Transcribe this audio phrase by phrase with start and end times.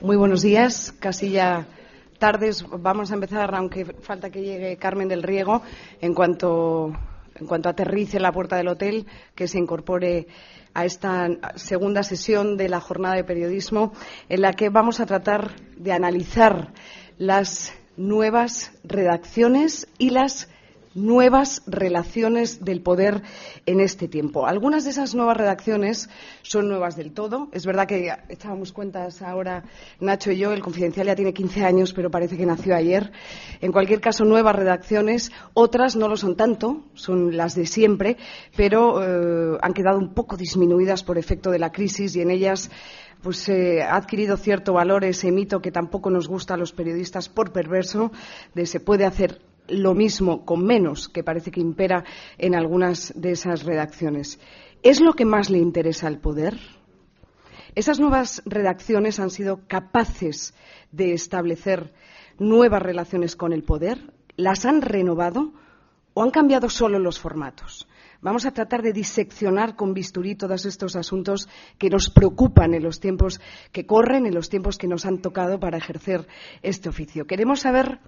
[0.00, 0.94] Muy buenos días.
[0.98, 1.66] Casi ya
[2.18, 2.64] tardes.
[2.68, 5.62] Vamos a empezar, aunque falta que llegue Carmen del Riego,
[6.00, 6.92] en cuanto,
[7.34, 10.26] en cuanto aterrice en la puerta del hotel, que se incorpore
[10.74, 13.92] a esta segunda sesión de la jornada de periodismo,
[14.28, 16.72] en la que vamos a tratar de analizar
[17.20, 20.48] las nuevas redacciones y las
[20.94, 23.22] nuevas relaciones del poder
[23.66, 24.46] en este tiempo.
[24.46, 26.08] Algunas de esas nuevas redacciones
[26.40, 27.48] son nuevas del todo.
[27.52, 29.64] Es verdad que echábamos cuentas ahora,
[30.00, 33.12] Nacho y yo, el Confidencial ya tiene 15 años, pero parece que nació ayer.
[33.60, 35.30] En cualquier caso, nuevas redacciones.
[35.52, 38.16] Otras no lo son tanto, son las de siempre,
[38.56, 42.70] pero eh, han quedado un poco disminuidas por efecto de la crisis y en ellas
[43.22, 47.28] pues eh, ha adquirido cierto valor ese mito que tampoco nos gusta a los periodistas
[47.28, 48.12] por perverso
[48.54, 52.04] de se puede hacer lo mismo con menos, que parece que impera
[52.38, 54.40] en algunas de esas redacciones.
[54.82, 56.58] ¿Es lo que más le interesa al poder?
[57.74, 60.54] ¿Esas nuevas redacciones han sido capaces
[60.90, 61.92] de establecer
[62.38, 64.12] nuevas relaciones con el poder?
[64.36, 65.52] ¿Las han renovado
[66.14, 67.86] o han cambiado solo los formatos?
[68.22, 71.48] Vamos a tratar de diseccionar con bisturí todos estos asuntos
[71.78, 73.40] que nos preocupan en los tiempos
[73.72, 76.28] que corren, en los tiempos que nos han tocado para ejercer
[76.60, 77.26] este oficio.
[77.26, 77.98] Queremos saber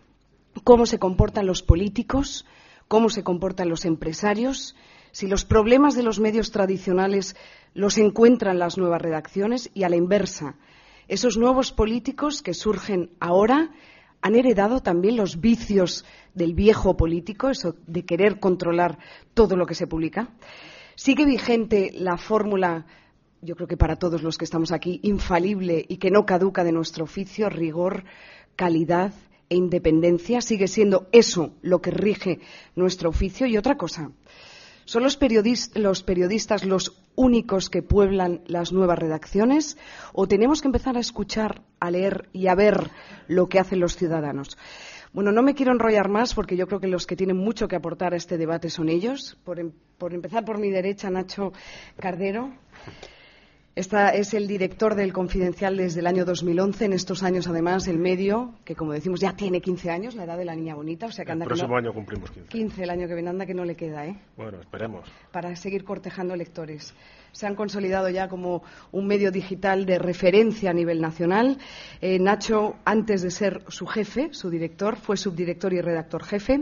[0.64, 2.44] cómo se comportan los políticos,
[2.88, 4.76] cómo se comportan los empresarios,
[5.12, 7.34] si los problemas de los medios tradicionales
[7.72, 10.56] los encuentran las nuevas redacciones y a la inversa.
[11.08, 13.70] Esos nuevos políticos que surgen ahora
[14.22, 18.98] han heredado también los vicios del viejo político, eso de querer controlar
[19.34, 20.30] todo lo que se publica.
[20.94, 22.86] Sigue vigente la fórmula,
[23.40, 26.72] yo creo que para todos los que estamos aquí, infalible y que no caduca de
[26.72, 28.04] nuestro oficio, rigor,
[28.56, 29.12] calidad,
[29.52, 32.40] e independencia sigue siendo eso lo que rige
[32.74, 33.46] nuestro oficio.
[33.46, 34.10] Y otra cosa,
[34.92, 39.78] ¿son los, periodistas los únicos que pueblan las nuevas redacciones
[40.12, 42.90] o tenemos que empezar a escuchar, a leer y a ver
[43.26, 44.58] lo que hacen los ciudadanos?
[45.14, 47.76] Bueno, no me quiero enrollar más porque yo creo que los que tienen mucho que
[47.76, 49.38] aportar a este debate son ellos.
[49.44, 49.72] por em,
[50.10, 51.54] empezar por mi derecha, Nacho
[51.98, 52.52] Cardero.
[53.74, 56.84] Esta es el director del Confidencial desde el año 2011.
[56.84, 60.36] En estos años, además, el medio, que como decimos ya tiene 15 años, la edad
[60.36, 61.06] de la niña bonita.
[61.06, 62.48] O sea que anda el próximo año cumplimos 15.
[62.50, 64.20] 15 el año que viene, anda que no le queda, ¿eh?
[64.36, 65.08] Bueno, esperemos.
[65.30, 66.94] Para seguir cortejando lectores.
[67.32, 71.56] Se han consolidado ya como un medio digital de referencia a nivel nacional.
[72.02, 76.60] Eh, Nacho, antes de ser su jefe, su director, fue subdirector y redactor jefe.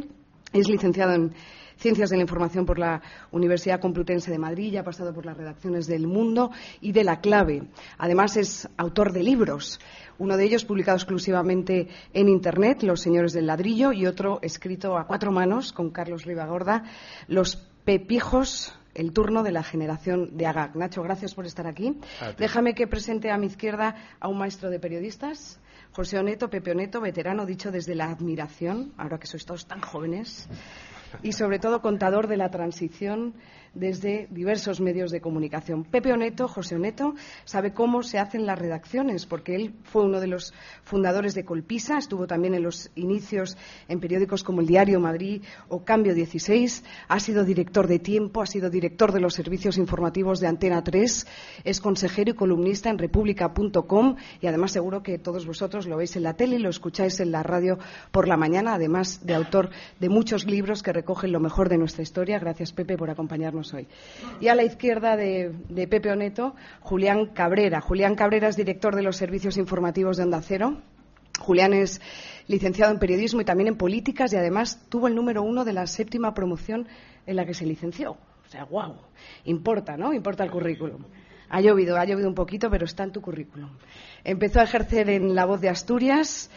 [0.52, 1.32] Es licenciado en
[1.80, 3.00] Ciencias de la Información por la
[3.30, 6.50] Universidad Complutense de Madrid, ha pasado por las redacciones del Mundo
[6.82, 7.62] y de La Clave.
[7.96, 9.80] Además, es autor de libros,
[10.18, 15.06] uno de ellos publicado exclusivamente en Internet, Los Señores del Ladrillo, y otro escrito a
[15.06, 16.84] cuatro manos con Carlos Ribagorda,
[17.28, 20.74] Los Pepijos el turno de la generación de AGAC.
[20.74, 21.98] Nacho, gracias por estar aquí.
[22.36, 25.60] Déjame que presente a mi izquierda a un maestro de periodistas,
[25.92, 30.48] José Oneto, Pepe Oneto, veterano, dicho desde la admiración, ahora que sois todos tan jóvenes
[31.22, 33.34] y sobre todo contador de la transición
[33.74, 35.84] desde diversos medios de comunicación.
[35.84, 37.14] Pepe Oneto, José Oneto,
[37.44, 40.52] sabe cómo se hacen las redacciones, porque él fue uno de los
[40.82, 43.56] fundadores de Colpisa, estuvo también en los inicios
[43.88, 48.46] en periódicos como El Diario Madrid o Cambio 16, ha sido director de Tiempo, ha
[48.46, 51.26] sido director de los servicios informativos de Antena 3,
[51.64, 56.24] es consejero y columnista en república.com y además seguro que todos vosotros lo veis en
[56.24, 57.78] la tele y lo escucháis en la radio
[58.10, 62.02] por la mañana, además de autor de muchos libros que recogen lo mejor de nuestra
[62.02, 62.38] historia.
[62.38, 63.86] Gracias, Pepe, por acompañarnos hoy.
[64.40, 65.52] Y a la izquierda de,
[65.88, 67.80] Pepe Oneto, Julián Cabrera.
[67.80, 70.80] Julián Cabrera es director de los servicios informativos de Onda Cero.
[71.38, 72.00] Julián es
[72.48, 75.86] licenciado en periodismo y también en políticas y además tuvo el número uno de la
[75.86, 76.86] séptima promoción
[77.26, 78.12] en la que se licenció.
[78.12, 78.96] O sea, wow,
[79.44, 80.12] importa, ¿no?
[80.12, 81.04] Importa el currículum.
[81.50, 83.70] Ha llovido, ha llovido un poquito, pero está en tu currículum.
[84.24, 86.50] Empezó a ejercer en La Voz de Asturias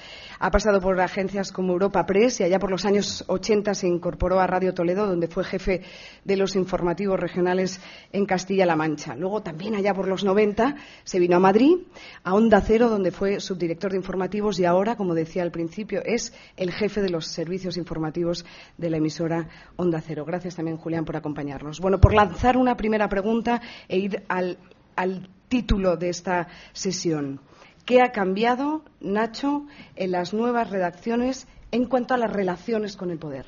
[0.44, 4.42] ha pasado por agencias como Europa Press y allá por los años 80 se incorporó
[4.42, 5.84] a Radio Toledo, donde fue jefe
[6.26, 7.80] de los informativos regionales
[8.12, 9.16] en Castilla-La Mancha.
[9.16, 10.76] Luego también allá por los 90
[11.06, 11.78] se vino a Madrid,
[12.26, 16.34] a Onda Cero, donde fue subdirector de informativos y ahora, como decía al principio, es
[16.58, 18.46] el jefe de los servicios informativos
[18.78, 19.48] de la emisora
[19.78, 20.26] Onda Cero.
[20.26, 21.80] Gracias también, Julián, por acompañarnos.
[21.80, 24.58] Bueno, por lanzar una primera pregunta e ir al,
[24.96, 27.40] al título de esta sesión.
[27.86, 33.20] ¿Qué ha cambiado, Nacho, en las nuevas redacciones en cuanto a las relaciones con el
[33.20, 33.46] poder?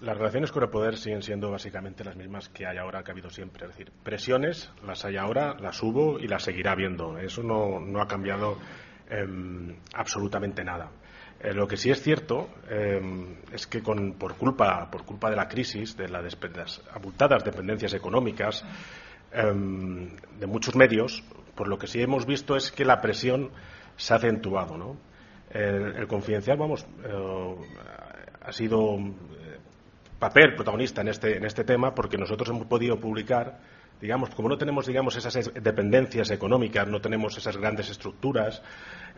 [0.00, 3.14] Las relaciones con el poder siguen siendo básicamente las mismas que hay ahora, que ha
[3.14, 3.64] habido siempre.
[3.64, 7.18] Es decir, presiones las hay ahora, las hubo y las seguirá habiendo.
[7.18, 8.58] Eso no, ha cambiado
[9.08, 10.90] em, absolutamente nada.
[11.40, 13.00] Eh, lo que sí es cierto eh,
[13.52, 18.64] es que por, culpa, por culpa de la crisis, de las abultadas dependencias económicas
[19.32, 21.22] de muchos medios,
[21.54, 23.50] por lo que sí hemos visto es que la presión
[23.96, 24.76] se ha acentuado.
[24.76, 24.96] ¿no?
[25.50, 26.86] El, confidencial, vamos,
[28.42, 28.98] ha sido
[30.18, 33.58] papel protagonista en este, en este tema porque nosotros hemos podido publicar
[34.00, 38.62] digamos, como no tenemos, digamos, esas dependencias económicas, no tenemos esas grandes estructuras,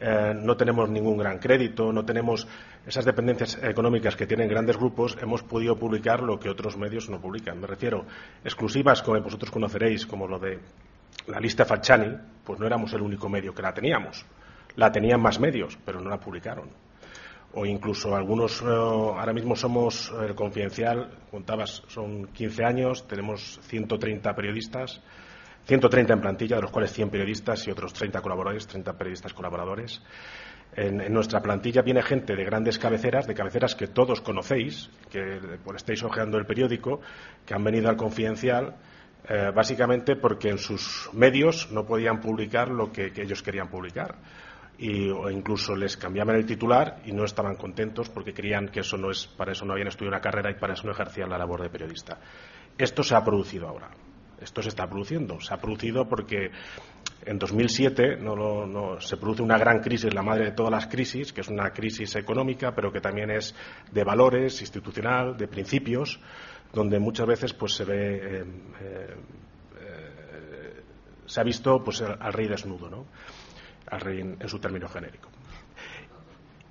[0.01, 2.47] eh, no tenemos ningún gran crédito, no tenemos
[2.87, 7.21] esas dependencias económicas que tienen grandes grupos, hemos podido publicar lo que otros medios no
[7.21, 7.61] publican.
[7.61, 8.05] Me refiero,
[8.45, 10.59] exclusivas, como vosotros conoceréis, como lo de
[11.27, 14.25] la lista Facciani, pues no éramos el único medio que la teníamos.
[14.77, 16.69] La tenían más medios, pero no la publicaron
[17.55, 24.35] o incluso algunos, eh, ahora mismo somos el confidencial, contabas, son 15 años, tenemos 130
[24.35, 25.01] periodistas,
[25.69, 30.03] 130 en plantilla, de los cuales 100 periodistas y otros 30 colaboradores, 30 periodistas colaboradores.
[30.75, 35.77] En, nuestra plantilla viene gente de grandes cabeceras, de cabeceras que todos conocéis, que por
[35.77, 37.03] estáis hojeando el periódico,
[37.45, 38.77] que han venido al confidencial,
[39.29, 44.17] eh, básicamente porque en sus medios no podían publicar lo que ellos querían publicar
[44.79, 48.97] y, o incluso les cambiaban el titular y no estaban contentos porque creían que eso
[48.97, 51.37] no es, para eso no habían estudiado una carrera y para eso no ejercían la
[51.37, 52.19] labor de periodista.
[52.79, 53.91] Esto se ha producido ahora.
[54.41, 55.41] Esto se está produciendo.
[55.41, 56.51] Se ha producido porque
[57.25, 61.41] en 2007 no, se produce una gran crisis, la madre de todas las crisis, que
[61.41, 63.55] es una crisis económica, pero que también es
[63.91, 66.21] de valores, institucional, de principios,
[66.73, 68.45] donde muchas veces pues se ve eh,
[68.81, 69.17] eh,
[69.81, 70.83] eh,
[71.27, 73.07] se ha visto pues al rey desnudo, ¿no?
[73.91, 75.31] al rey en, su término genérico.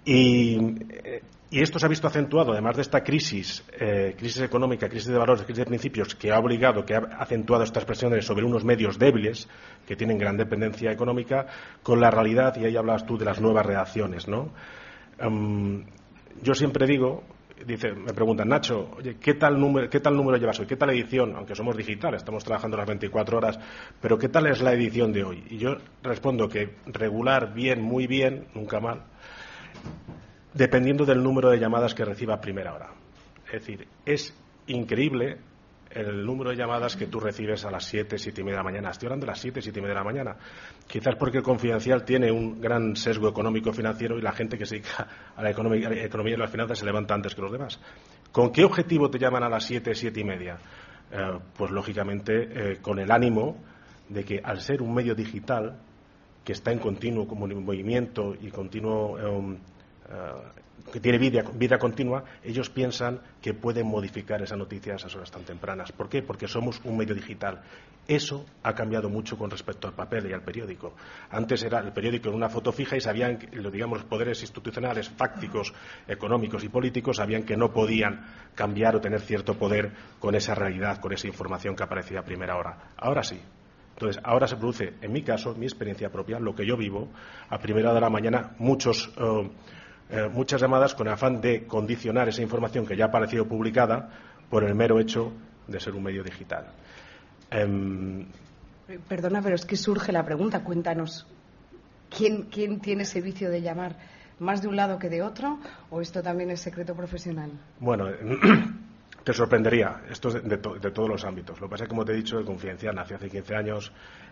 [0.09, 5.09] Eh, y, esto se ha visto acentuado, además de esta crisis, eh, crisis económica, crisis
[5.09, 8.63] de valores, crisis de principios, que ha obligado, que ha acentuado estas presiones sobre unos
[8.63, 9.47] medios débiles,
[9.85, 11.45] que tienen gran dependencia económica,
[11.83, 14.51] con la realidad, y ahí hablabas tú de las nuevas reacciones, ¿no?
[15.19, 15.85] Em,
[16.41, 17.23] yo siempre digo,
[17.65, 20.67] dice, me preguntan, Nacho, ¿qué tal, número, ¿qué tal número llevas hoy?
[20.67, 21.35] ¿Qué tal edición?
[21.35, 23.59] Aunque somos digital, estamos trabajando las 24 horas,
[24.01, 25.43] pero ¿qué tal es la edición de hoy?
[25.49, 29.03] Y yo respondo que regular, bien, muy bien, nunca mal,
[30.53, 32.89] dependiendo del número de llamadas que reciba a primera hora.
[33.45, 34.33] Es decir, es
[34.67, 35.37] increíble
[35.91, 38.71] el número de llamadas que tú recibes a las 7, 7 y media de la
[38.71, 38.89] mañana.
[38.91, 40.37] Estoy hablando de las 7, 7 y media de la mañana.
[40.85, 44.75] Quizás porque el confidencial tiene un gran sesgo económico financiero y la gente que se
[44.75, 47.79] dedica a la economía, y las finanzas se levanta antes que los demás.
[48.31, 50.57] ¿Con qué objetivo te llaman a las 7, 7 y media?
[51.11, 53.63] Eh, pues lógicamente eh, con el ánimo
[54.09, 55.79] de que al ser un medio digital
[56.47, 59.57] que está en continuo movimiento y continuo eh,
[60.93, 65.43] que tiene vida, continua, ellos piensan que pueden modificar esa noticia a esas horas tan
[65.43, 65.91] tempranas.
[65.91, 66.21] ¿Por qué?
[66.21, 67.63] Porque somos un medio digital.
[68.07, 70.93] Eso ha cambiado mucho con respecto al papel y al periódico.
[71.29, 73.37] Antes era el periódico en una foto fija y sabían,
[73.69, 75.73] digamos, los poderes institucionales, fácticos,
[76.07, 78.25] económicos y políticos sabían que no podían
[78.55, 82.55] cambiar o tener cierto poder con esa realidad, con esa información que aparecía a primera
[82.55, 82.93] hora.
[82.95, 83.41] Ahora sí,
[83.97, 87.07] entonces, ahora se produce, en mi caso, mi experiencia propia, lo que yo vivo,
[87.49, 89.49] a primera hora de la mañana, muchos eh,
[90.11, 94.09] eh, muchas llamadas con afán de condicionar esa información que ya ha aparecido publicada
[94.51, 95.33] por el mero hecho
[95.67, 96.67] de ser un medio digital.
[97.49, 98.27] Em,
[99.09, 100.63] Perdona, pero es que surge la pregunta.
[100.63, 101.25] Cuéntanos,
[102.15, 103.95] ¿quién, ¿quién tiene ese vicio de llamar
[104.39, 105.57] más de un lado que de otro
[105.89, 107.49] o esto también es secreto profesional?
[107.79, 108.07] Bueno,
[109.27, 110.03] te sorprendería.
[110.09, 111.59] Esto es de, todos los ámbitos.
[111.59, 113.91] Lo que pasa es que, como te he dicho, el Confidencial nació hace 15 años,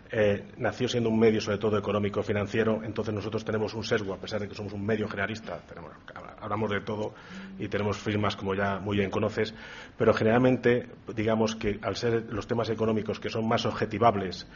[0.09, 4.17] eh, nació siendo un medio sobre todo económico financiero, entonces nosotros tenemos un sesgo, a
[4.17, 5.59] pesar de que somos un medio generalista,
[6.39, 7.13] hablamos de todo
[7.59, 9.53] y tenemos firmas como ya muy bien conoces,
[9.97, 14.47] pero generalmente digamos que al ser los temas económicos que son más objetivables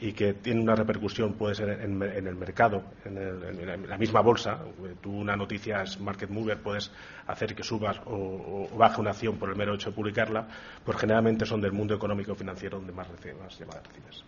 [0.00, 4.60] y que tienen una repercusión puede ser en, el mercado, en, la misma bolsa,
[5.00, 6.90] tú una noticia es market mover, puedes
[7.26, 10.46] hacer que subas o, baje una acción por el mero hecho de publicarla,
[10.84, 14.24] pues generalmente son del mundo económico financiero donde más, más llamadas recibes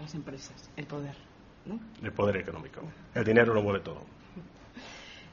[0.00, 1.14] las empresas, el poder.
[1.66, 1.78] ¿no?
[2.02, 2.80] El poder económico.
[3.14, 4.02] El dinero lo mueve todo.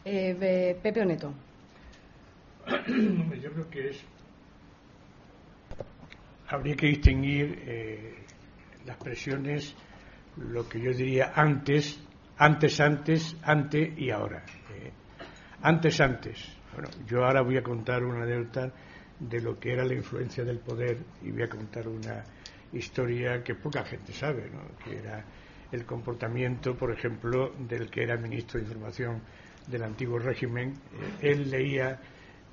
[0.03, 1.33] Eh, Pepe Oneto.
[3.41, 4.03] Yo creo que es.
[6.49, 8.23] Habría que distinguir eh,
[8.87, 9.75] las presiones,
[10.37, 11.99] lo que yo diría antes,
[12.37, 14.43] antes, antes, antes y ahora.
[14.73, 14.91] Eh,
[15.61, 16.57] antes, antes.
[16.73, 18.71] Bueno, yo ahora voy a contar una anécdota
[19.19, 22.23] de lo que era la influencia del poder y voy a contar una
[22.71, 24.61] historia que poca gente sabe, ¿no?
[24.83, 25.23] que era
[25.71, 29.21] el comportamiento, por ejemplo, del que era ministro de Información
[29.67, 30.73] del antiguo régimen.
[31.21, 31.99] Eh, él leía,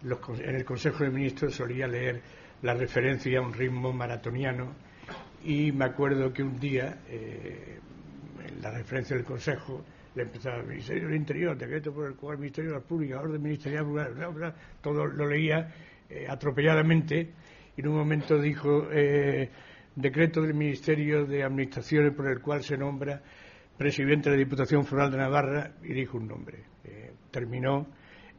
[0.02, 2.22] en el Consejo de Ministros solía leer
[2.62, 4.74] la referencia a un ritmo maratoniano
[5.44, 7.78] y me acuerdo que un día, eh,
[8.48, 9.84] en la referencia del Consejo,
[10.14, 13.20] le empezaba el Ministerio del Interior, decreto por el cual el Ministerio de la Pública,
[13.20, 13.84] orden ministerial,
[14.80, 15.72] todo lo leía
[16.08, 17.32] eh, atropelladamente
[17.76, 19.50] y en un momento dijo eh,
[19.96, 23.20] decreto del Ministerio de Administraciones por el cual se nombra
[23.76, 26.64] presidente de la Diputación Foral de Navarra y dijo un nombre.
[27.30, 27.88] Terminó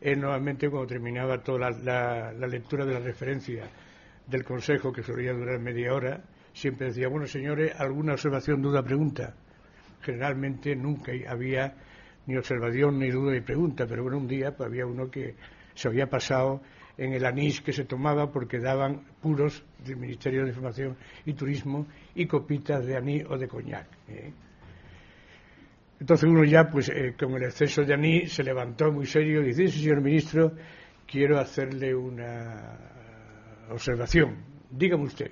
[0.02, 3.70] él nuevamente cuando terminaba toda la, lectura de la referencia
[4.28, 6.24] del Consejo, que solía durar media hora,
[6.56, 9.36] siempre decía, bueno, señores, ¿alguna observación, duda, pregunta?
[10.02, 11.76] Generalmente nunca había
[12.26, 15.36] ni observación, ni duda, ni pregunta, pero bueno, un día pues, había uno que
[15.76, 16.62] se había pasado
[16.98, 20.96] en el anís que se tomaba porque daban puros del Ministerio de Información
[21.26, 23.88] y Turismo y copitas de anís o de coñac.
[24.08, 24.32] ¿eh?
[26.00, 29.48] Entonces uno ya, pues eh, con el exceso de anís, se levantó muy serio y
[29.48, 30.54] dice, señor ministro,
[31.06, 34.38] quiero hacerle una observación.
[34.72, 35.32] Dígame usted.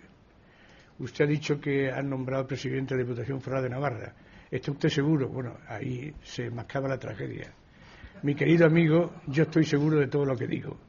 [1.03, 4.13] Usted ha dicho que han nombrado presidente de la Diputación Foral de Navarra.
[4.49, 5.27] ¿Está usted seguro?
[5.27, 7.51] Bueno, ahí se mascaba la tragedia.
[8.21, 10.79] Mi querido amigo, yo estoy seguro de todo lo que digo.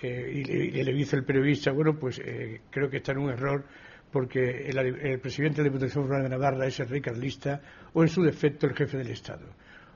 [0.00, 3.64] Eh, y, le, dice el periodista, bueno, pues eh, creo que está en un error
[4.12, 7.60] porque el, presidente de la Diputación Foral de Navarra es el rey carlista
[7.92, 9.48] o en su defecto el jefe del Estado.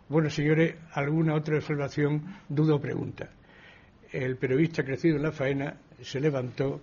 [0.09, 3.31] Bueno, señores, ¿alguna otra observación, duda o pregunta?
[4.11, 6.81] El periodista crecido en la faena se levantó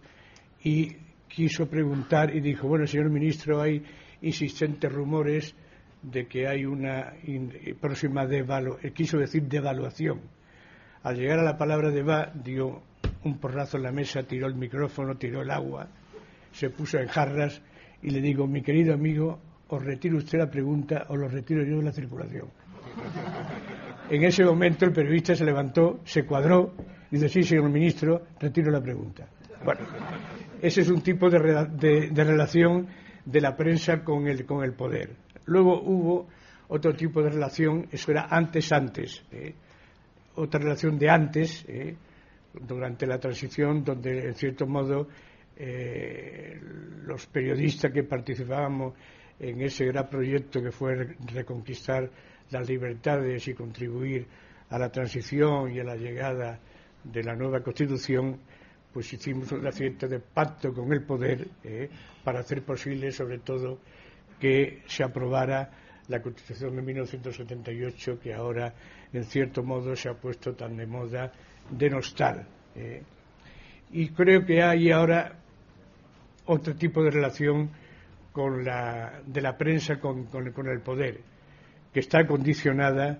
[0.63, 3.83] y quiso preguntar y dijo, bueno, señor ministro, hay
[4.21, 5.55] insistentes rumores
[6.01, 7.13] de que hay una
[7.79, 10.21] próxima devaluación, quiso decir devaluación.
[11.03, 12.81] Al llegar a la palabra de va, dio
[13.23, 15.87] un porrazo en la mesa, tiró el micrófono, tiró el agua,
[16.51, 17.61] se puso en jarras
[18.01, 21.77] y le digo, mi querido amigo, os retiro usted la pregunta o lo retiro yo
[21.77, 22.47] de la circulación.
[24.09, 26.73] En ese momento el periodista se levantó, se cuadró
[27.11, 29.27] y dice, sí, señor ministro, retiro la pregunta.
[29.63, 29.81] Bueno,
[30.61, 32.87] ese es un tipo de, relación
[33.25, 35.15] de la prensa con el, con el poder.
[35.45, 36.27] Luego hubo
[36.69, 39.53] otro tipo de relación, eso era antes-antes, ¿eh?
[40.35, 41.95] otra relación de antes, ¿eh?
[42.53, 45.07] durante la transición, donde en cierto modo
[45.55, 46.59] eh,
[47.05, 48.93] los periodistas que participábamos
[49.39, 52.09] en ese gran proyecto que fue reconquistar
[52.49, 54.25] las libertades y contribuir
[54.69, 56.59] a la transición y a la llegada
[57.03, 58.39] de la nueva Constitución,
[58.93, 61.89] pues hicimos una cierta de pacto con el poder eh,
[62.23, 63.79] para hacer posible, sobre todo,
[64.39, 65.69] que se aprobara
[66.07, 68.73] la Constitución de 1978, que ahora,
[69.11, 71.31] en cierto modo, se ha puesto tan de moda
[71.69, 72.47] denostar.
[72.75, 73.03] Eh.
[73.91, 75.37] Y creo que hay ahora
[76.45, 77.69] otro tipo de relación
[78.31, 80.27] con la, de la prensa con,
[80.67, 81.21] el poder,
[81.93, 83.19] que está condicionada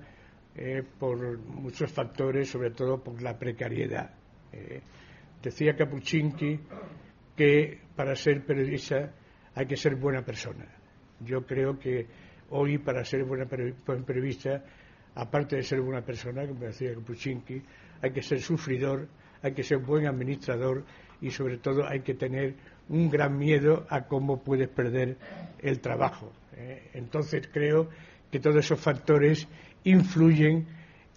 [0.56, 4.12] eh, por muchos factores, sobre todo por la precariedad.
[4.54, 4.82] Eh.
[5.42, 6.60] Decía Capuchinki
[7.36, 9.12] que para ser periodista
[9.56, 10.66] hay que ser buena persona.
[11.20, 12.06] Yo creo que
[12.50, 14.64] hoy para ser buena periodista,
[15.16, 17.62] aparte de ser buena persona, como decía Capuchinki,
[18.02, 19.08] hay que ser sufridor,
[19.42, 20.84] hay que ser buen administrador
[21.22, 22.56] y sobre todo hay que tener
[22.90, 25.18] un gran miedo a cómo puedes perder
[25.60, 26.32] el trabajo.
[26.56, 26.92] ¿eh?
[26.94, 27.90] Entonces creo
[28.32, 29.48] que todos esos factores
[29.84, 30.68] influyen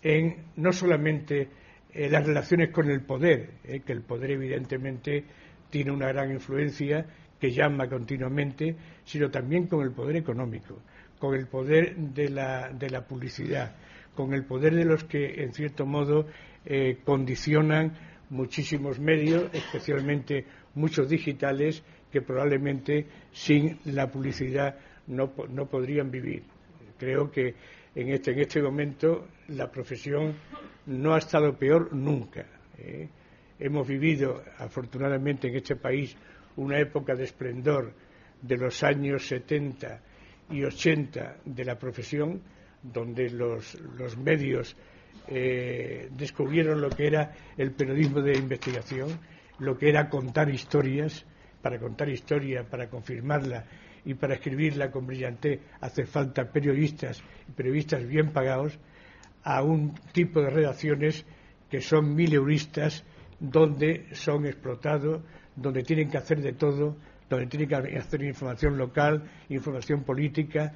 [0.02, 1.48] en no solamente
[1.92, 3.80] eh, las relaciones con el poder, ¿eh?
[3.80, 5.24] que el poder evidentemente
[5.70, 7.06] tiene una gran influencia
[7.38, 10.82] que llama continuamente, sino también con el poder económico,
[11.18, 13.76] con el poder de la, de la publicidad,
[14.14, 16.26] con el poder de los que, en cierto modo,
[17.04, 17.94] condicionan
[18.28, 20.44] muchísimos medios, especialmente
[20.74, 26.42] muchos digitales, que probablemente sin la publicidad no, no podrían vivir.
[26.98, 27.54] Creo que
[27.94, 30.34] en este, en este momento la profesión
[30.86, 32.46] no ha estado peor nunca.
[32.78, 33.08] ¿eh?
[33.58, 36.16] Hemos vivido, afortunadamente, en este país
[36.56, 37.92] una época de esplendor
[38.40, 40.00] de los años 70
[40.50, 42.40] y 80 de la profesión,
[42.82, 44.76] donde los, los medios
[45.28, 49.20] eh, descubrieron lo que era el periodismo de investigación,
[49.58, 51.26] lo que era contar historias.
[51.60, 53.66] Para contar historias, para confirmarla
[54.04, 58.78] y para escribirla con brillantez hace falta periodistas y periodistas bien pagados
[59.42, 61.24] a un tipo de redacciones
[61.70, 63.04] que son mileuristas
[63.38, 65.22] donde son explotados,
[65.56, 66.96] donde tienen que hacer de todo,
[67.28, 70.74] donde tienen que hacer información local, información política,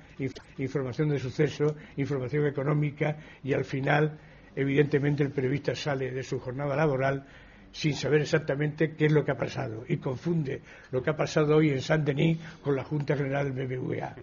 [0.59, 4.19] información de suceso, información económica y al final
[4.57, 7.26] evidentemente el periodista sale de su jornada laboral
[7.75, 10.62] sin saber exactamente qué es lo que ha pasado y confunde
[10.93, 14.14] lo que ha pasado hoy en San Denis con la Junta General del BBVA.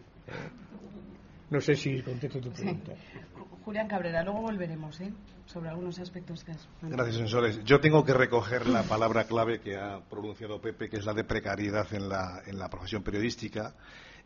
[1.50, 2.94] No sé si contesto tu pregunta.
[3.66, 5.12] Julián Cabrera, luego volveremos ¿eh?
[5.46, 6.68] sobre algunos aspectos que has.
[6.82, 7.64] Gracias, sensores.
[7.66, 11.26] Yo tengo que recoger la palabra clave que ha pronunciado Pepe, que es la de
[11.26, 13.76] precariedad en la, en la profesión periodística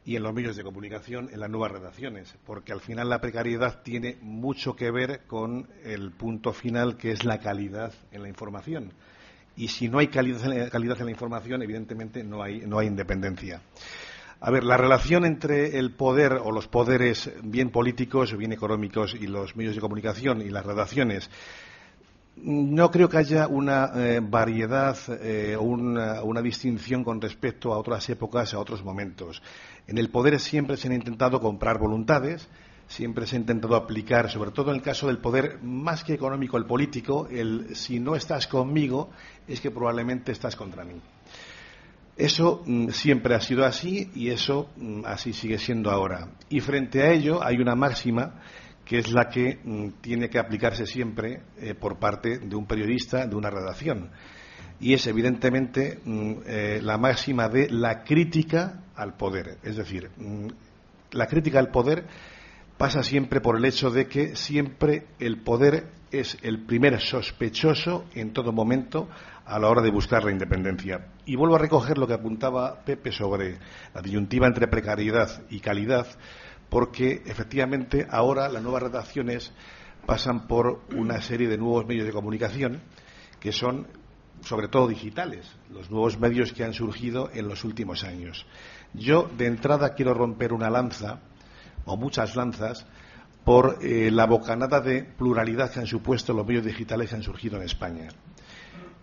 [0.06, 3.82] y en los medios de comunicación, en las nuevas redacciones, porque al final la precariedad
[3.82, 8.94] tiene mucho que ver con el punto final que es la calidad en la información.
[9.58, 13.62] Y si no hay calidad en la, información, evidentemente no hay, no hay independencia.
[14.42, 19.16] A ver, la relación entre el poder o los poderes bien políticos o bien económicos
[19.16, 21.30] y los medios de comunicación y las redacciones
[22.38, 27.78] no creo que haya una eh, variedad o eh, una, una, distinción con respecto a
[27.78, 29.42] otras épocas, a otros momentos.
[29.88, 32.48] En el poder siempre se han intentado comprar voluntades,
[32.88, 36.58] siempre se ha intentado aplicar, sobre todo en el caso del poder más que económico,
[36.58, 39.10] el político, el si no estás conmigo
[39.48, 41.02] es que probablemente estás contra mí.
[42.18, 46.30] Eso mm, siempre ha sido así y eso mm, así sigue siendo ahora.
[46.50, 48.42] Y frente a ello hay una máxima
[48.86, 53.26] que es la que mm, tiene que aplicarse siempre eh, por parte de un periodista,
[53.28, 54.12] de una redacción.
[54.80, 56.00] Y es evidentemente
[56.46, 59.58] eh, la máxima de la crítica al poder.
[59.64, 60.12] Es decir,
[61.12, 62.06] la crítica al poder
[62.78, 68.34] pasa siempre por el hecho de que siempre el poder es el primer sospechoso en
[68.34, 69.10] todo momento
[69.46, 71.08] a la hora de buscar la independencia.
[71.26, 73.60] Y vuelvo a recoger lo que apuntaba Pepe sobre
[73.94, 76.08] la disyuntiva entre precariedad y calidad
[76.70, 79.52] porque efectivamente ahora las nuevas redacciones
[80.06, 82.82] pasan por una serie de nuevos medios de comunicación
[83.40, 83.88] que son
[84.42, 88.46] sobre todo digitales, los nuevos medios que han surgido en los últimos años.
[88.94, 91.22] Yo de entrada quiero romper una lanza,
[91.86, 92.86] o muchas lanzas,
[93.44, 97.58] por eh, la bocanada de pluralidad que han supuesto los medios digitales que han surgido
[97.58, 98.10] en España.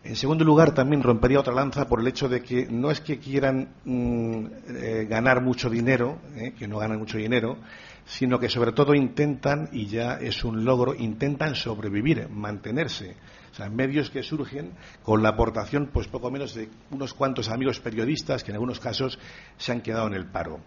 [0.04, 3.20] En segundo lugar, también rompería otra lanza por el hecho de que no es que
[3.20, 7.56] quieran mm, eh, ganar mucho dinero, eh, que no ganan mucho dinero,
[8.04, 13.14] sino que sobre todo intentan, y ya es un logro, intentan sobrevivir, mantenerse.
[13.52, 14.72] O sea, medios que surgen
[15.04, 19.20] con la aportación, pues poco menos de unos cuantos amigos periodistas que en algunos casos
[19.56, 20.58] se han quedado en el paro.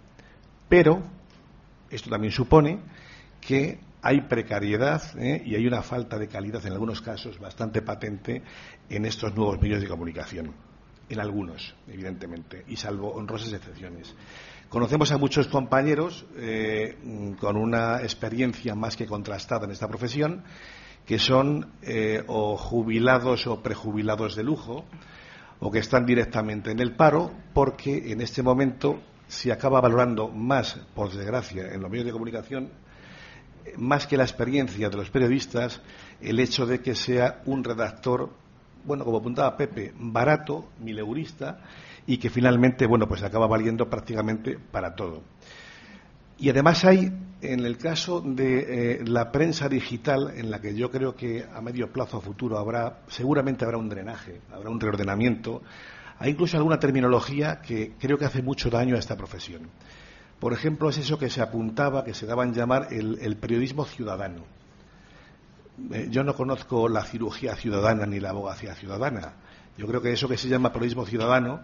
[0.69, 1.03] Pero
[1.95, 2.79] esto también supone
[3.41, 5.41] que hay precariedad ¿eh?
[5.45, 8.43] y hay una falta de calidad en algunos casos bastante patente
[8.89, 10.53] en estos nuevos medios de comunicación.
[11.09, 14.15] En algunos, evidentemente, y salvo honrosas excepciones.
[14.69, 16.97] Conocemos a muchos compañeros eh,
[17.39, 20.43] con una experiencia más que contrastada en esta profesión
[21.05, 24.85] que son eh, o jubilados o prejubilados de lujo
[25.59, 30.79] o que están directamente en el paro porque en este momento se acaba valorando más,
[30.93, 32.69] por desgracia, en los medios de comunicación
[33.77, 35.81] más que la experiencia de los periodistas,
[36.21, 38.29] el hecho de que sea un redactor,
[38.85, 41.59] bueno, como apuntaba Pepe, barato, mileurista,
[42.07, 45.23] y que finalmente, bueno, pues acaba valiendo prácticamente para todo.
[46.37, 47.11] Y además hay,
[47.41, 51.61] en el caso de eh, la prensa digital, en la que yo creo que a
[51.61, 55.61] medio plazo futuro habrá, seguramente habrá un drenaje, habrá un reordenamiento,
[56.19, 59.69] hay incluso alguna terminología que creo que hace mucho daño a esta profesión.
[60.39, 64.43] Por ejemplo, es eso que se apuntaba, que se daba en llamar el, periodismo ciudadano.
[65.91, 69.33] Eh, yo no conozco la cirugía ciudadana ni la abogacía ciudadana.
[69.77, 71.61] Yo creo que eso que se llama periodismo ciudadano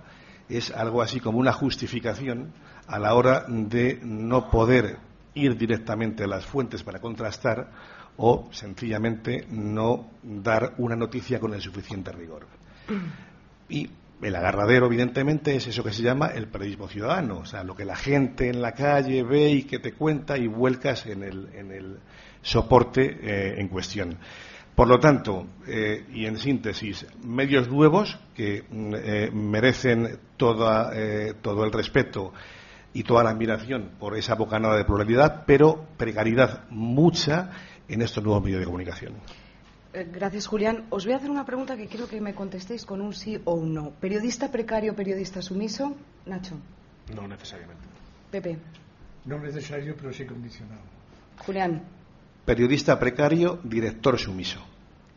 [0.49, 2.53] es algo así como una justificación
[2.87, 4.97] a la hora de no poder
[5.33, 7.71] ir directamente a las fuentes para contrastar
[8.17, 12.45] o sencillamente no dar una noticia con el suficiente rigor.
[13.69, 13.89] Y
[14.21, 17.85] el agarradero, evidentemente, es eso que se llama el periodismo ciudadano, o sea, lo que
[17.85, 21.99] la gente en la calle ve y que te cuenta y vuelcas en el,
[22.41, 24.17] soporte eh, en cuestión.
[24.75, 31.71] Por lo tanto, eh, y en síntesis, medios nuevos que mm, eh, merecen todo el
[31.71, 32.33] respeto
[32.93, 37.51] y toda la admiración por esa bocanada de pluralidad, pero precariedad mucha
[37.87, 39.13] en estos nuevos medios de comunicación.
[39.93, 40.85] Eh, gracias, Julián.
[40.89, 43.55] Os voy a hacer una pregunta que quiero que me contestéis con un sí o
[43.55, 43.91] un no.
[43.99, 45.95] ¿Periodista precario, periodista sumiso?
[46.25, 46.55] Nacho.
[47.13, 47.83] No necesariamente.
[48.31, 48.57] Pepe.
[49.25, 50.81] No necesario, pero sí condicionado.
[51.45, 51.83] Julián.
[52.45, 54.59] Periodista precario, director sumiso.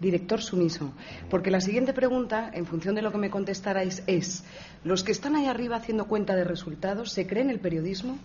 [0.01, 0.93] Director sumiso.
[1.31, 4.45] Porque la siguiente pregunta, en función de lo que me contestarais, es:
[4.83, 8.19] ¿los que están ahí arriba haciendo cuenta de resultados se creen el periodismo?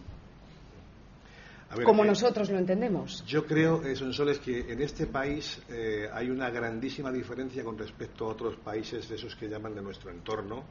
[1.83, 3.23] Como eh, nosotros lo entendemos.
[3.27, 8.25] Yo creo, eh, Sonsoles, que en este país eh, hay una grandísima diferencia con respecto
[8.25, 10.63] a otros países de esos que llaman de nuestro entorno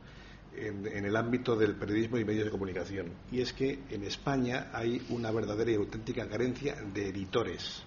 [0.56, 3.12] en, el ámbito del periodismo y medios de comunicación.
[3.30, 7.84] Y es que en España hay una verdadera y auténtica carencia de editores.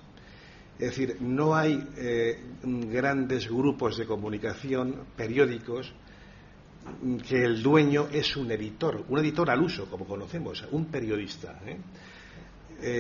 [0.80, 1.78] Es decir, no hay
[2.64, 5.94] grandes grupos de comunicación, periódicos,
[7.28, 11.60] que el dueño es un editor, un editor al uso, como conocemos, un periodista.
[11.66, 11.78] Eh,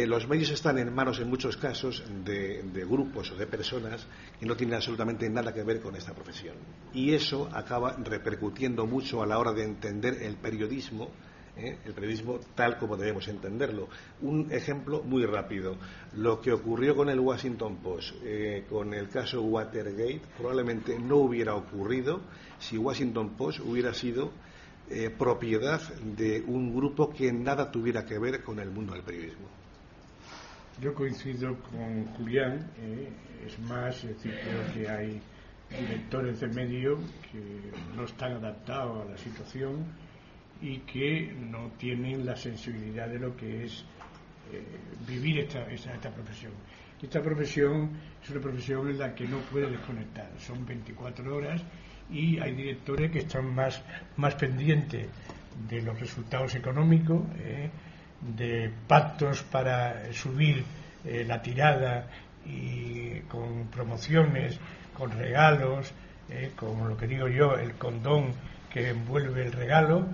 [0.07, 4.05] los medios están en manos, en muchos casos, de, grupos o de personas
[4.39, 6.55] que no tienen absolutamente nada que ver con esta profesión.
[6.93, 11.09] Y eso acaba repercutiendo mucho a la hora de entender el periodismo
[11.57, 11.77] ¿eh?
[11.85, 13.87] el periodismo tal como debemos entenderlo.
[14.21, 15.75] Un ejemplo muy rápido.
[16.15, 21.55] Lo que ocurrió con el Washington Post, eh, con el caso Watergate, probablemente no hubiera
[21.55, 22.21] ocurrido
[22.59, 24.31] si Washington Post hubiera sido
[24.89, 29.60] eh, propiedad de un grupo que nada tuviera que ver con el mundo del periodismo.
[30.81, 32.67] Yo coincido con Julián,
[33.45, 35.21] es más, es decir, creo que hay
[35.69, 36.97] directores de medio
[37.31, 39.85] que no están adaptados a la situación
[40.59, 43.85] y que no tienen la sensibilidad de lo que es
[44.51, 44.63] eh,
[45.07, 46.51] vivir esta, esta, profesión.
[46.99, 47.91] Esta profesión
[48.23, 51.61] es una profesión en la que no puede desconectar, son 24 horas
[52.09, 53.83] y hay directores que están más,
[54.17, 55.07] más pendientes
[55.69, 57.69] de los resultados económicos, eh,
[58.21, 60.63] de pactos para subir
[61.03, 62.07] eh, la tirada
[62.45, 64.59] y con promociones,
[64.93, 65.93] con regalos,
[66.55, 68.33] como lo que digo yo, el condón
[68.71, 70.07] que envuelve el regalo,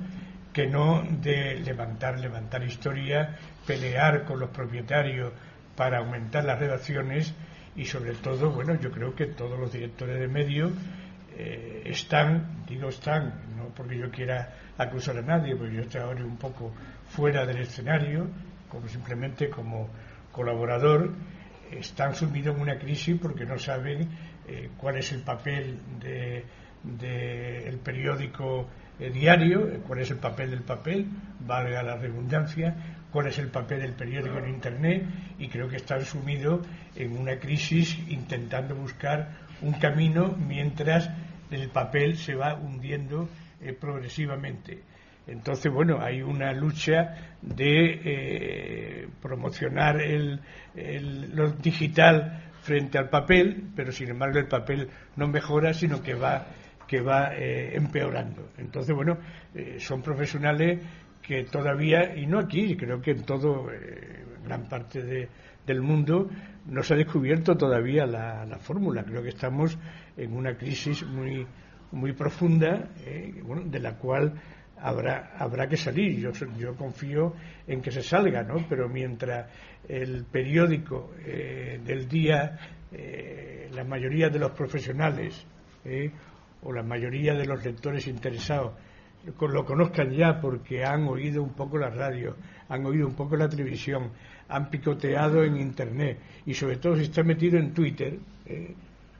[0.51, 5.31] que no de levantar, levantar historia, pelear con los propietarios
[5.75, 7.33] para aumentar las redacciones
[7.75, 10.71] y sobre todo, bueno, yo creo que todos los directores de medios
[11.37, 13.35] eh, están, digo están,
[13.77, 16.73] porque yo quiera acusar a nadie, porque yo estoy ahora un poco
[17.09, 18.27] fuera del escenario,
[18.67, 19.87] como simplemente como
[20.31, 21.13] colaborador,
[21.71, 24.09] están sumidos en una crisis porque no saben
[24.47, 26.43] eh, cuál es el papel del
[26.83, 28.67] de, periódico
[28.99, 31.05] eh, diario, eh, cuál es el papel del papel,
[31.39, 32.75] valga la redundancia,
[33.11, 35.03] cuál es el papel del periódico en Internet
[35.37, 39.29] y creo que están sumidos en una crisis intentando buscar
[39.61, 41.09] un camino mientras
[41.51, 43.29] el papel se va hundiendo
[43.61, 44.83] eh, progresivamente.
[45.27, 50.39] Entonces, bueno, hay una lucha de promocionar el,
[51.35, 56.47] lo digital frente al papel, pero sin embargo el papel no mejora, sino que va
[56.87, 58.49] que va eh, empeorando.
[58.57, 59.17] Entonces, bueno,
[59.53, 60.81] eh, son profesionales
[61.21, 65.27] que todavía, y no aquí, creo que en todo, eh, gran parte de,
[65.65, 66.29] del mundo,
[66.65, 69.03] no se ha descubierto todavía la, fórmula.
[69.03, 69.77] Creo que estamos
[70.15, 71.45] en una crisis muy,
[71.91, 72.89] muy profunda,
[73.43, 74.33] bueno, de la cual
[74.79, 76.19] habrá, habrá que salir.
[76.19, 77.33] Yo, yo confío
[77.67, 78.65] en que se salga, ¿no?
[78.69, 79.49] Pero mientras
[79.87, 82.57] el periódico del día,
[83.71, 85.45] la mayoría de los profesionales,
[86.63, 88.73] o la mayoría de los lectores interesados
[89.39, 92.35] lo conozcan ya porque han oído un poco la radio,
[92.69, 94.11] han oído un poco la televisión,
[94.47, 98.73] han picoteado en Internet y sobre todo si está metido en Twitter, eh,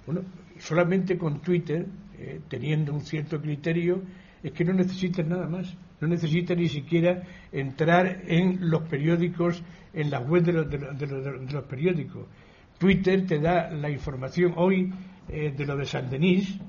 [0.06, 0.21] bueno,
[0.60, 1.86] solamente con Twitter,
[2.19, 4.01] eh, teniendo un cierto criterio,
[4.43, 10.10] es que no necesitan nada más, no necesitan ni siquiera entrar en los periódicos, en
[10.10, 12.27] la web de los, de los, periódicos.
[12.77, 14.93] Twitter te da la información hoy
[15.27, 16.60] eh, de lo de San Denis,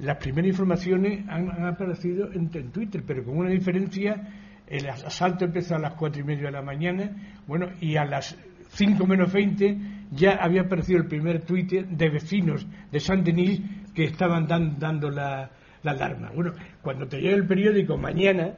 [0.00, 4.28] las primeras informaciones han, aparecido en, Twitter, pero con una diferencia,
[4.66, 7.10] el asalto empezó a las cuatro y media de la mañana,
[7.46, 8.36] bueno, y a las
[8.70, 9.76] cinco menos veinte
[10.10, 13.60] ya había aparecido el primer Twitter de vecinos de San Denis
[13.94, 15.50] que estaban dando la,
[15.82, 16.30] la alarma.
[16.34, 18.56] Bueno, cuando te llegue el periódico mañana,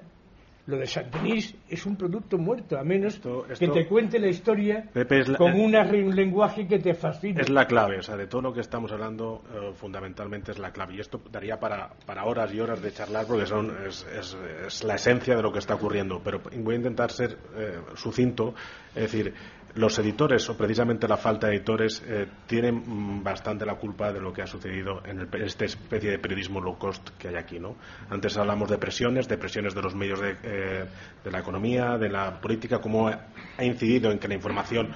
[0.64, 3.20] lo de Denis es un producto muerto, a menos
[3.58, 4.88] que te cuente la historia
[5.36, 5.72] con un
[6.14, 7.40] lenguaje que te fascina.
[7.40, 10.70] Es la clave, o sea, de todo lo que estamos hablando, eh, fundamentalmente es la
[10.70, 10.94] clave.
[10.94, 14.94] Y esto daría para, para horas y horas de charlar porque son, es, es, la
[14.94, 16.20] esencia de lo que está ocurriendo.
[16.22, 18.54] Pero voy a intentar ser eh, sucinto,
[18.94, 19.34] es decir,
[19.74, 24.20] los editores, o precisamente la falta de editores, eh, tienen mm, bastante la culpa de
[24.20, 27.58] lo que ha sucedido en esta especie de periodismo low cost que hay aquí.
[27.58, 27.76] ¿no?
[28.10, 30.84] Antes hablamos de presiones, de presiones de los medios de, eh,
[31.24, 34.92] de la economía, de la política, cómo ha incidido en que la información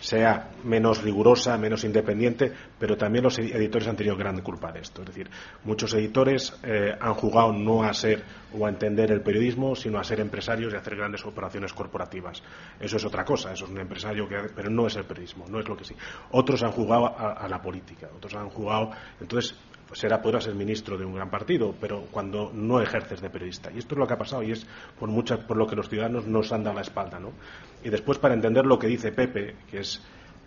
[0.00, 5.02] sea menos rigurosa, menos independiente, pero también los editores han tenido gran culpa de esto.
[5.02, 5.28] Es decir,
[5.64, 8.22] muchos editores eh, han jugado no a ser
[8.56, 12.42] o a entender el periodismo, sino a ser empresarios y a hacer grandes operaciones corporativas.
[12.80, 15.60] Eso es otra cosa, eso es un empresario, que, pero no es el periodismo, no
[15.60, 15.94] es lo que sí.
[16.30, 18.90] Otros han jugado a, la política, otros han jugado.
[19.20, 19.56] Entonces,
[19.88, 23.70] pues será podrás ser ministro de un gran partido, pero cuando no ejerces de periodista.
[23.74, 24.66] Y esto es lo que ha pasado y es
[24.98, 27.18] por, muchas, por lo que los ciudadanos nos han dado la espalda.
[27.18, 27.32] ¿no?
[27.82, 30.02] Y después, para entender lo que dice Pepe, que es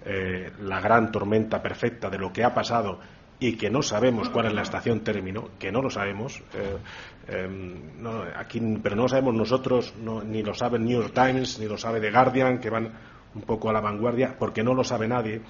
[0.06, 2.99] eh, la gran tormenta perfecta de lo que ha pasado
[3.39, 6.77] y que no sabemos cuál es la estación término, que no lo sabemos, eh,
[7.27, 9.95] em, aquí, pero no lo sabemos nosotros,
[10.27, 12.93] ni lo sabe New York Times, ni lo sabe The Guardian, que van
[13.34, 15.41] un poco a la vanguardia, porque no lo sabe nadie.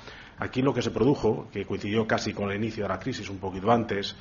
[0.41, 3.37] Aquí lo que se produjo, que coincidió casi con el inicio de la crisis, un
[3.37, 4.15] poquito antes,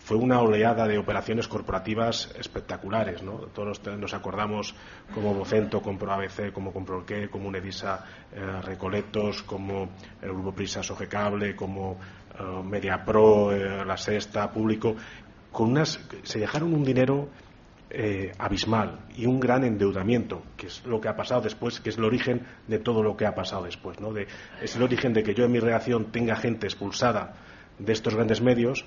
[0.00, 3.22] fue una oleada de operaciones corporativas espectaculares.
[3.22, 3.38] ¿no?
[3.54, 4.74] Todos nos acordamos
[5.14, 9.88] como Vocento compró ABC, como compró el qué, como Unedisa eh, Recoletos, como
[10.20, 11.98] el Grupo Prisa Sogecable, como
[12.38, 14.94] eh, MediaPro, eh, La Sexta, Público.
[15.50, 17.30] Con unas, se dejaron un dinero
[17.94, 21.98] eh, abismal y un gran endeudamiento, que es lo que ha pasado después, que es
[21.98, 24.00] el origen de todo lo que ha pasado después.
[24.00, 24.14] ¿no?
[24.16, 27.34] es el origen de que yo en mi redacción tenga gente expulsada
[27.78, 28.86] de estos grandes medios,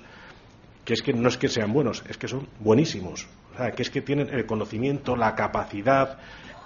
[0.84, 3.28] que es que no es que sean buenos, es que son buenísimos.
[3.54, 6.18] O sea, que es que tienen el conocimiento, la capacidad,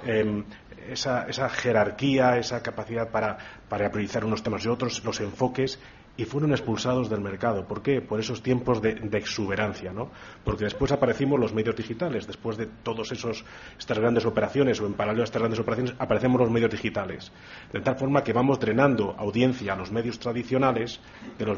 [0.06, 0.44] em,
[0.88, 3.36] esa, esa, jerarquía, esa capacidad para,
[3.68, 5.78] para priorizar unos temas y otros, los enfoques
[6.16, 7.66] y fueron expulsados del mercado.
[7.66, 8.00] ¿Por qué?
[8.00, 10.10] Por esos tiempos de, exuberancia, ¿no?
[10.44, 15.22] Porque después aparecimos los medios digitales, después de todas estas grandes operaciones o en paralelo
[15.22, 17.32] a estas grandes operaciones aparecemos los medios digitales.
[17.72, 21.00] De tal forma que vamos drenando audiencia a los medios tradicionales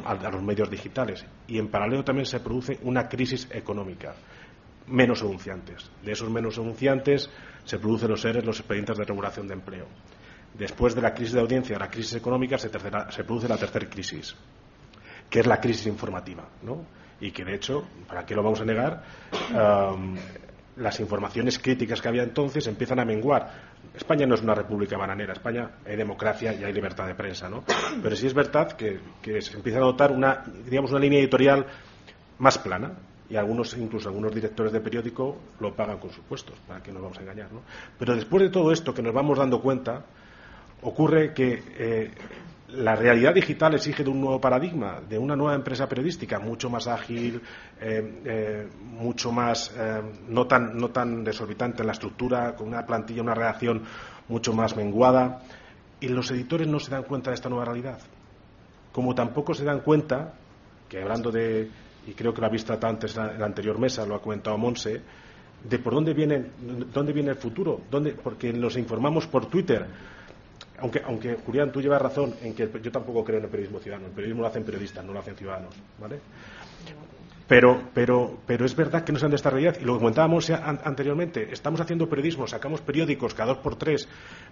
[0.04, 4.14] a, los medios digitales y en paralelo también se produce una crisis económica
[4.86, 5.90] menos anunciantes.
[6.04, 7.30] De esos menos anunciantes
[7.64, 9.86] se producen los seres, los expedientes de regulación de empleo
[10.54, 14.34] después de la crisis de audiencia, la crisis económica, se, produce la tercera crisis,
[15.28, 16.84] que es la crisis informativa, ¿no?
[17.20, 19.02] Y que, de hecho, ¿para qué lo vamos a negar?
[20.76, 23.72] las informaciones críticas que había entonces empiezan a menguar.
[23.94, 27.62] España no es una república bananera, España hay democracia y hay libertad de prensa, ¿no?
[28.02, 28.98] Pero sí es verdad que,
[29.42, 31.66] se empieza a notar una, digamos, una línea editorial
[32.38, 32.92] más plana,
[33.28, 37.02] y algunos incluso algunos directores de periódico lo pagan con sus puestos, para que nos
[37.02, 37.62] vamos a engañar, ¿no?
[37.98, 40.04] Pero después de todo esto que nos vamos dando cuenta,
[40.82, 42.10] ocurre que eh,
[42.68, 46.86] la realidad digital exige de un nuevo paradigma, de una nueva empresa periodística, mucho más
[46.86, 47.40] ágil,
[47.80, 49.74] eh, eh, mucho más
[50.28, 53.82] no tan no tan desorbitante en la estructura, con una plantilla, una redacción
[54.28, 55.42] mucho más menguada,
[56.00, 57.98] y los editores no se dan cuenta de esta nueva realidad.
[58.90, 60.34] Como tampoco se dan cuenta
[60.88, 61.68] que hablando de
[62.06, 65.00] y creo que lo ha visto antes en la anterior mesa, lo ha comentado Monse,
[65.62, 66.46] de por dónde viene,
[66.92, 68.12] dónde viene el futuro, ¿Dónde?
[68.12, 69.86] porque nos informamos por Twitter
[70.82, 74.08] aunque, aunque Julián, tú llevas razón en que yo tampoco creo en el periodismo ciudadano.
[74.08, 76.18] El periodismo lo hacen periodistas, no lo hacen ciudadanos, ¿vale?
[77.46, 79.76] Pero, pero, pero es verdad que no sean de esta realidad.
[79.80, 84.08] Y lo que comentábamos anteriormente, estamos haciendo periodismo, sacamos periódicos cada dos por tres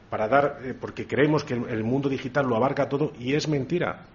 [0.08, 4.06] para dar, eh, porque creemos que el mundo digital lo abarca todo y es mentira.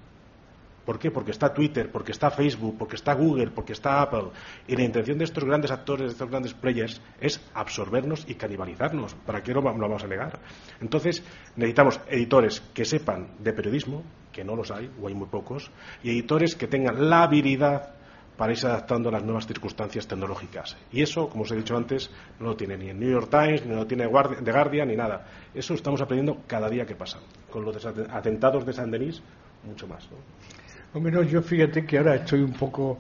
[0.86, 1.10] ¿Por qué?
[1.10, 4.30] Porque está Twitter, porque está Facebook, porque está Google, porque está Apple.
[4.68, 9.16] Y la intención de estos grandes actores, de estos grandes players, es absorbernos y canibalizarnos.
[9.26, 10.40] ¿Para qué lo vamos a negar?
[10.80, 11.24] Entonces,
[11.56, 15.72] necesitamos editores que sepan de periodismo, que no los hay, o hay muy pocos,
[16.04, 17.96] y editores que tengan la habilidad
[18.38, 20.78] para irse adaptando a las nuevas circunstancias tecnológicas.
[20.92, 23.66] Y eso, como os he dicho antes, no lo tiene ni el New York Times,
[23.66, 25.26] ni lo tiene The Guardian, ni nada.
[25.54, 27.20] Eso estamos aprendiendo cada día que pasa.
[27.50, 29.22] Con los atentados de San Denis,
[29.64, 30.08] mucho más.
[30.96, 32.98] O menos yo fíjate que ahora estoy un poco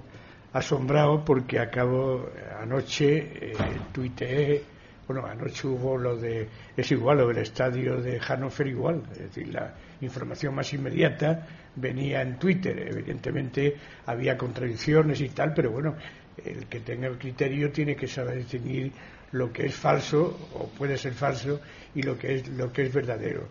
[0.51, 2.29] asombrado porque acabo
[2.59, 3.53] anoche eh,
[3.93, 4.61] tuiteé,
[5.07, 9.47] bueno, anoche hubo lo de, es igual, lo del estadio de Hannover igual, es decir,
[9.47, 13.77] la información más inmediata venía en Twitter, evidentemente
[14.07, 15.95] había contradicciones y tal, pero bueno,
[16.43, 18.91] el que tenga el criterio tiene que saber distinguir
[19.31, 21.61] lo que es falso o puede ser falso
[21.95, 23.47] y lo que es lo que es verdadero.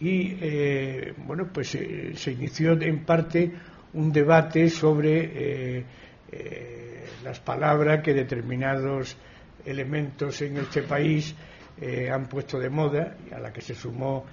[0.00, 3.52] Y eh, bueno pues eh, se inició en parte
[3.94, 5.84] un debate sobre eh,
[6.30, 9.16] eh, las palabras que determinados
[9.64, 11.34] elementos en este país
[11.80, 14.24] eh, han puesto de moda, a la que se sumó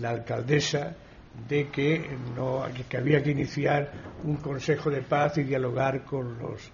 [0.00, 0.94] la alcaldesa,
[1.48, 3.90] de que, no, que había que iniciar
[4.24, 6.70] un consejo de paz y dialogar con los,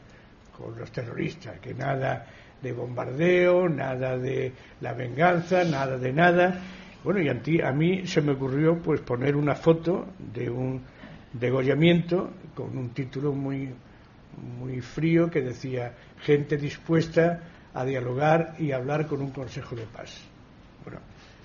[0.57, 2.26] con los terroristas, que nada
[2.61, 6.61] de bombardeo, nada de la venganza, nada de nada.
[7.03, 10.83] Bueno, y a mí se me ocurrió pues poner una foto de un
[11.33, 13.71] degollamiento con un título muy,
[14.59, 17.43] muy frío que decía gente dispuesta
[17.75, 20.21] a dialogar y hablar con un consejo de paz.
[20.85, 21.01] Bueno,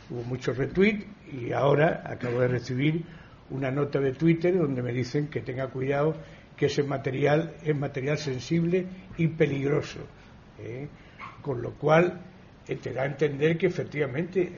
[0.10, 3.04] hubo muchos retweets y ahora acabo de recibir
[3.50, 6.15] una nota de Twitter donde me dicen que tenga cuidado
[6.58, 8.86] que ese material es material sensible
[9.17, 10.00] y peligroso.
[10.60, 10.88] ¿eh?
[11.41, 12.21] Con lo cual
[12.67, 14.52] eh, te da a entender que efectivamente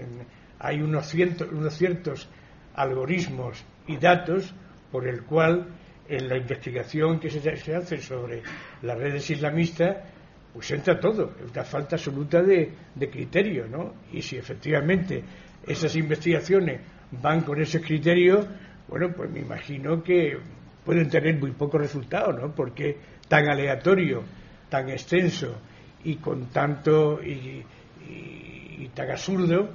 [0.60, 1.14] hay unos,
[1.52, 2.30] unos ciertos
[2.76, 4.54] algoritmos y datos
[4.92, 5.68] por el cual
[6.08, 8.42] en la investigación que se, hace sobre
[8.82, 9.98] las redes islamistas
[10.54, 12.74] pues entra todo, una falta absoluta de,
[13.12, 13.94] criterio, ¿no?
[14.12, 15.24] Y si efectivamente
[15.68, 18.48] esas investigaciones van con ese criterio,
[18.88, 20.36] bueno, pues me imagino que
[20.84, 22.56] pueden tener muy pocos resultados, ¿no?
[22.56, 22.98] Porque
[23.28, 24.24] tan aleatorio,
[24.70, 25.62] tan extenso
[26.04, 27.64] y con tanto y,
[28.96, 29.70] tan absurdo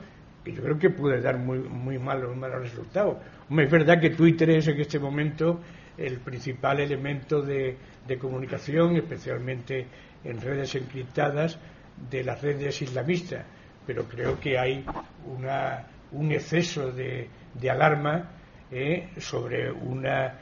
[0.45, 3.17] que yo creo que puede dar muy muy malos malos resultados.
[3.51, 5.61] Es verdad que Twitter es en este momento
[5.97, 7.77] el principal elemento de,
[8.19, 9.87] comunicación, especialmente
[10.25, 11.59] en redes encriptadas
[12.11, 13.45] de las redes islamistas,
[13.87, 14.85] pero creo que hay
[16.13, 17.29] un exceso de,
[17.71, 18.31] alarma
[18.71, 20.39] eh, sobre una,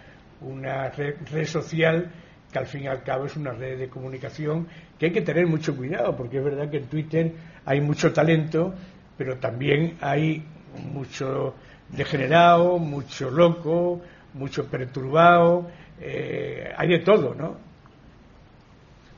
[0.97, 2.11] red, social
[2.51, 4.67] que al fin y al cabo es una red de comunicación
[4.99, 7.33] que hay que tener mucho cuidado, porque es verdad que en Twitter
[7.65, 8.75] hay mucho talento,
[9.21, 10.43] pero también hay
[10.95, 11.55] mucho
[11.91, 14.01] degenerado, mucho loco,
[14.33, 17.55] mucho perturbado, eh, hay de todo, ¿no?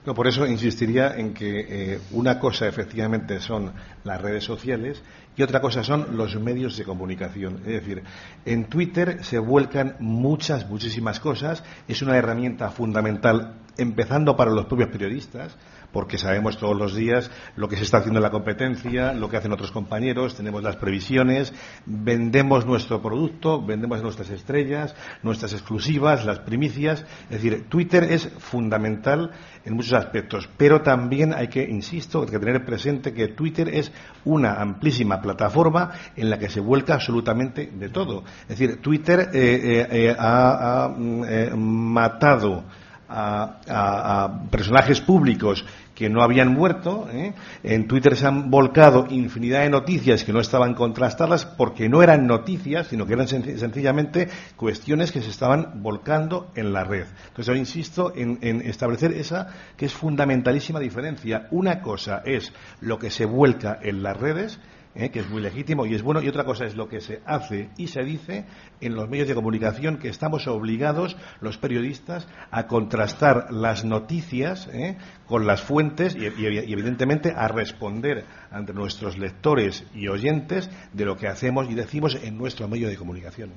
[0.05, 5.01] No, por eso insistiría en que eh, una cosa efectivamente son las redes sociales
[5.37, 7.59] y otra cosa son los medios de comunicación.
[7.59, 8.03] Es decir,
[8.45, 11.63] en Twitter se vuelcan muchas, muchísimas cosas.
[11.87, 15.57] Es una herramienta fundamental, empezando para los propios periodistas,
[15.93, 19.37] porque sabemos todos los días lo que se está haciendo en la competencia, lo que
[19.37, 21.53] hacen otros compañeros, tenemos las previsiones,
[21.85, 27.05] vendemos nuestro producto, vendemos nuestras estrellas, nuestras exclusivas, las primicias.
[27.25, 29.31] Es decir, Twitter es fundamental
[29.65, 33.93] en muchos aspectos, pero también hay que, insisto, hay que tener presente que Twitter es
[34.25, 38.25] una amplísima plataforma en la que se vuelca absolutamente de todo.
[38.43, 42.65] Es decir, Twitter eh, eh, eh, ha, mm, matado
[43.13, 47.09] a, personajes públicos que no habían muerto.
[47.13, 47.33] ¿eh?
[47.63, 52.27] En Twitter se han volcado infinidad de noticias que no estaban contrastadas porque no eran
[52.27, 57.07] noticias, sino que eran sencillamente cuestiones que se estaban volcando en la red.
[57.29, 61.47] Entonces, yo insisto en, en establecer esa que es fundamentalísima diferencia.
[61.51, 64.59] Una cosa es lo que se vuelca en las redes
[64.95, 65.11] ¿eh?
[65.11, 67.71] que es muy legítimo y es bueno, y otra cosa es lo que se hace
[67.77, 68.45] y se dice
[68.81, 74.97] en los medios de comunicación, que estamos obligados, los periodistas, a contrastar las noticias ¿eh?
[75.27, 81.29] con las fuentes y, evidentemente, a responder ante nuestros lectores y oyentes de lo que
[81.29, 83.51] hacemos y decimos en nuestro medio de comunicación.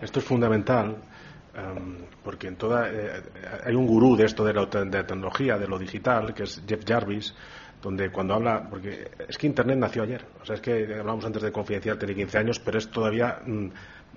[0.00, 0.96] Esto es fundamental.
[1.54, 3.22] Em, porque en toda eh,
[3.64, 6.62] hay un gurú de esto de la, de la tecnología, de lo digital, que es
[6.68, 7.34] Jeff Jarvis,
[7.82, 11.42] donde cuando habla, porque es que Internet nació ayer, o sea, es que hablamos antes
[11.42, 13.68] de confidencial, tiene 15 años, pero es todavía mm,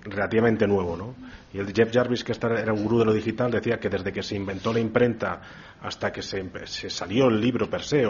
[0.04, 1.16] relativamente nuevo, ¿no?
[1.54, 4.24] Y el Jeff Jarvis, que era un gurú de lo digital, decía que desde que
[4.24, 5.42] se inventó la imprenta
[5.82, 8.06] hasta que se, salió el libro per se,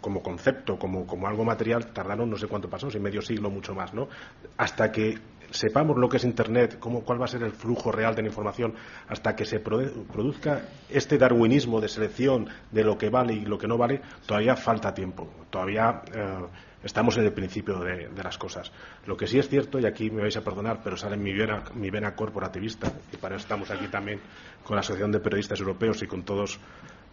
[0.00, 3.74] como concepto, como, como algo material, tardaron no sé cuánto pasó, si medio siglo, mucho
[3.74, 4.08] más, ¿no?
[4.56, 5.18] Hasta que
[5.54, 8.28] sepamos lo que es Internet, cómo, cuál va a ser el flujo real de la
[8.28, 8.74] información,
[9.08, 13.68] hasta que se produzca este darwinismo de selección de lo que vale y lo que
[13.68, 15.28] no vale, todavía falta tiempo.
[15.50, 16.46] Todavía eh,
[16.82, 18.72] estamos en el principio de, las cosas.
[19.06, 22.14] Lo que sí es cierto, y aquí me vais a perdonar, pero sale mi vena,
[22.16, 24.20] corporativista, y para eso estamos aquí también
[24.64, 26.58] con la Asociación de Periodistas Europeos y con todos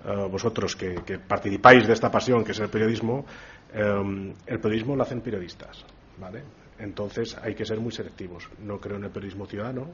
[0.04, 3.24] eh, vosotros que, participáis de esta pasión que es el periodismo,
[3.72, 5.86] eh, el periodismo lo hacen periodistas.
[6.18, 6.44] ¿vale?
[6.82, 8.50] Entonces hay que ser muy selectivos.
[8.60, 9.88] No creo en el periodismo ciudadano.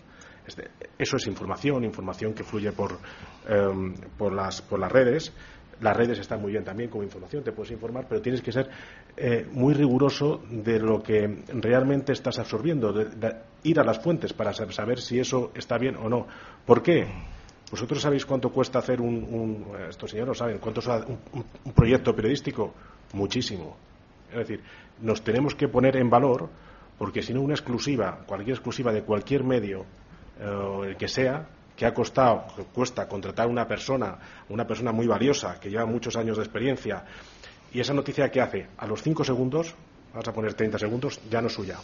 [0.98, 2.98] Eso es información, información que fluye por,
[3.48, 5.34] em, por, las, por las redes.
[5.82, 8.68] Las redes están muy bien también como información, te puedes informar, pero tienes que ser
[9.16, 14.54] eh, muy riguroso de lo que realmente estás absorbiendo, de, ir a las fuentes para
[14.54, 16.26] saber si eso está bien o no.
[16.66, 17.06] ¿Por qué?
[17.70, 22.74] ¿Vosotros sabéis cuánto cuesta hacer un, estos señores saben, cuánto un proyecto periodístico?
[23.14, 23.76] Muchísimo.
[24.32, 24.62] Es decir,
[25.02, 26.50] nos tenemos que poner en valor
[26.98, 29.86] porque si no una exclusiva, cualquier exclusiva de cualquier medio,
[30.40, 34.18] eh, el que sea, que ha costado, que cuesta contratar una persona,
[34.50, 37.06] una persona muy valiosa, que lleva muchos años de experiencia,
[37.72, 39.76] y esa noticia que hace, a los cinco segundos,
[40.12, 41.78] vamos a poner 30 segundos, ya no es suya,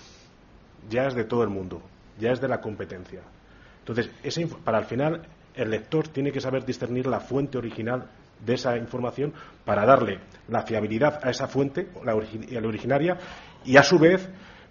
[0.89, 1.81] ya es de todo el mundo,
[2.19, 3.21] ya es de la competencia.
[3.79, 4.09] Entonces,
[4.63, 8.09] para al final, el lector tiene que saber discernir la fuente original
[8.43, 9.33] de esa información
[9.63, 13.17] para darle la fiabilidad a esa fuente, la, la originaria,
[13.63, 14.27] y a su vez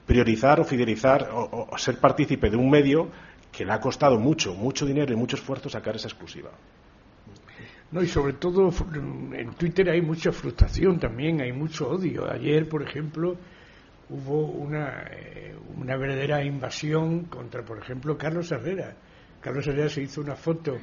[0.06, 3.08] priorizar o fidelizar o, ser partícipe de un medio
[3.50, 6.50] que le ha costado mucho, mucho dinero y mucho esfuerzo sacar esa exclusiva.
[7.90, 8.70] No, y sobre todo
[9.34, 12.30] en Twitter hay mucha frustración también, hay mucho odio.
[12.30, 13.36] Ayer, por ejemplo,
[14.08, 18.96] hubo una, eh, una verdadera invasión contra, por ejemplo, Carlos Herrera.
[19.42, 20.78] Carlos Herrera se hizo una foto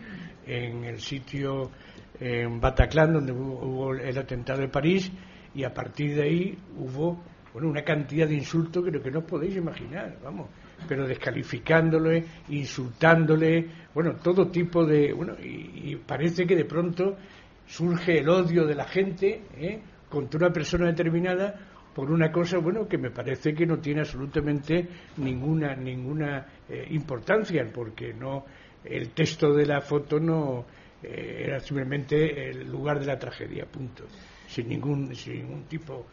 [0.46, 1.72] en el sitio
[2.20, 5.12] en Bataclan, donde hubo el atentado de París,
[5.56, 7.24] y a partir de ahí hubo
[7.54, 10.50] bueno, una cantidad de insultos que, que no os podéis imaginar, vamos,
[10.88, 17.18] pero descalificándole, insultándole, bueno, todo tipo de, bueno, y, parece que de pronto
[17.66, 19.82] surge el odio de la gente ¿eh?
[20.10, 21.56] contra una persona determinada
[21.94, 24.88] por una cosa, bueno, que me parece que no tiene absolutamente
[25.18, 28.46] ninguna ninguna eh, importancia, porque no
[28.84, 30.66] el texto de la foto no
[31.04, 34.06] eh, era simplemente el lugar de la tragedia, punto
[34.50, 36.08] sin ningún, sin ningún tipo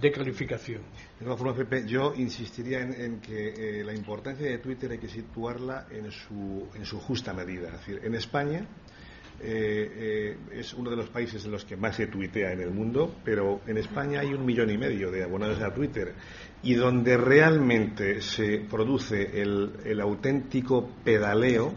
[0.00, 0.82] de calificación.
[1.86, 6.84] yo insistiría en, que eh, la importancia de Twitter hay que situarla en su, en
[6.84, 7.68] su justa medida.
[7.68, 8.60] Es decir, en España
[9.40, 12.70] eh, eh, es uno de los países en los que más se tuitea en el
[12.70, 16.14] mundo, pero en España hay un millón y medio de abonados a Twitter
[16.62, 21.74] y donde realmente se produce el, el auténtico pedaleo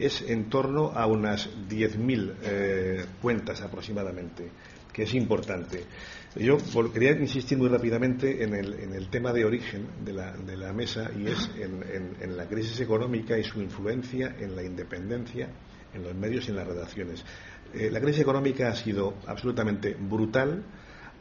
[0.00, 4.50] es en torno a unas 10.000 eh, cuentas aproximadamente,
[5.00, 5.84] que es importante.
[6.36, 6.58] Yo
[6.92, 12.36] quería insistir muy rápidamente en el, tema de origen de la, mesa y es en,
[12.36, 15.48] la crisis económica y su influencia en la independencia,
[15.94, 17.24] en los medios y en las redacciones.
[17.72, 20.64] Eh, la crisis económica ha sido absolutamente brutal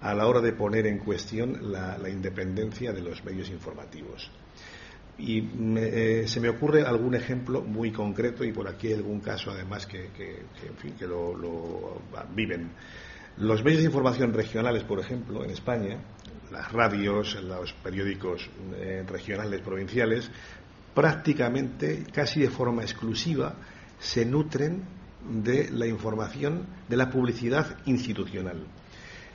[0.01, 4.29] a la hora de poner en cuestión la, independencia de los medios informativos.
[5.17, 5.39] Y
[5.77, 9.87] eh, se me ocurre algún ejemplo muy concreto y por aquí hay algún caso además
[9.87, 10.09] que,
[11.07, 12.01] lo
[12.35, 12.71] viven.
[13.39, 15.97] Los medios de información regionales, por ejemplo, en España,
[16.51, 20.29] las radios, los periódicos eh, regionales, provinciales,
[20.93, 23.55] prácticamente, casi de forma exclusiva,
[23.97, 24.83] se nutren
[25.23, 28.65] de la información, de la publicidad institucional.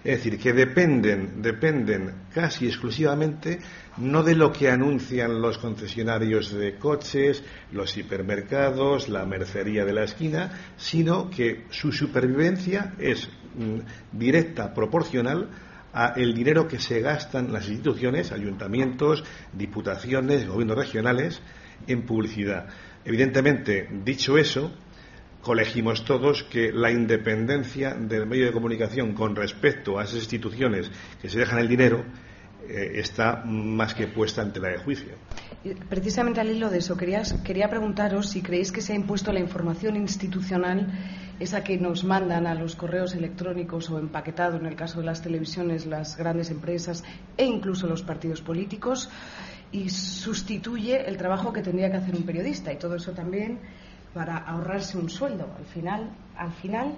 [0.04, 3.58] Es decir, que dependen, dependen casi exclusivamente
[3.96, 7.42] no de lo que anuncian los concesionarios de coches,
[7.72, 15.48] los hipermercados, la mercería de la esquina, sino que su supervivencia es mm, directa, proporcional
[15.94, 19.24] a el dinero que se gastan las instituciones, ayuntamientos,
[19.54, 21.40] diputaciones, gobiernos regionales
[21.86, 22.66] en publicidad.
[23.06, 24.70] Evidentemente, dicho eso,
[25.44, 30.90] colegimos todos que la independencia del medio de comunicación con respecto a esas instituciones
[31.20, 32.02] que se dejan el dinero
[32.66, 35.12] eh, está más que puesta ante la de juicio.
[35.88, 39.40] Precisamente al hilo de eso, quería, quería preguntaros si creéis que se ha impuesto la
[39.40, 40.88] información institucional,
[41.38, 45.20] esa que nos mandan a los correos electrónicos o empaquetado, en el caso de las
[45.20, 47.04] televisiones, las grandes empresas
[47.36, 49.10] e incluso los partidos políticos,
[49.72, 52.72] y sustituye el trabajo que tendría que hacer un periodista.
[52.72, 53.58] Y todo eso también
[54.14, 55.48] para ahorrarse un sueldo.
[55.58, 56.96] Al final, al final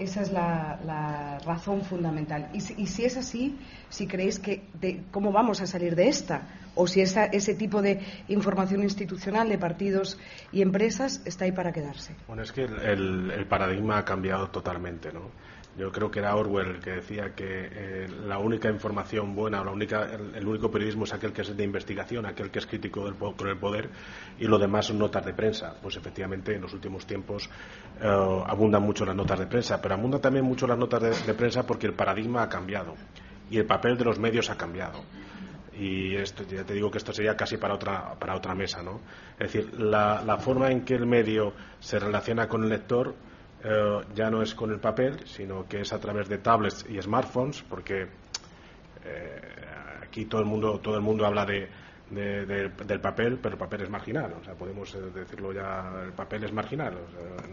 [0.00, 2.48] esa es la, razón fundamental.
[2.52, 6.86] Y si, es así, si creéis que de, cómo vamos a salir de esta, o
[6.86, 10.18] si ese tipo de información institucional de partidos
[10.52, 12.14] y empresas está ahí para quedarse.
[12.26, 15.30] Bueno, es que el, el paradigma ha cambiado totalmente, ¿no?
[15.76, 19.70] Yo creo que era Orwell el que decía que eh, la única información buena, la
[19.70, 23.14] única, el, único periodismo es aquel que es de investigación, aquel que es crítico del,
[23.14, 23.88] con el poder,
[24.38, 25.74] y lo demás son notas de prensa.
[25.80, 27.48] Pues efectivamente, en los últimos tiempos
[28.00, 31.64] eh, abundan mucho las notas de prensa, pero abundan también mucho las notas de, prensa
[31.64, 32.94] porque el paradigma ha cambiado
[33.48, 35.02] y el papel de los medios ha cambiado
[35.80, 39.00] y esto, ya te digo que esto sería casi para otra, para otra mesa, ¿no?
[39.38, 43.14] Es decir, la, forma en que el medio se relaciona con el lector
[43.62, 47.00] eh, ya no es con el papel, sino que es a través de tablets y
[47.00, 48.06] smartphones, porque
[49.04, 49.40] eh,
[50.02, 51.68] aquí todo el mundo todo el mundo habla de,
[52.10, 54.32] del papel, pero el papel es marginal.
[54.40, 56.94] O sea, podemos eh, decirlo ya, el papel es marginal.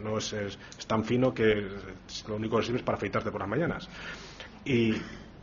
[0.01, 1.67] no es, es, tan fino que
[2.27, 3.89] lo único que sirve es para afeitarte por las mañanas.
[4.63, 4.93] Y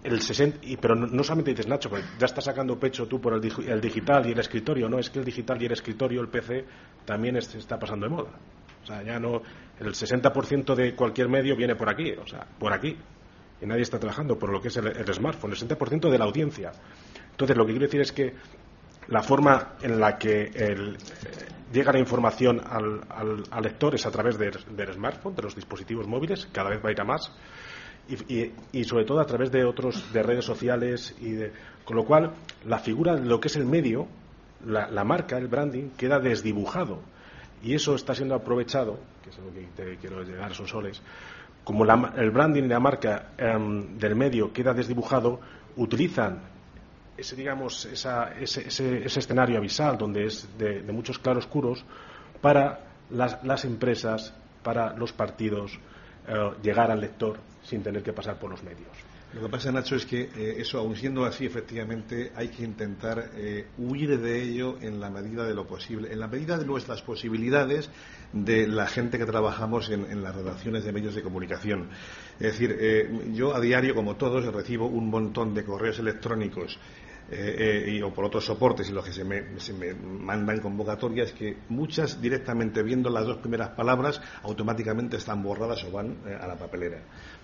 [0.02, 3.34] el 60, y, pero no, solamente dices Nacho, porque ya estás sacando pecho tú por
[3.34, 6.28] el, el, digital y el escritorio, no, es que el digital y el escritorio, el
[6.28, 6.64] PC,
[7.04, 8.30] también está pasando de moda.
[8.84, 9.42] O sea, ya no.
[9.80, 12.96] El 60% de cualquier medio viene por aquí, o sea, por aquí.
[13.60, 16.70] Y nadie está trabajando por lo que es el, smartphone, el 60% de la audiencia.
[17.30, 18.34] Entonces, lo que quiero decir es que
[19.08, 20.98] la forma en la que el, eh,
[21.72, 23.00] llega la información al,
[23.50, 26.92] al, lector es a través del smartphone, de los dispositivos móviles, cada vez va a
[26.92, 27.32] ir a más,
[28.08, 31.52] y, y, sobre todo a través de otros, de redes sociales, y de,
[31.84, 32.34] con lo cual
[32.66, 34.06] la figura de lo que es el medio,
[34.66, 37.00] la, la marca, el branding, queda desdibujado
[37.64, 41.00] y eso está siendo aprovechado, que es lo que te quiero llegar soles,
[41.64, 45.40] como el branding de la marca em, del medio queda desdibujado,
[45.76, 46.42] utilizan
[47.16, 51.82] ese, digamos, ese, escenario avisal donde es de, muchos claroscuros
[52.42, 55.78] para las, empresas, para los partidos,
[56.28, 59.13] eh, llegar al lector sin tener que pasar por los medios.
[59.34, 63.32] Lo que pasa, Nacho, es que eh, eso, aun siendo así, efectivamente, hay que intentar
[63.34, 67.02] eh, huir de ello en la medida de lo posible, en la medida de nuestras
[67.02, 67.90] posibilidades
[68.32, 71.90] de la gente que trabajamos en, las redacciones de medios de comunicación.
[72.34, 76.78] Es decir, eh, yo a diario, como todos, recibo un montón de correos electrónicos
[77.32, 81.56] y, o por otros soportes y los que se me, se me, mandan convocatorias que
[81.70, 87.00] muchas directamente viendo las dos primeras palabras automáticamente están borradas o van a la papelera.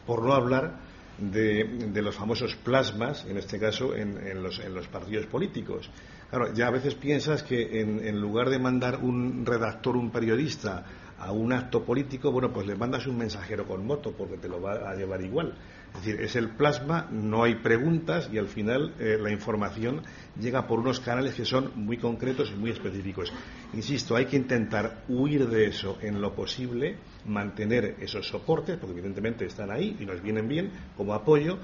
[0.07, 0.79] Por no hablar
[1.21, 5.91] de, los famosos plasmas, en este caso, en, los, en, los, partidos políticos.
[6.31, 10.85] Claro, ya a veces piensas que en, lugar de mandar un redactor, un periodista,
[11.19, 14.61] a un acto político, bueno, pues le mandas un mensajero con moto porque te lo
[14.61, 15.55] va a llevar igual.
[15.95, 20.03] Es decir, es el plasma, no hay preguntas y al final eh, la información
[20.41, 23.33] llega por unos canales que son muy concretos y muy específicos.
[23.75, 29.45] Insisto, hay que intentar huir de eso en lo posible, mantener esos soportes, porque evidentemente
[29.45, 31.59] están ahí y nos vienen bien como apoyo,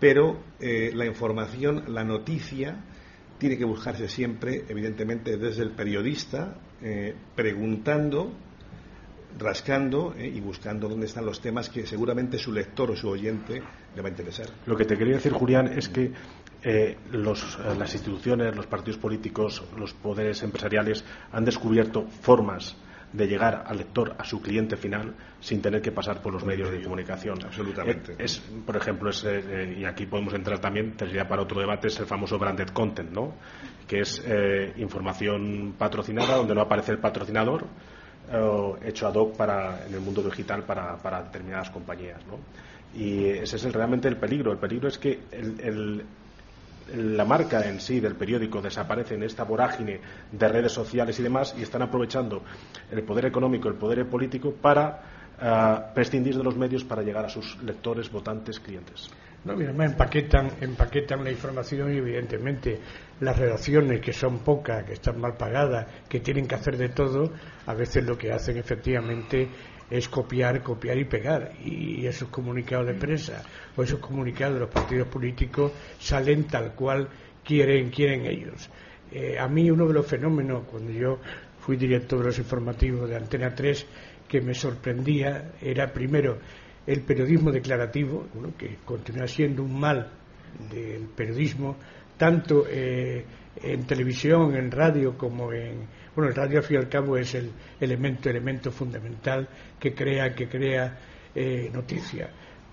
[0.00, 2.84] pero eh, la información, la noticia,
[3.38, 8.32] tiene que buscarse siempre, evidentemente, desde el periodista, eh, preguntando
[9.38, 13.62] rascando eh, y buscando dónde están los temas que seguramente su lector o su oyente
[13.94, 14.46] le va a interesar.
[14.66, 16.12] Lo que te quería decir, Julián, es que
[16.62, 22.76] eh, las instituciones, los partidos políticos, los poderes empresariales han descubierto formas
[23.12, 26.70] de llegar al lector, a su cliente final, sin tener que pasar por los medios
[26.70, 27.38] de comunicación.
[27.42, 28.14] Absolutamente.
[28.18, 32.06] Es, por ejemplo, eh, y aquí podemos entrar también, sería para otro debate, es el
[32.06, 33.34] famoso branded content, ¿no?
[33.86, 37.66] que es eh, información patrocinada donde no aparece el patrocinador, eh,
[38.82, 42.20] hecho ad hoc para, en el mundo digital para, para determinadas compañías.
[42.26, 42.38] ¿no?
[42.98, 44.52] Y ese es realmente el peligro.
[44.52, 46.04] El peligro es que el
[46.96, 50.00] la marca en sí del periódico desaparece en esta vorágine
[50.32, 52.42] de redes sociales y demás y están aprovechando
[52.90, 55.02] el poder económico, el poder político para
[55.40, 59.10] uh, prescindir de los medios para llegar a sus lectores, votantes, clientes.
[59.44, 62.78] No, además empaquetan, empaquetan la información y evidentemente
[63.20, 67.32] las redacciones que son pocas, que están mal pagadas, que tienen que hacer de todo,
[67.66, 69.48] a veces lo que hacen efectivamente
[69.90, 71.52] es copiar, copiar y pegar.
[71.64, 73.42] Y esos comunicados de prensa
[73.76, 77.08] o esos comunicados de los partidos políticos salen tal cual
[77.44, 78.68] quieren, quieren ellos.
[79.10, 81.18] Eh, a mí uno de los fenómenos, cuando yo
[81.60, 83.86] fui director de los informativos de Antena 3,
[84.28, 86.38] que me sorprendía era primero
[86.88, 88.26] el periodismo declarativo,
[88.56, 90.10] que continúa siendo un mal
[90.72, 91.76] del periodismo,
[92.16, 93.22] tanto eh,
[93.62, 95.86] en televisión, en radio, como en,
[96.16, 99.46] bueno, el radio al fin y al cabo es el elemento, elemento fundamental
[99.78, 100.98] que crea, que crea
[101.34, 102.30] eh, noticia.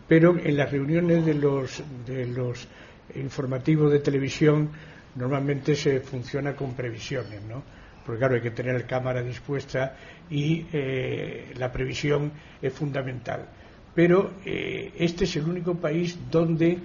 [0.07, 2.69] Pero en las reuniones de los, de los
[3.15, 4.69] informativos de televisión
[5.15, 7.61] normalmente se funciona con previsiones, ¿no?
[8.05, 9.97] Porque claro, hay que tener la cámara dispuesta
[10.29, 13.49] y eh, la previsión es fundamental.
[13.95, 16.77] Pero eh, este es el único país donde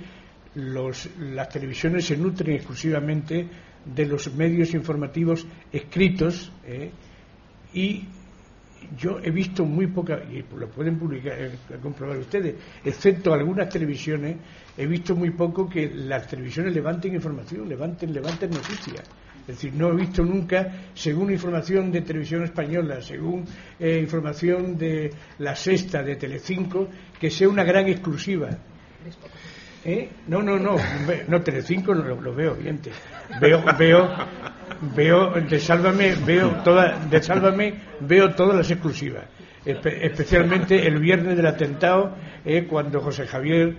[0.54, 3.48] los, las televisiones se nutren exclusivamente
[3.84, 6.90] de los medios informativos escritos ¿eh?
[7.74, 8.04] y
[8.96, 11.52] yo he visto muy poca, y lo pueden publicar, eh,
[11.82, 14.36] comprobar ustedes, excepto algunas televisiones,
[14.76, 19.02] he visto muy poco que las televisiones levanten información, levanten, levanten noticias.
[19.50, 23.44] Es decir, no he visto nunca, según información de televisión española, según
[23.80, 26.88] eh, información de la sexta de Telecinco,
[27.18, 28.48] que sea una gran exclusiva.
[29.84, 30.08] ¿Eh?
[30.28, 30.76] No, no, no,
[31.26, 32.92] no, Telecinco no lo, veo, oyente.
[33.40, 34.08] Veo, veo,
[34.94, 37.00] veo, de Sálvame, veo toda,
[38.00, 39.24] veo todas las exclusivas.
[39.64, 43.76] especialmente el viernes del atentado, eh, cuando José Javier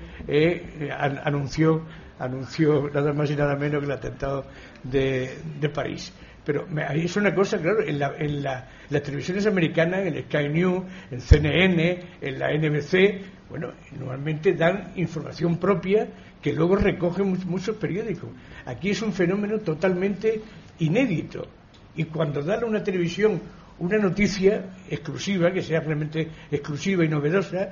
[1.24, 1.86] anunció,
[2.22, 4.45] anunció nada más y nada menos que el atentado
[4.84, 6.13] de, de París.
[6.43, 10.49] Pero ahí es una cosa, claro, en, la, en la, las televisiones americanas, en Sky
[10.49, 16.07] News, en CNN, en la NBC, bueno, normalmente dan información propia
[16.41, 18.30] que luego recogen muchos periódicos.
[18.65, 20.41] Aquí es un fenómeno totalmente
[20.80, 21.47] inédito.
[21.95, 23.39] Y cuando dan a una televisión
[23.80, 27.69] una noticia exclusiva, que sea realmente exclusiva y novedosa,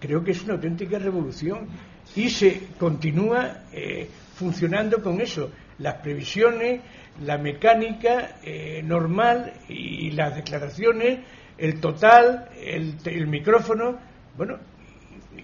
[0.00, 1.68] creo que es una auténtica revolución.
[2.14, 5.50] Y se continúa eh, funcionando con eso.
[5.78, 6.80] Las previsiones,
[7.22, 11.20] la mecánica eh, normal y las declaraciones,
[11.58, 13.98] el total, el, el micrófono.
[14.36, 14.58] Bueno,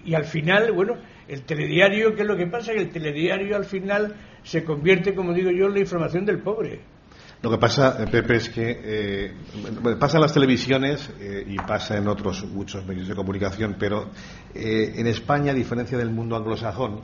[0.05, 0.97] y al final, bueno,
[1.27, 2.73] el telediario, ¿qué es lo que pasa?
[2.73, 6.92] Que el telediario al final se convierte, como digo yo, en la información del pobre.
[7.43, 9.33] Lo que pasa, eh, Pepe, es que eh,
[9.99, 14.11] pasa en las televisiones eh, y pasa en otros muchos medios de comunicación, pero
[14.55, 17.01] en España, a diferencia del mundo anglosajón,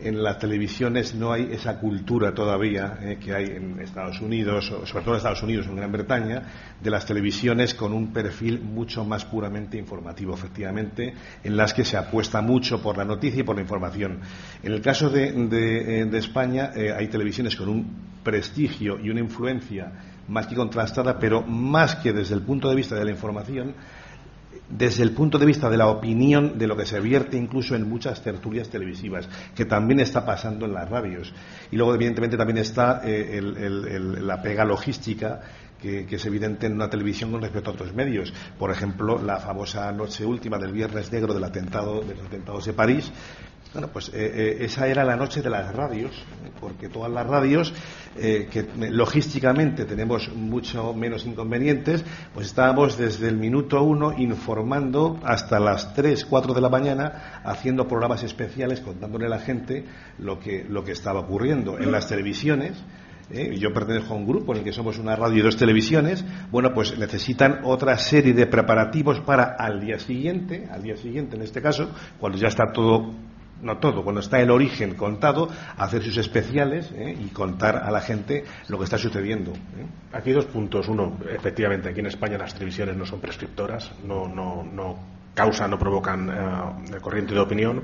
[0.00, 5.04] en las televisiones no hay esa cultura todavía eh, que hay en Estados Unidos, sobre
[5.04, 6.42] todo en Estados Unidos, en Gran Bretaña,
[6.82, 11.96] de las televisiones con un perfil mucho más puramente informativo, efectivamente, en las que se
[11.96, 14.20] apuesta mucho por la noticia y por la información.
[14.62, 19.92] En el caso de, eh, España eh, hay televisiones con un prestigio y una influencia
[20.28, 23.74] más que contrastada, pero más que desde el punto de vista de la información,
[24.68, 27.88] desde el punto de vista de la opinión de lo que se vierte incluso en
[27.88, 31.32] muchas tertulias televisivas, que también está pasando en las radios.
[31.70, 35.40] Y luego, evidentemente, también está eh, la pega logística
[35.80, 38.32] que, es evidente en una televisión con respecto a otros medios.
[38.58, 43.12] Por ejemplo, la famosa noche última del Viernes Negro del atentado, de atentados de París,
[43.74, 46.12] bueno, pues eh, eh, esa era la noche de las radios,
[46.60, 47.74] porque todas las radios,
[48.16, 55.58] eh, que logísticamente tenemos mucho menos inconvenientes, pues estábamos desde el minuto uno informando hasta
[55.58, 59.84] las tres, cuatro de la mañana, haciendo programas especiales, contándole a la gente
[60.18, 61.76] lo que, lo que estaba ocurriendo.
[61.76, 62.80] En las televisiones,
[63.58, 66.72] yo pertenezco a un grupo en el que somos una radio y dos televisiones, bueno,
[66.72, 71.60] pues necesitan otra serie de preparativos para al día siguiente, al día siguiente en este
[71.60, 76.90] caso, cuando ya está todo no todo, cuando está el origen contado, hacer sus especiales
[76.92, 77.16] ¿eh?
[77.18, 79.52] y contar a la gente lo que está sucediendo.
[79.52, 79.86] ¿eh?
[80.12, 80.88] Aquí dos puntos.
[80.88, 84.96] Uno, efectivamente, aquí en España las televisiones no son prescriptoras, no, no, no
[85.34, 86.30] causan, no provocan
[86.92, 87.82] eh, corriente de opinión.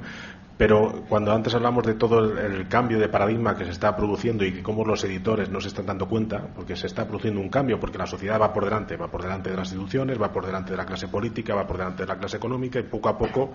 [0.60, 4.52] Pero cuando antes hablamos de todo el, cambio de paradigma que se está produciendo y
[4.52, 7.80] que cómo los editores no se están dando cuenta, porque se está produciendo un cambio,
[7.80, 10.72] porque la sociedad va por delante, va por delante de las instituciones, va por delante
[10.72, 13.54] de la clase política, va por delante de la clase económica y poco a poco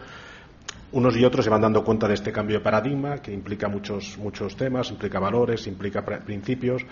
[0.91, 4.17] unos y otros se van dando cuenta de este cambio de paradigma que implica muchos,
[4.17, 6.85] muchos temas, implica valores, implica principios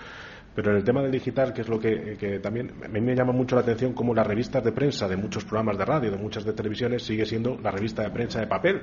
[0.54, 3.32] pero en el tema del digital, que es lo que, también a mí me llama
[3.32, 6.44] mucho la atención, como las revistas de prensa de muchos programas de radio, de muchas
[6.44, 8.82] de televisiones, sigue siendo la revista de prensa de papel.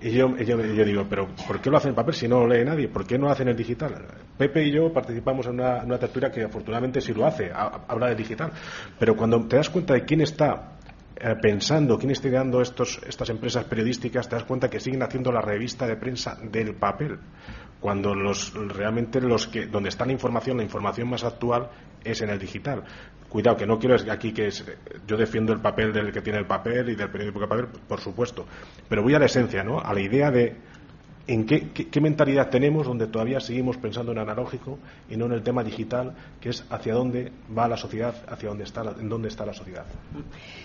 [0.00, 2.64] Y yo, yo, digo, pero ¿por qué lo hacen en papel si no lo lee
[2.64, 2.88] nadie?
[2.88, 3.94] ¿Por qué no lo hacen en digital?
[4.36, 8.16] Pepe y yo participamos en una, una tertulia que afortunadamente sí lo hace, habla de
[8.16, 8.50] digital.
[8.98, 10.73] Pero cuando te das cuenta de quién está
[11.16, 15.30] eh, pensando, quién está ideando estos, estas empresas periodísticas, te das cuenta que siguen haciendo
[15.30, 17.18] la revista de prensa del papel
[17.80, 21.68] cuando los, realmente los que, donde está la información, la información más actual
[22.02, 22.82] es en el digital.
[23.28, 24.48] Cuidado, que no quiero aquí que
[25.06, 28.00] yo defiendo el papel del que tiene el papel y del periódico de papel, por
[28.00, 28.46] supuesto,
[28.88, 29.80] pero voy a la esencia, ¿no?
[29.80, 30.56] A la idea de
[31.26, 35.64] en qué, mentalidad tenemos donde todavía seguimos pensando en analógico y no en el tema
[35.64, 39.54] digital, que es hacia dónde va la sociedad, hacia dónde está, en dónde está la
[39.54, 39.86] sociedad.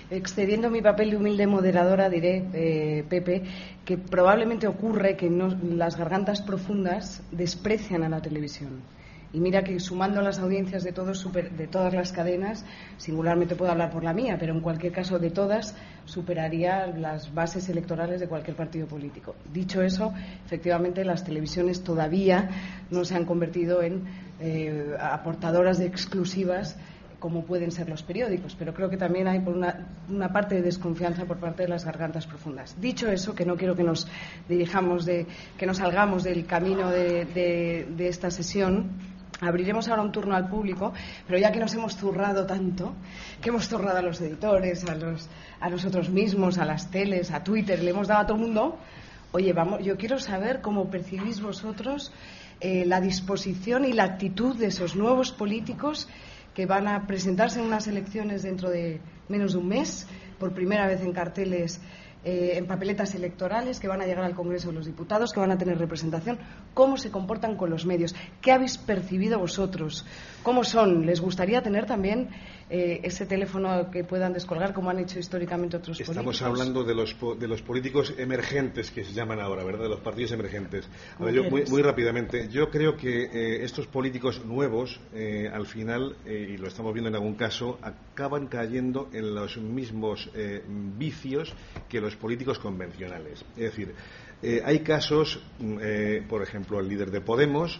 [0.09, 3.43] Excediendo mi papel de humilde moderadora, diré, eh, Pepe,
[3.85, 8.81] que probablemente ocurre que las gargantas profundas desprecian a la televisión
[9.31, 12.65] y mira que sumando las audiencias de, todos, de todas las cadenas,
[12.97, 15.75] singularmente puedo hablar por la mía, pero en cualquier caso de todas,
[16.05, 19.35] superaría las bases electorales de cualquier partido político.
[19.53, 20.13] Dicho eso,
[20.45, 22.49] efectivamente las televisiones todavía
[22.89, 24.03] no se han convertido en
[24.39, 26.75] eh, aportadoras de exclusivas
[27.19, 31.25] como pueden ser los periódicos, pero creo que también hay por una, parte de desconfianza
[31.25, 32.77] por parte de las gargantas profundas.
[32.79, 34.07] Dicho eso, que no quiero que nos
[34.47, 35.27] dirijamos de,
[35.57, 38.91] que nos salgamos del camino de esta sesión,
[39.41, 40.93] Abriremos ahora un turno al público,
[41.25, 42.93] pero ya que nos hemos zurrado tanto,
[43.41, 45.29] que hemos zurrado a los editores, a, los,
[45.59, 48.77] a nosotros mismos, a las teles, a Twitter, le hemos dado a todo el mundo,
[49.31, 52.11] oye, vamos, yo quiero saber cómo percibís vosotros
[52.59, 56.09] eh, la disposición y la actitud de esos nuevos políticos
[56.53, 60.07] que van a presentarse en unas elecciones dentro de menos de un mes,
[60.39, 61.79] por primera vez en carteles
[62.25, 65.51] eh, en papeletas electorales que van a llegar al Congreso de los Diputados, que van
[65.51, 66.37] a tener representación,
[66.73, 70.05] cómo se comportan con los medios, qué habéis percibido vosotros,
[70.43, 71.05] cómo son.
[71.05, 72.29] ¿Les gustaría tener también
[72.69, 76.35] eh, ese teléfono que puedan descolgar, como han hecho históricamente otros políticos?
[76.35, 79.83] Estamos hablando de los, de los políticos emergentes que se llaman ahora, ¿verdad?
[79.83, 80.87] De los partidos emergentes.
[81.19, 84.99] muy, rápidamente, yo creo que eh, estos políticos nuevos,
[85.53, 90.29] al final, y lo estamos viendo en algún caso, acaban cayendo en los mismos
[90.97, 91.53] vicios
[91.87, 93.43] que los políticos convencionales.
[93.55, 93.93] Es decir,
[94.41, 97.79] eh, hay casos, mm, eh, por ejemplo, el líder de Podemos,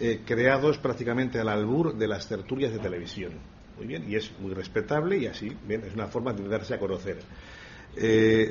[0.00, 3.32] eh, creados prácticamente al albur de las tertulias de televisión.
[3.80, 6.78] Muy bien, y es muy respetable y así, bien, es una forma de darse a
[6.78, 7.16] conocer.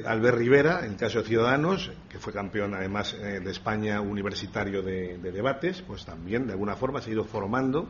[0.07, 5.31] Albert Rivera, en caso de Ciudadanos, que fue campeón además de España universitario de, de,
[5.31, 7.87] debates, pues también de alguna forma se ha ido formando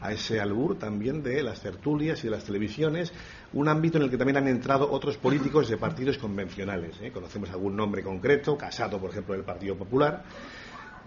[0.00, 3.12] a ese albur también de las tertulias y de las televisiones,
[3.52, 6.98] un ámbito en el que también han entrado otros políticos de partidos convencionales.
[7.02, 7.10] ¿eh?
[7.12, 10.24] Conocemos algún nombre concreto, Casado, por ejemplo, del Partido Popular.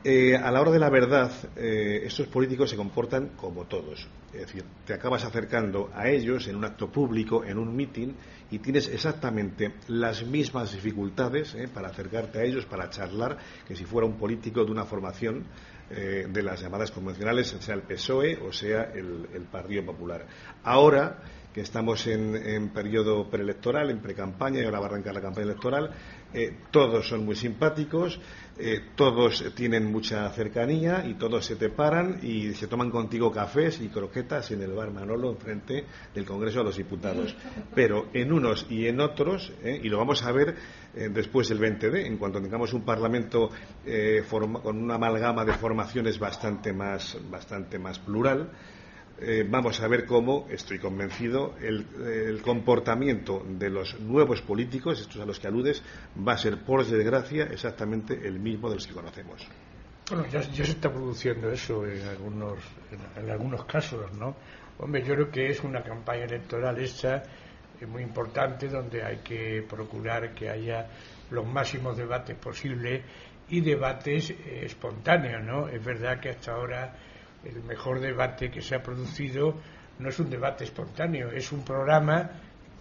[0.06, 4.06] Eh, a la hora de la verdad, eh, estos políticos se comportan como todos.
[4.34, 8.14] Es decir, te acabas acercando a ellos en un acto público, en un mitin,
[8.52, 14.06] y tienes exactamente las mismas dificultades para acercarte a ellos, para charlar, que si fuera
[14.06, 15.46] un político de una formación
[15.90, 20.26] eh, de las llamadas convencionales, sea el PSOE o sea el, Partido Popular.
[20.64, 21.20] Ahora
[21.54, 25.92] que estamos en, periodo preelectoral, en precampaña, y ahora va a arrancar la campaña electoral,
[26.34, 28.20] eh, todos son muy simpáticos,
[28.58, 33.82] eh, todos tienen mucha cercanía y todos se te paran y se toman contigo cafés
[33.82, 37.36] y croquetas en el bar Manolo enfrente del Congreso de los Diputados.
[37.74, 40.56] Pero en unos y en otros, eh, y lo vamos a ver
[40.96, 43.50] eh, después del 20D, en cuanto tengamos un Parlamento
[44.62, 48.50] con una amalgama de formaciones bastante más, bastante más plural,
[49.26, 55.26] eh, vamos a ver cómo, estoy convencido, el, comportamiento de los nuevos políticos, estos a
[55.26, 55.82] los que aludes,
[56.16, 59.48] va a ser, por desgracia, exactamente el mismo de los que conocemos.
[60.10, 62.60] Bueno, ya, se está produciendo eso en algunos,
[63.16, 64.36] en, algunos casos, ¿no?
[64.80, 67.24] Hombre, yo creo que es una campaña electoral esta
[67.80, 70.88] eh, muy importante donde hay que procurar que haya
[71.32, 73.02] los máximos debates posibles
[73.48, 75.70] y debates eh, espontáneos, ¿no?
[75.70, 76.94] Es verdad que hasta ahora
[77.46, 79.56] el mejor debate que se ha producido
[80.00, 82.30] no es un debate espontáneo, es un programa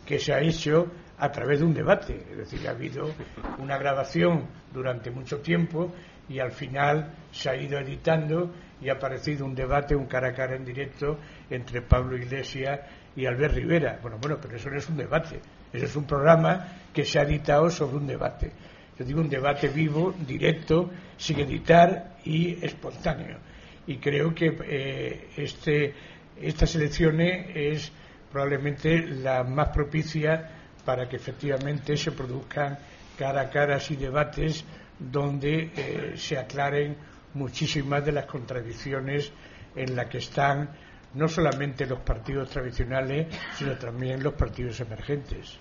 [0.07, 2.25] que se ha hecho a través de un debate.
[2.31, 3.11] Es decir, ha habido
[3.59, 5.93] una grabación durante mucho tiempo
[6.29, 10.33] y al final se ha ido editando y ha aparecido un debate, un cara a
[10.33, 12.81] cara en directo entre Pablo Iglesias
[13.15, 13.99] y Albert Rivera.
[14.03, 15.41] Bueno, bueno, pero eso no es un debate,
[15.73, 18.51] eso es un programa que se ha editado sobre un debate.
[18.99, 23.39] Yo digo un debate vivo, directo, sin editar y espontáneo.
[23.87, 25.95] Y creo que eh, este,
[26.41, 27.93] estas elecciones es
[28.31, 30.51] probablemente la más propicia
[30.85, 32.79] para que efectivamente se produzcan
[33.19, 34.65] cara a cara y debates
[34.99, 36.97] donde eh, se aclaren
[37.35, 39.31] muchísimas de las contradicciones
[39.75, 40.71] en las que están
[41.15, 43.27] no solamente los partidos tradicionales,
[43.57, 45.59] sino también los partidos emergentes.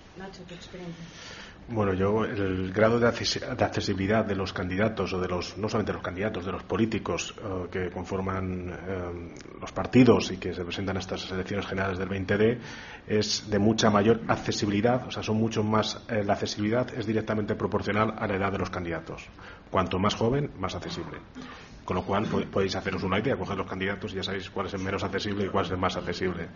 [1.68, 6.02] Bueno, yo el grado de accesibilidad de los candidatos o de los no solamente los
[6.02, 11.00] candidatos, de los políticos eh, que conforman eh, los partidos y que se presentan a
[11.00, 12.58] estas elecciones generales del 20D
[13.06, 17.54] es de mucha mayor accesibilidad, o sea, son mucho más eh, la accesibilidad es directamente
[17.54, 19.26] proporcional a la edad de los candidatos.
[19.70, 21.18] Cuanto más joven, más accesible.
[21.84, 24.74] Con lo cual podéis haceros una idea, coger los candidatos y ya sabéis cuál es
[24.74, 26.48] el menos accesible y cuál es el más accesible.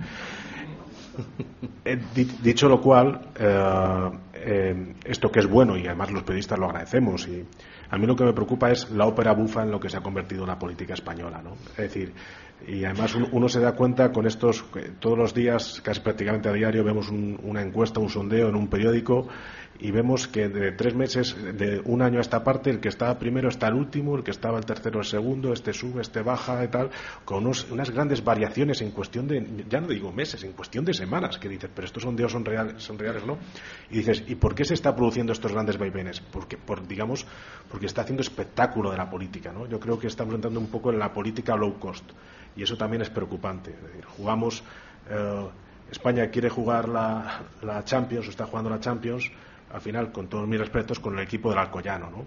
[2.42, 7.44] Dicho lo cual, eh, esto que es bueno y además los periodistas lo agradecemos y
[7.90, 10.00] a mí lo que me preocupa es la ópera bufa en lo que se ha
[10.00, 11.54] convertido la política española, ¿no?
[11.70, 12.12] Es decir,
[12.66, 14.64] y además uno, se da cuenta con estos,
[14.98, 19.28] todos los días, casi prácticamente a diario, vemos una encuesta, un sondeo en un periódico
[19.78, 23.18] y vemos que de tres meses, de un año a esta parte, el que estaba
[23.18, 26.64] primero está el último, el que estaba el tercero el segundo, este sube, este baja
[26.64, 26.90] y tal,
[27.24, 31.38] con unas grandes variaciones en cuestión de, ya no digo meses, en cuestión de semanas,
[31.38, 33.38] que dices, pero estos sondeos son reales, son reales, ¿no?
[33.90, 36.20] Y dices, ¿y por qué se está produciendo estos grandes vaivenes?
[36.20, 37.26] Porque, por, digamos,
[37.70, 39.66] porque está haciendo espectáculo de la política, ¿no?
[39.66, 42.04] Yo creo que estamos entrando un poco en la política low cost
[42.56, 43.74] y eso también es preocupante.
[44.16, 44.62] Jugamos,
[45.10, 45.46] eh,
[45.90, 49.30] España quiere jugar la, la Champions, o está jugando la Champions,
[49.76, 52.10] al final, con todos mis respetos, con el equipo del Alcoyano.
[52.10, 52.24] ¿no?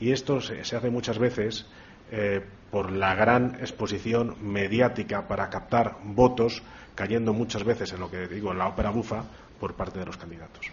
[0.00, 1.64] Y esto se, hace muchas veces
[2.10, 6.60] eh, por la gran exposición mediática para captar votos,
[6.96, 9.22] cayendo muchas veces en lo que digo, en la ópera bufa,
[9.60, 10.66] por parte de los candidatos.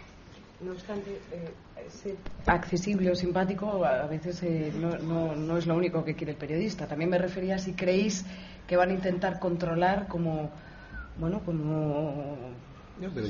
[0.60, 2.16] No obstante, eh,
[2.46, 6.88] accesible o simpático a veces eh, no, es lo único que quiere el periodista.
[6.88, 8.26] También me refería si creéis
[8.66, 10.50] que van a intentar controlar como,
[11.20, 12.34] bueno, como
[12.98, 13.26] pero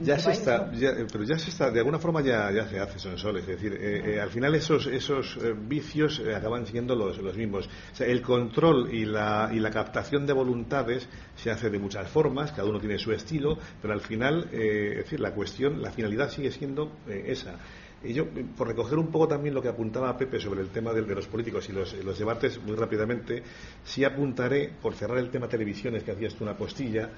[0.00, 2.98] ya, se está, eh, pero ya se está, de alguna forma ya, ya se hace
[2.98, 5.38] Sonsoles, es decir, eh, eh, al final esos, esos
[5.68, 7.66] vicios acaban siendo los, los mismos.
[7.66, 12.08] O sea, el control y la, y la captación de voluntades se hace de muchas
[12.08, 16.30] formas, cada uno tiene su estilo, pero al final, es decir, la cuestión, la finalidad
[16.30, 17.58] sigue siendo esa.
[18.04, 18.26] Y yo,
[18.56, 21.26] por recoger un poco también lo que apuntaba Pepe sobre el tema de, de los
[21.26, 23.42] políticos y los, los, debates, muy rápidamente,
[23.84, 27.10] sí apuntaré, por cerrar el tema televisiones, que hacías tú una postilla,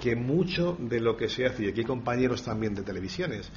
[0.00, 3.50] que mucho de lo que se hace, y aquí hay compañeros también de televisiones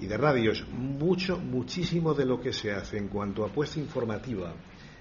[0.00, 4.52] y de radios, mucho, muchísimo de lo que se hace en cuanto a apuesta informativa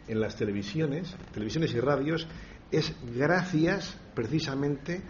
[0.07, 2.27] en las televisiones, televisiones y radios,
[2.71, 5.01] es gracias precisamente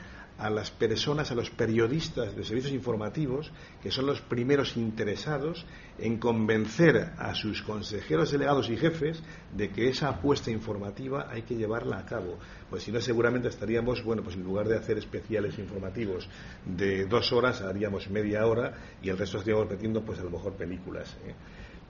[0.49, 5.65] las personas, a los periodistas de servicios informativos, que son los primeros interesados
[5.99, 9.21] en convencer a sus consejeros delegados y jefes
[9.55, 12.39] de que esa apuesta informativa hay que llevarla a cabo.
[12.69, 16.27] Pues si no, seguramente estaríamos, bueno, pues en lugar de hacer especiales informativos
[16.65, 20.53] de dos horas, haríamos media hora y el resto estaríamos metiendo, pues a lo mejor
[20.53, 21.15] películas.
[21.25, 21.35] ¿eh?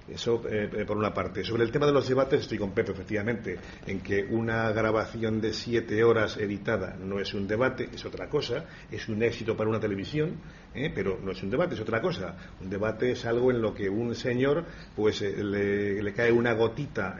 [0.07, 1.43] Eso eh, eh, por una parte.
[1.43, 5.53] Sobre el tema de los debates estoy con Pepe, efectivamente, en que una grabación de
[5.53, 9.79] siete horas editada no es un debate, es otra cosa, es un éxito para una
[9.79, 10.41] televisión,
[10.73, 10.91] ¿eh?
[10.93, 12.35] pero no es un debate, es otra cosa.
[12.61, 17.17] Un debate es algo en lo que un señor pues le, le, cae una gotita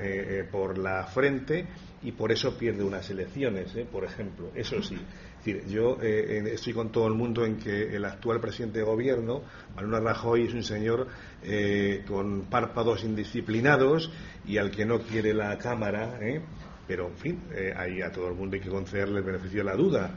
[0.52, 1.66] por la frente
[2.02, 4.52] y por eso pierde unas elecciones, por ejemplo.
[4.56, 4.98] Eso sí
[5.44, 9.42] decir, yo eh, estoy con todo el mundo en que el actual presidente de gobierno,
[9.76, 11.08] Manuel Rajoy, es un señor
[11.44, 14.12] eh, con párpados indisciplinados
[14.46, 16.42] y al que no quiere la Cámara, ¿eh?
[16.88, 17.40] pero en fin,
[17.78, 20.12] ahí a todo el mundo hay que concederle el beneficio de la duda.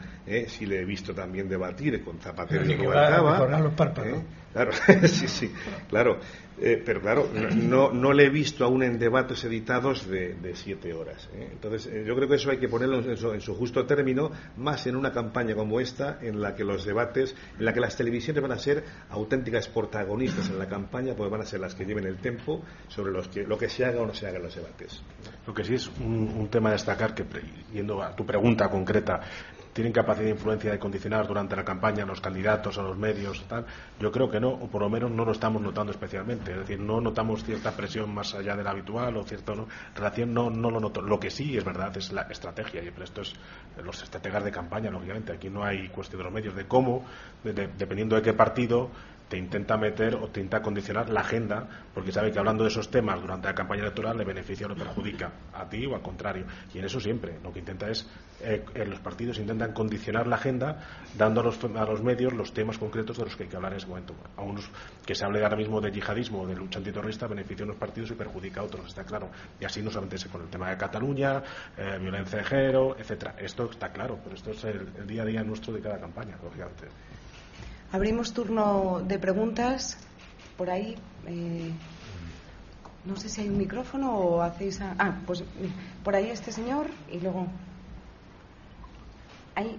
[0.48, 3.60] Si le he visto también debatir con Zapatero y Rubalcaba.
[3.60, 4.24] los párpados.
[4.56, 4.72] Claro,
[5.06, 5.52] sí, sí,
[5.86, 6.18] claro.
[6.58, 11.28] Eh, pero claro, no, no le he visto aún en debates editados de, siete horas.
[11.34, 11.50] ¿eh?
[11.52, 14.96] Entonces, eh, yo creo que eso hay que ponerlo en su, justo término, más en
[14.96, 18.52] una campaña como esta, en la que los debates, en la que las televisiones van
[18.52, 22.16] a ser auténticas protagonistas en la campaña, porque van a ser las que lleven el
[22.16, 25.02] tempo sobre los que, lo que se haga o no se haga en los debates.
[25.46, 27.26] Lo que sí es un, un tema a destacar, que
[27.74, 29.20] yendo a tu pregunta concreta,
[29.76, 33.44] tienen capacidad de influencia de condicionar durante la campaña a los candidatos, a los medios,
[33.46, 33.66] tal.
[34.00, 36.52] Yo creo que no, o por lo menos no lo estamos notando especialmente.
[36.52, 39.52] Es decir, no notamos cierta presión más allá de la habitual o cierta
[39.94, 41.02] relación, no, no lo noto.
[41.02, 43.34] Lo que sí es verdad es la estrategia, y esto es
[43.84, 45.34] los estrategas de campaña, lógicamente.
[45.34, 47.04] Aquí no hay cuestión de los medios, de cómo,
[47.44, 48.90] dependiendo de qué partido,
[49.28, 52.90] te intenta meter o te intenta condicionar la agenda, porque sabe que hablando de esos
[52.90, 56.46] temas durante la campaña electoral le beneficia o le perjudica a ti o al contrario.
[56.72, 58.08] Y en eso siempre lo que intenta es,
[58.40, 60.78] eh, los partidos intentan condicionar la agenda
[61.16, 63.72] dando a los, a los medios los temas concretos de los que hay que hablar
[63.72, 64.14] en ese momento.
[64.36, 64.70] A unos
[65.04, 68.14] que se hable ahora mismo de yihadismo de lucha antiterrorista beneficia a unos partidos y
[68.14, 69.30] perjudica a otros, está claro.
[69.60, 71.42] Y así no solamente con el tema de Cataluña,
[71.76, 73.34] eh, violencia de género, etcétera.
[73.38, 76.36] Esto está claro, pero esto es el, el día a día nuestro de cada campaña,
[76.42, 76.86] lógicamente.
[77.92, 79.96] Abrimos turno de preguntas.
[80.56, 80.96] Por ahí.
[81.26, 81.72] Eh,
[83.04, 84.80] no sé si hay un micrófono o hacéis.
[84.80, 85.44] ah, pues
[86.02, 87.46] por ahí este señor y luego.
[89.54, 89.78] Ahí.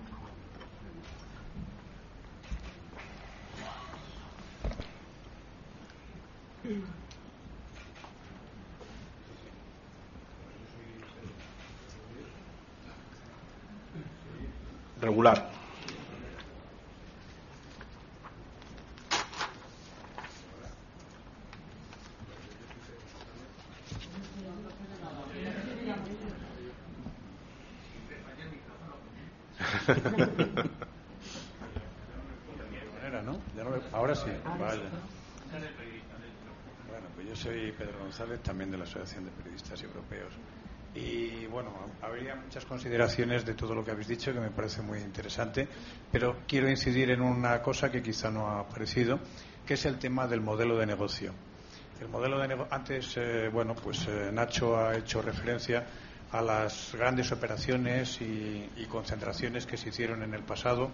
[14.99, 15.57] Regular.
[33.93, 34.29] Ahora sí,
[34.59, 34.83] vale.
[36.88, 40.33] Bueno, pues yo soy Pedro González, también de la Asociación de Periodistas Europeos.
[40.95, 41.71] Y bueno,
[42.01, 45.67] habría muchas consideraciones de todo lo que habéis dicho que me parece muy interesante,
[46.11, 49.19] pero quiero incidir en una cosa que quizá no ha aparecido,
[49.65, 51.33] que es el tema del modelo de negocio.
[52.01, 55.85] El modelo de antes, eh, bueno, pues eh, Nacho ha hecho referencia
[56.32, 60.91] a las grandes operaciones y, concentraciones que se hicieron en el pasado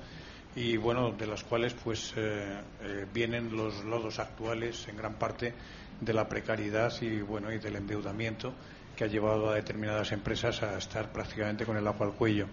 [0.56, 5.54] y bueno de las cuales pues eh, eh, vienen los lodos actuales en gran parte
[6.02, 8.54] de la precariedad y bueno y del endeudamiento
[8.96, 12.48] que ha llevado a determinadas empresas a estar prácticamente con el agua al cuello.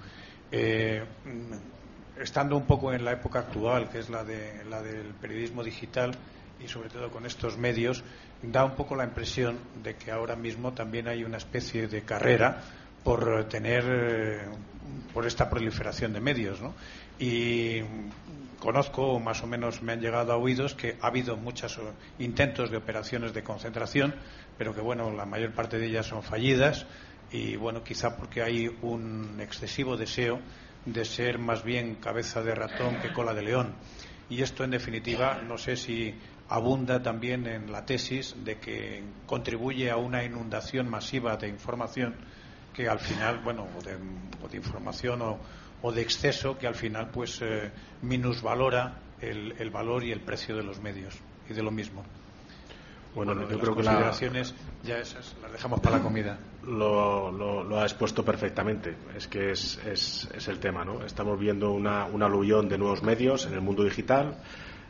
[0.52, 1.02] Eh,
[2.18, 6.12] estando un poco en la época actual que es la de la del periodismo digital
[6.62, 8.04] y sobre todo con estos medios
[8.42, 12.62] da un poco la impresión de que ahora mismo también hay una especie de carrera
[13.02, 14.48] por tener
[15.12, 16.74] por esta proliferación de medios ¿no?
[17.18, 17.80] y
[18.60, 21.80] conozco, más o menos me han llegado a oídos, que ha habido muchos
[22.18, 24.14] intentos de operaciones de concentración,
[24.56, 26.86] pero que, bueno, la mayor parte de ellas son fallidas
[27.32, 30.40] y, bueno, quizá porque hay un excesivo deseo
[30.84, 33.74] de ser más bien cabeza de ratón que cola de león.
[34.28, 36.14] Y esto, en definitiva, no sé si
[36.50, 42.14] abunda también en la tesis de que contribuye a una inundación masiva de información
[42.74, 43.66] que al final, bueno,
[44.42, 45.38] o de información o,
[45.82, 47.70] o de exceso que al final pues eh,
[48.02, 51.16] minusvalora el, el, valor y el precio de los medios
[51.48, 52.02] y de lo mismo.
[53.14, 54.20] Bueno, yo creo que las
[54.84, 56.38] ya esas las dejamos para la comida.
[56.64, 58.94] Lo, lo, ha expuesto perfectamente.
[59.16, 61.04] Es que es, es, es el tema, ¿no?
[61.04, 64.36] Estamos viendo una, un aluvión de nuevos medios en el mundo digital.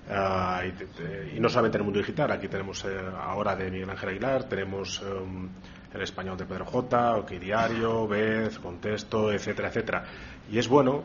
[0.09, 2.89] Uh, y, y, no solamente en el mundo digital, aquí tenemos eh,
[3.23, 5.49] ahora de Miguel Ángel Aguilar, tenemos um,
[5.95, 10.05] el español de Pedro J, OK Diario, Vez, Contexto, etcétera, etcétera.
[10.51, 11.05] Y es bueno,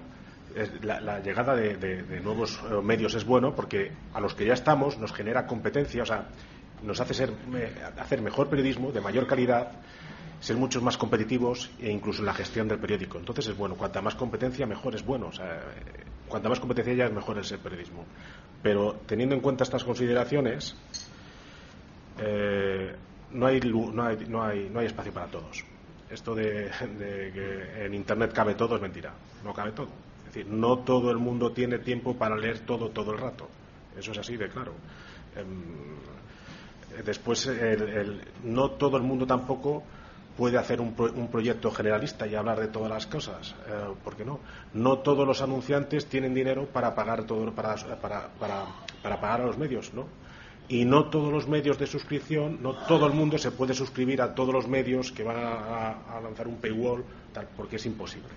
[0.81, 5.13] la, llegada de, nuevos eh, medios es bueno porque a los que ya estamos nos
[5.13, 6.27] genera competencia, o sea,
[6.83, 7.33] nos hace ser,
[7.97, 9.71] hacer mejor periodismo, de mayor calidad,
[10.39, 13.17] ser muchos más competitivos e incluso en la gestión del periódico.
[13.17, 15.27] Entonces es bueno, cuanta más competencia, mejor es bueno.
[15.27, 15.61] O sea,
[16.27, 18.05] cuanta más competencia ya es mejor el periodismo.
[18.65, 20.75] Pero teniendo en cuenta estas consideraciones,
[22.17, 22.95] eh,
[23.33, 25.63] no, hay, no, hay, no, hay, no hay espacio para todos
[26.09, 29.13] esto de, que en Internet cabe todo es mentira.
[29.43, 29.89] No cabe todo.
[30.19, 33.47] Es decir, no todo el mundo tiene tiempo para leer todo todo el rato.
[33.95, 34.73] Eso es así de claro.
[35.35, 37.49] Em, después,
[38.43, 39.83] no todo el mundo tampoco
[40.37, 40.93] puede hacer un,
[41.31, 43.55] proyecto generalista y hablar de todas las cosas.
[43.67, 44.39] Eh, ¿Por qué no?
[44.73, 49.57] No todos los anunciantes tienen dinero para pagar todo para, para, para, pagar a los
[49.57, 50.07] medios, ¿no?
[50.67, 54.33] y no todos los medios de suscripción, no todo el mundo se puede suscribir a
[54.33, 58.29] todos los medios que van a, lanzar un paywall, tal, porque es imposible.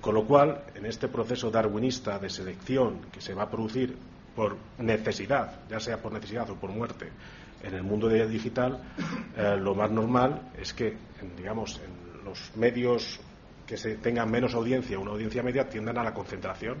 [0.00, 3.96] Con lo cual, en este proceso darwinista de selección que se va a producir
[4.34, 7.10] por necesidad, ya sea por necesidad o por muerte,
[7.62, 8.82] en el mundo digital,
[9.36, 10.96] eh, lo más normal es que,
[11.36, 13.20] digamos, en los medios
[13.66, 16.78] que se tengan menos audiencia, una audiencia media, tiendan a la concentración,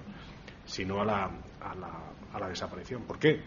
[0.66, 1.24] sino a la,
[1.60, 3.02] a la, a la desaparición.
[3.02, 3.40] ¿Por qué?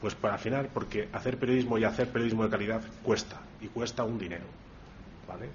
[0.00, 4.04] Pues para al final, porque hacer periodismo y hacer periodismo de calidad cuesta, y cuesta
[4.04, 4.44] un dinero,
[5.26, 5.48] ¿vale?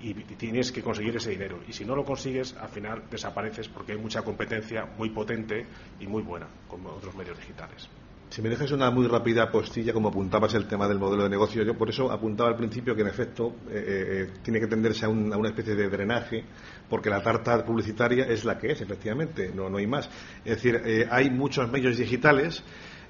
[0.00, 1.58] Y, tienes que conseguir ese dinero.
[1.66, 5.66] Y si no lo consigues, al final desapareces porque hay mucha competencia muy potente
[5.98, 7.88] y muy buena, como otros medios digitales.
[8.30, 11.62] Si me dejas una muy rápida postilla, como apuntabas el tema del modelo de negocio,
[11.62, 15.06] yo por eso apuntaba al principio que en efecto eh, eh, eh, tiene que tenderse
[15.06, 16.44] a, una especie de drenaje,
[16.88, 20.10] porque la tarta publicitaria es la que es, efectivamente, no, no hay más.
[20.44, 22.62] Es decir, hay muchos medios digitales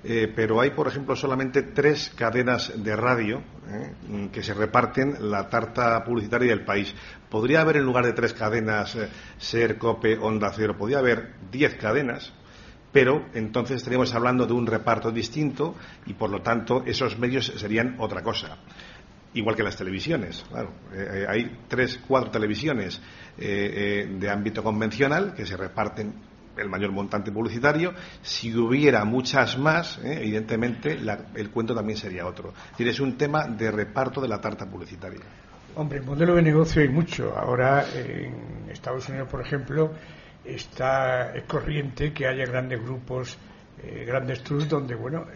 [0.05, 5.49] eh, pero hay, por ejemplo, solamente tres cadenas de radio eh, que se reparten la
[5.49, 6.95] tarta publicitaria del país.
[7.29, 9.09] Podría haber, en lugar de tres cadenas, eh,
[9.39, 12.33] Ser, Cope, Onda Cero, podría haber diez cadenas,
[12.93, 15.75] pero entonces estaríamos hablando de un reparto distinto
[16.07, 18.59] y, por lo tanto, esos medios serían otra cosa.
[19.35, 20.45] Igual que las televisiones.
[20.49, 20.73] Claro,
[21.29, 23.01] hay tres, cuatro televisiones
[23.37, 26.15] de ámbito convencional que se reparten
[26.61, 27.93] el mayor montante publicitario.
[28.23, 30.19] Si hubiera muchas más, ¿eh?
[30.21, 30.99] evidentemente
[31.35, 32.53] el cuento también sería otro.
[32.79, 35.21] Es un tema de reparto de la tarta publicitaria.
[35.77, 37.37] Hombre, el modelo de negocio hay mucho.
[37.37, 39.93] Ahora en Estados Unidos, por ejemplo,
[40.55, 43.39] está es corriente que haya grandes grupos,
[43.83, 45.27] eh, grandes trusts donde, bueno,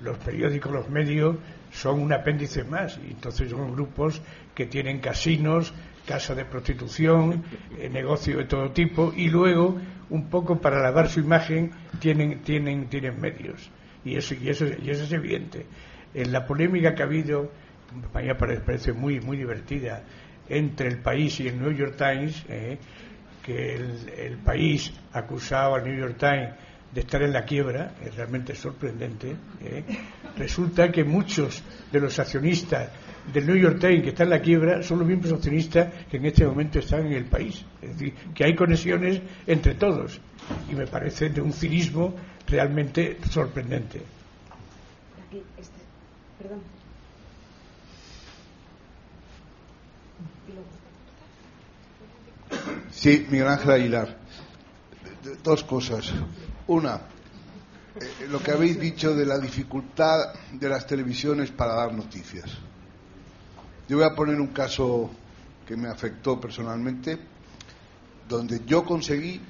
[0.00, 1.36] los periódicos, los medios
[1.70, 2.98] son un apéndice más.
[2.98, 4.20] Entonces son grupos
[4.54, 5.72] que tienen casinos,
[6.06, 7.44] casa de prostitución,
[7.78, 9.78] eh, negocio de todo tipo, y luego,
[10.08, 13.70] un poco para lavar su imagen, tienen, tienen, tienen medios.
[14.04, 15.66] Y eso, y, eso, y eso es evidente.
[16.14, 17.50] En la polémica que ha habido,
[18.14, 20.02] me parece muy, muy divertida,
[20.48, 22.78] entre el país y el New York Times, eh,
[23.44, 26.50] que el, país acusado al New York Times
[26.92, 29.36] de estar en la quiebra, es realmente sorprendente.
[29.62, 29.84] Eh.
[30.36, 31.62] Resulta que muchos
[31.92, 32.90] de los accionistas
[33.32, 36.26] del New York Times que está en la quiebra son los mismos accionistas que en
[36.26, 37.64] este momento están en el país.
[37.80, 40.20] Es decir, que hay conexiones entre todos.
[40.70, 42.14] Y me parece de un cinismo
[42.46, 44.02] realmente sorprendente.
[45.58, 45.80] Este,
[52.90, 54.16] sí, Miguel Ángel Aguilar.
[55.42, 56.12] Dos cosas.
[56.66, 57.00] Una,
[57.96, 62.50] eh, lo que habéis dicho de la dificultad de las televisiones para dar noticias.
[63.88, 65.10] Yo voy a poner un caso
[65.66, 67.18] que me afectó personalmente,
[68.28, 69.40] donde yo conseguí,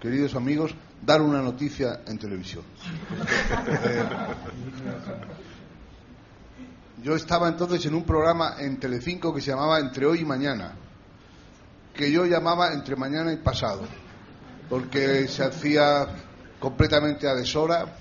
[0.00, 0.74] queridos amigos,
[1.04, 2.64] dar una noticia en televisión.
[3.68, 4.04] Eh,
[7.02, 10.74] yo estaba entonces en un programa en Telecinco que se llamaba Entre hoy y mañana,
[11.96, 13.82] que yo llamaba Entre mañana y pasado,
[14.68, 16.06] porque se hacía
[16.60, 17.96] completamente a deshora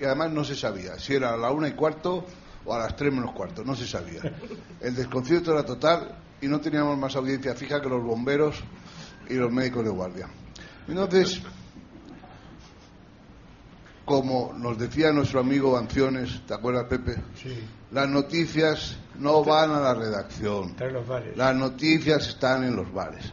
[0.00, 2.26] y además no se sabía si era a la una y cuarto
[2.64, 4.20] o a las tres menos cuarto, no se sabía.
[4.80, 8.62] El desconcierto era total y no teníamos más audiencia fija que los bomberos
[9.28, 10.28] y los médicos de guardia.
[10.88, 11.40] Entonces,
[14.04, 17.16] como nos decía nuestro amigo Anciones, ¿te acuerdas, Pepe?
[17.36, 17.58] Sí.
[17.90, 20.76] Las noticias no van a la redacción.
[21.34, 23.32] Las noticias están en los bares.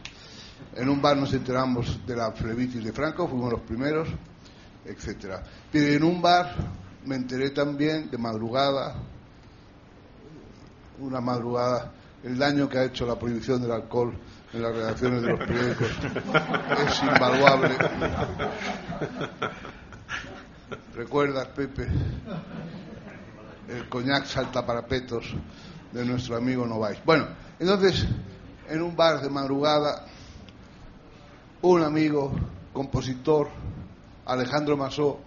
[0.74, 4.08] En un bar nos enteramos de la flebitis de Franco, fuimos los primeros,
[4.84, 5.42] etcétera.
[5.70, 6.54] Pero en un bar
[7.04, 8.96] me enteré también de madrugada
[10.98, 11.92] una madrugada
[12.24, 14.14] el daño que ha hecho la prohibición del alcohol
[14.52, 15.88] en las redacciones de los periódicos
[16.86, 17.76] es invaluable.
[20.94, 21.88] ¿Recuerdas, Pepe?
[23.68, 25.34] El coñac salta parapetos
[25.92, 26.98] de nuestro amigo Novais.
[27.04, 27.26] Bueno,
[27.58, 28.06] entonces,
[28.68, 30.06] en un bar de madrugada,
[31.62, 32.32] un amigo,
[32.72, 33.48] compositor,
[34.26, 35.18] Alejandro Masó,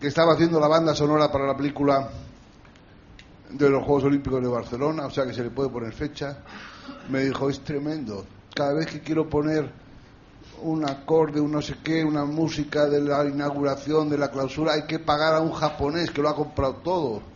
[0.00, 2.10] que estaba haciendo la banda sonora para la película
[3.50, 6.38] de los Juegos Olímpicos de Barcelona, o sea que se le puede poner fecha,
[7.08, 8.24] me dijo, es tremendo.
[8.54, 9.68] Cada vez que quiero poner
[10.62, 14.86] un acorde, un no sé qué, una música de la inauguración, de la clausura, hay
[14.86, 17.31] que pagar a un japonés que lo ha comprado todo.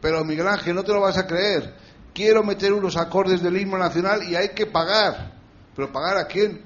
[0.00, 1.74] Pero Miguel Ángel, no te lo vas a creer.
[2.14, 5.32] Quiero meter unos acordes del himno nacional y hay que pagar.
[5.74, 6.62] ¿Pero pagar a quién?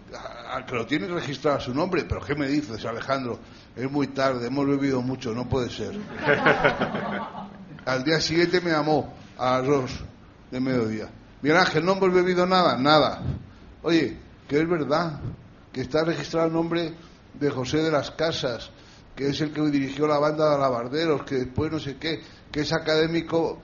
[0.50, 2.04] Al que lo tiene registrado a su nombre.
[2.04, 3.38] ¿Pero qué me dices, Alejandro?
[3.76, 5.92] Es muy tarde, hemos bebido mucho, no puede ser.
[7.84, 10.04] Al día siguiente me llamó a las dos
[10.50, 11.10] de mediodía.
[11.40, 12.76] Miguel Ángel, ¿no hemos bebido nada?
[12.76, 13.22] Nada.
[13.82, 15.20] Oye, que es verdad,
[15.72, 16.94] que está registrado el nombre
[17.34, 18.70] de José de las Casas,
[19.16, 22.22] que es el que dirigió la banda de alabarderos, que después no sé qué,
[22.52, 23.58] que es académico,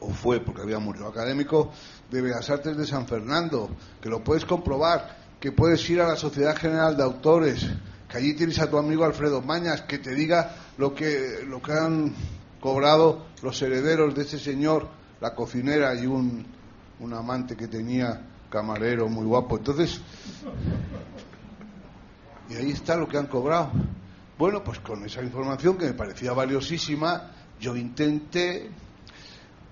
[0.00, 1.72] o fue porque había muerto, académico
[2.10, 3.70] de Bellas Artes de San Fernando,
[4.02, 7.66] que lo puedes comprobar, que puedes ir a la Sociedad General de Autores,
[8.08, 11.72] que allí tienes a tu amigo Alfredo Mañas, que te diga lo que, lo que
[11.72, 12.14] han
[12.60, 14.88] cobrado los herederos de ese señor,
[15.20, 16.44] la cocinera y un,
[16.98, 19.56] un amante que tenía camarero muy guapo.
[19.58, 20.00] Entonces,
[22.48, 23.70] y ahí está lo que han cobrado.
[24.38, 27.30] Bueno, pues con esa información que me parecía valiosísima,
[27.60, 28.70] yo intenté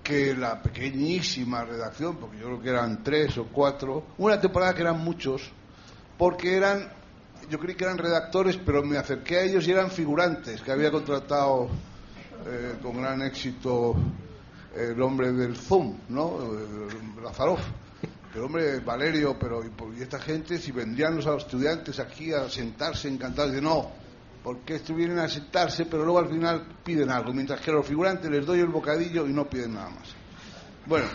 [0.03, 4.81] que la pequeñísima redacción, porque yo creo que eran tres o cuatro, una temporada que
[4.81, 5.49] eran muchos,
[6.17, 6.91] porque eran,
[7.49, 10.91] yo creí que eran redactores, pero me acerqué a ellos y eran figurantes que había
[10.91, 11.69] contratado
[12.45, 13.95] eh, con gran éxito
[14.75, 16.39] el hombre del Zoom, ¿no?
[17.23, 17.59] Lazarov.
[18.35, 23.53] El hombre Valerio, pero y, esta gente, si vendrían los estudiantes aquí a sentarse encantados,
[23.53, 23.91] de no,
[24.43, 27.85] porque estos vienen a sentarse, pero luego al final piden algo, mientras que a los
[27.85, 30.09] figurantes les doy el bocadillo y no piden nada más.
[30.85, 31.07] Bueno,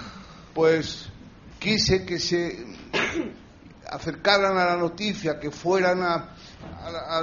[0.55, 1.09] pues
[1.59, 2.65] quise que se
[3.91, 6.35] acercaran a la noticia, que fueran a,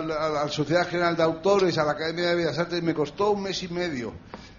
[0.05, 3.61] la Sociedad General de Autores, a la Academia de Bellas Artes, me costó un mes
[3.63, 4.13] y medio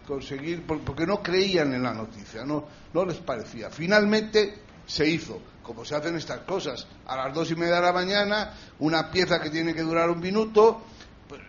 [0.07, 3.71] conseguir, porque no creían en la noticia, no, no les parecía.
[3.71, 7.93] Finalmente se hizo, como se hacen estas cosas, a las dos y media de la
[7.93, 10.83] mañana, una pieza que tiene que durar un minuto,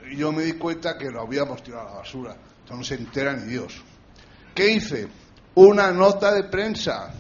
[0.09, 2.35] y yo me di cuenta que lo habíamos tirado a la basura.
[2.69, 3.81] no se entera ni Dios.
[4.53, 5.07] ¿Qué hice?
[5.55, 7.13] Una nota de prensa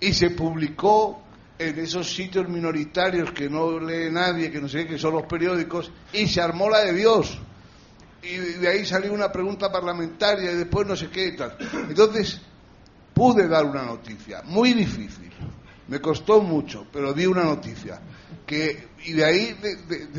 [0.00, 1.22] y se publicó
[1.58, 5.24] en esos sitios minoritarios que no lee nadie, que no sé qué, que son los
[5.24, 7.38] periódicos, y se armó la de Dios.
[8.22, 11.56] Y de ahí salió una pregunta parlamentaria y después no sé qué y tal.
[11.88, 12.40] Entonces,
[13.12, 15.32] pude dar una noticia, muy difícil,
[15.88, 18.00] me costó mucho, pero di una noticia.
[18.48, 19.56] Que, y de ahí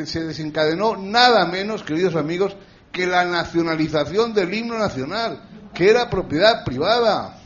[0.06, 2.56] se desencadenó nada menos, queridos amigos,
[2.92, 5.42] que la nacionalización del himno nacional,
[5.74, 7.40] que era propiedad privada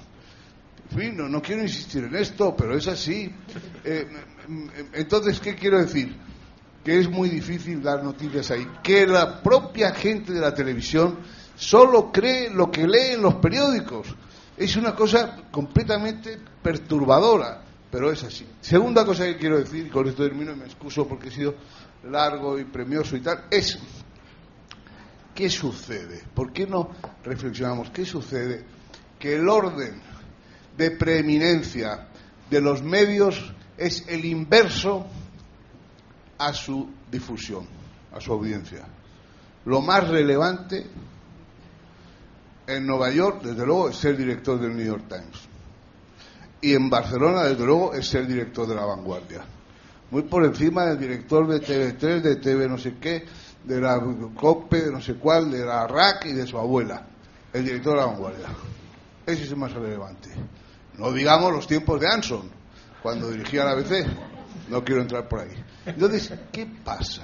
[1.14, 3.32] no, quiero insistir en esto, pero es así.
[3.84, 4.08] Eh,
[4.94, 6.16] entonces, ¿qué quiero decir?
[6.84, 8.68] Que es muy difícil dar noticias ahí.
[8.84, 11.20] Que la propia gente de la televisión
[11.56, 14.16] solo cree lo que lee en los periódicos.
[14.56, 17.63] Es una cosa completamente perturbadora,
[17.94, 18.44] pero es así.
[18.60, 21.54] Segunda cosa que quiero decir, y con esto termino y me excuso porque he sido
[22.06, 23.78] largo y premioso y tal, es
[25.36, 26.24] ¿qué sucede?
[26.34, 26.90] ¿Por qué no
[27.24, 27.92] reflexionamos?
[27.92, 28.66] ¿Qué sucede?
[29.20, 30.02] Que el orden
[30.76, 32.08] de preeminencia
[32.50, 35.06] de los medios es el inverso
[36.40, 37.68] a su difusión,
[38.12, 38.88] a su audiencia.
[39.66, 40.84] Lo más relevante
[42.66, 45.53] en Nueva York, desde luego, es ser director del New York Times.
[46.64, 49.44] Y en Barcelona, desde luego, es ser director de La Vanguardia.
[50.12, 53.26] Muy por encima del director de TV3, de TV no sé qué,
[53.66, 54.02] de la
[54.34, 57.06] COPE, de no sé cuál, de la RAC y de su abuela.
[57.52, 58.48] El director de La Vanguardia.
[59.26, 60.30] Ese es el más relevante.
[60.98, 62.50] No digamos los tiempos de Anson,
[63.02, 64.08] cuando dirigía la ABC.
[64.70, 65.66] No quiero entrar por ahí.
[65.86, 67.24] Entonces, ¿qué pasa?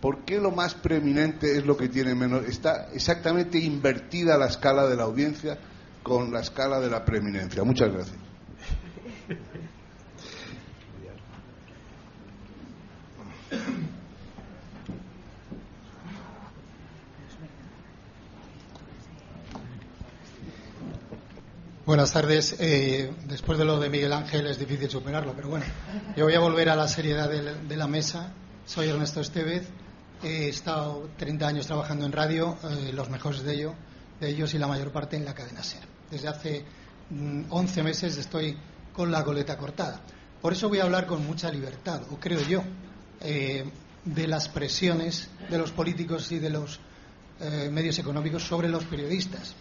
[0.00, 2.46] ¿Por qué lo más preeminente es lo que tiene menos?
[2.46, 5.58] Está exactamente invertida la escala de la audiencia
[6.02, 7.62] con la escala de la preeminencia.
[7.62, 8.23] Muchas gracias.
[21.86, 22.56] Buenas tardes.
[22.58, 25.64] Eh, después de lo de Miguel Ángel es difícil superarlo, pero bueno,
[26.16, 28.32] yo voy a volver a la seriedad de, la mesa.
[28.66, 29.68] Soy Ernesto Estevez.
[30.22, 33.74] He estado 30 años trabajando en radio, eh, los mejores de, ello,
[34.20, 35.82] de ellos y la mayor parte en la cadena SER.
[36.10, 36.64] Desde hace
[37.50, 38.56] 11 mm, meses estoy
[38.94, 40.00] con la coleta cortada.
[40.40, 42.62] Por eso voy a hablar con mucha libertad, o creo yo,
[43.20, 43.64] eh,
[44.04, 46.80] de las presiones de los políticos y de los
[47.70, 49.54] medios económicos sobre los periodistas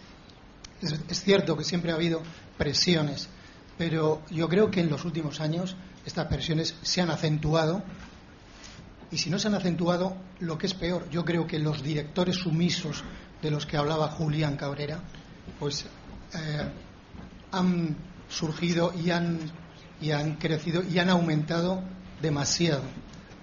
[0.84, 2.22] es, cierto que siempre ha habido
[2.58, 3.30] presiones,
[3.78, 7.84] pero yo creo que en los últimos años estas presiones se han acentuado
[9.12, 12.38] y si no se han acentuado, lo que es peor, yo creo que los directores
[12.38, 13.04] sumisos
[13.42, 15.00] de los que hablaba Julián Cabrera,
[15.60, 15.86] pues
[16.34, 16.72] eh,
[17.52, 17.96] han
[18.34, 19.40] surgido y han,
[20.02, 21.84] y han crecido y han aumentado
[22.22, 22.82] demasiado.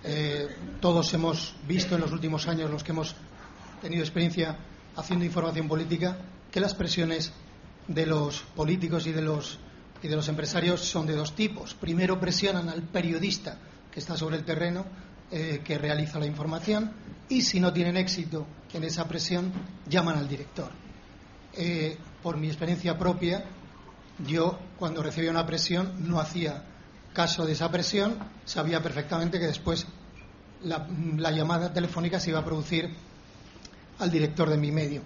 [0.03, 0.49] Eh,
[0.81, 3.15] todos hemos visto en los últimos años, los que hemos
[3.81, 4.57] tenido experiencia
[4.97, 6.17] haciendo información política,
[6.51, 7.33] que las presiones
[7.87, 9.59] de los políticos y de los,
[10.03, 11.75] y de los empresarios son de dos tipos.
[11.75, 13.59] Primero presionan al periodista
[13.91, 14.87] que está sobre el terreno,
[15.31, 16.93] eh, que realiza la información,
[17.29, 19.53] y si no tienen éxito en esa presión,
[19.89, 20.71] llaman al director.
[21.55, 23.45] Eh, por mi experiencia propia,
[24.27, 26.65] yo cuando recibía una presión no hacía
[27.13, 29.87] caso de esa presión, sabía perfectamente que después
[30.63, 32.91] la llamada telefónica se iba a producir
[33.99, 35.03] al director de mi medio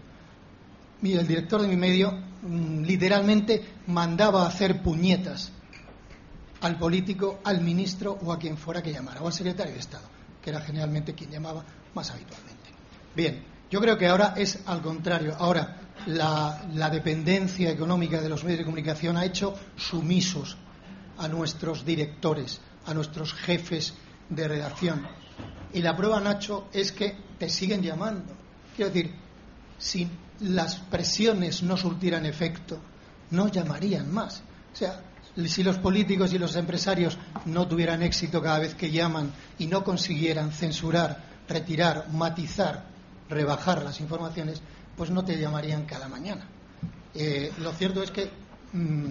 [1.13, 2.13] el director de mi medio
[2.43, 5.53] mm, literalmente mandaba hacer puñetas
[6.61, 10.09] al político, al ministro o a quien fuera que llamara, o al secretario de Estado,
[10.43, 11.63] que era generalmente quien llamaba
[11.95, 12.71] más habitualmente.
[13.15, 15.37] Bien, yo creo que ahora es al contrario.
[15.39, 20.57] Ahora la, la dependencia económica de los medios de comunicación ha hecho sumisos
[21.19, 23.95] a nuestros directores, a nuestros jefes
[24.29, 25.07] de redacción.
[25.73, 28.33] Y la prueba, Nacho, es que te siguen llamando.
[28.77, 29.15] Quiero decir,
[29.79, 30.09] si
[30.41, 32.79] las presiones no surtieran efecto,
[33.31, 34.43] no llamarían más.
[34.73, 35.03] O sea,
[35.47, 39.83] si los políticos y los empresarios no tuvieran éxito cada vez que llaman y no
[39.83, 42.85] consiguieran censurar, retirar, matizar,
[43.29, 44.63] rebajar las informaciones,
[44.97, 46.47] pues no te llamarían cada mañana.
[47.15, 48.31] Eh, lo cierto es que
[48.73, 49.11] mm,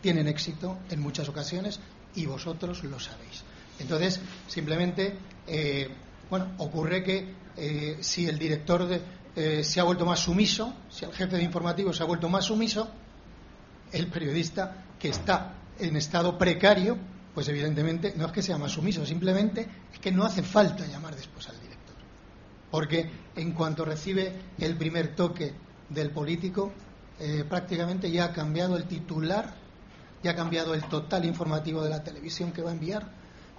[0.00, 1.80] tienen éxito en muchas ocasiones
[2.14, 3.42] y vosotros lo sabéis.
[3.78, 5.88] Entonces, simplemente eh,
[6.28, 8.88] Bueno, ocurre que eh, si el director
[9.36, 12.46] eh, se ha vuelto más sumiso, si el jefe de informativo se ha vuelto más
[12.46, 12.90] sumiso,
[13.92, 16.98] el periodista que está en estado precario,
[17.32, 21.14] pues evidentemente no es que sea más sumiso, simplemente es que no hace falta llamar
[21.14, 21.65] después al director.
[22.70, 25.52] Porque en cuanto recibe el primer toque
[25.88, 26.72] del político,
[27.18, 29.54] eh, prácticamente ya ha cambiado el titular,
[30.22, 33.10] ya ha cambiado el total informativo de la televisión que va a enviar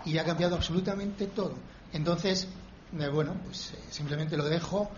[0.06, 1.56] y ya ha cambiado absolutamente todo.
[1.94, 2.48] Entonces,
[3.00, 4.90] eh, bueno, pues eh, simplemente lo dejo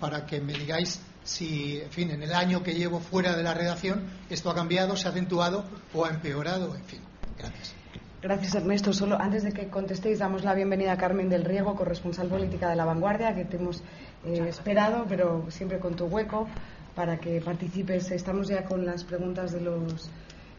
[0.00, 3.54] para que me digáis si, en fin, en el año que llevo fuera de la
[3.54, 5.64] redacción esto ha cambiado, se ha acentuado
[5.94, 7.00] o ha empeorado, en fin.
[7.38, 7.81] Gracias.
[8.22, 8.92] Gracias, Ernesto.
[8.92, 12.76] Solo antes de que contestéis, damos la bienvenida a Carmen del Riego, corresponsal política de
[12.76, 13.82] La Vanguardia, que te hemos
[14.24, 16.46] esperado, pero siempre con tu hueco
[16.94, 18.12] para que participes.
[18.12, 20.08] Estamos ya con las preguntas de los,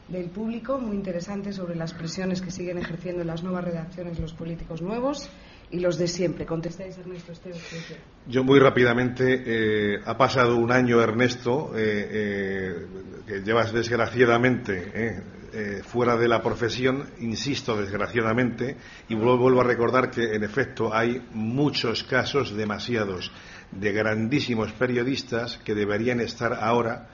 [0.10, 4.34] del público, muy interesantes sobre las presiones que siguen ejerciendo en las nuevas redacciones los
[4.34, 5.30] políticos nuevos
[5.72, 6.46] y los de siempre.
[6.46, 7.62] Contestáis, Ernesto Esteban.
[8.28, 12.88] Yo muy rápidamente, eh, ha pasado un año, Ernesto, eh, eh,
[13.26, 15.32] que llevas desgraciadamente
[15.84, 18.78] fuera de la profesión, insisto, desgraciadamente,
[19.10, 23.32] y vuelvo a recordar que, en efecto, hay muchos casos, demasiados,
[23.72, 27.08] de grandísimos periodistas que deberían estar ahora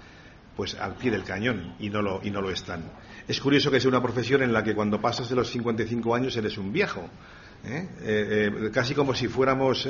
[0.56, 2.84] pues al pie del cañón y no lo, y no lo están.
[3.28, 6.36] Es curioso que sea una profesión en la que cuando pasas de los 55 años
[6.36, 7.07] eres un viejo.
[7.64, 7.88] ¿eh?
[8.02, 9.88] Eh, eh, casi como si fuéramos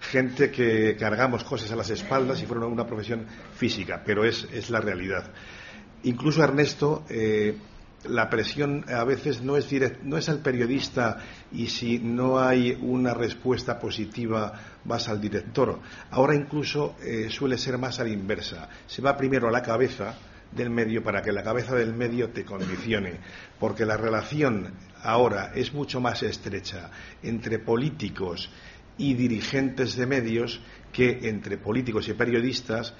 [0.00, 3.26] gente que cargamos cosas a las espaldas y fuera una profesión
[3.56, 5.30] física, pero es, es la realidad.
[6.04, 7.04] Incluso Ernesto,
[8.04, 9.68] la presión a veces no es,
[10.02, 11.18] no es al periodista
[11.52, 14.52] y si no hay una respuesta positiva
[14.84, 15.80] vas al director.
[16.10, 18.68] Ahora incluso eh, suele ser más a la inversa.
[18.86, 20.14] Se va primero a la cabeza
[20.50, 23.20] del medio para que la cabeza del medio te condicione,
[23.58, 24.72] porque la relación
[25.02, 26.90] ahora es mucho más estrecha
[27.22, 28.50] entre políticos
[28.98, 30.60] y dirigentes de medios
[30.92, 32.94] que entre políticos y periodistas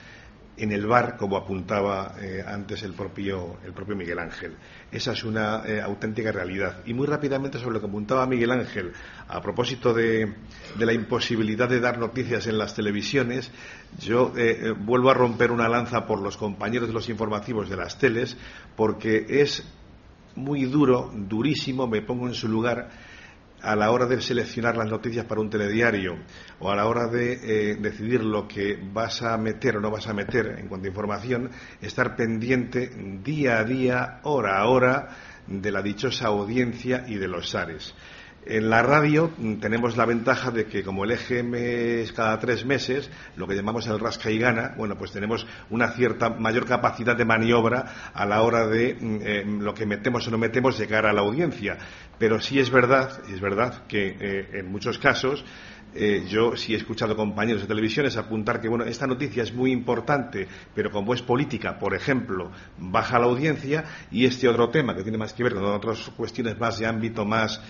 [0.56, 4.56] en el bar, como apuntaba eh, antes el propio, el propio Miguel Ángel.
[4.92, 6.82] Esa es una eh, auténtica realidad.
[6.84, 8.92] Y muy rápidamente sobre lo que apuntaba Miguel Ángel,
[9.28, 10.34] a propósito de,
[10.78, 13.50] la imposibilidad de dar noticias en las televisiones,
[13.98, 17.98] yo eh, vuelvo a romper una lanza por los compañeros de los informativos de las
[17.98, 18.36] teles,
[18.76, 19.64] porque es
[20.36, 22.90] muy duro, durísimo, me pongo en su lugar,
[23.62, 26.18] a la hora de seleccionar las noticias para un telediario
[26.58, 30.06] o a la hora de eh, decidir lo que vas a meter o no vas
[30.06, 31.50] a meter en cuanto a información,
[31.80, 32.90] estar pendiente
[33.22, 35.08] día a día, hora a hora,
[35.46, 37.94] de la dichosa audiencia y de los SARES.
[38.46, 39.30] En la radio
[39.60, 43.86] tenemos la ventaja de que como el EGM es cada tres meses, lo que llamamos
[43.86, 48.40] el rasca y gana, bueno, pues tenemos una cierta mayor capacidad de maniobra a la
[48.40, 51.76] hora de mm, eh, lo que metemos o no metemos llegar a la audiencia.
[52.18, 55.44] Pero sí es verdad, es verdad que eh, en muchos casos
[55.92, 59.72] eh, yo sí he escuchado compañeros de televisiones apuntar que bueno esta noticia es muy
[59.72, 65.02] importante pero como es política por ejemplo baja la audiencia y este otro tema que
[65.02, 67.60] tiene más que ver con otras cuestiones más de ámbito más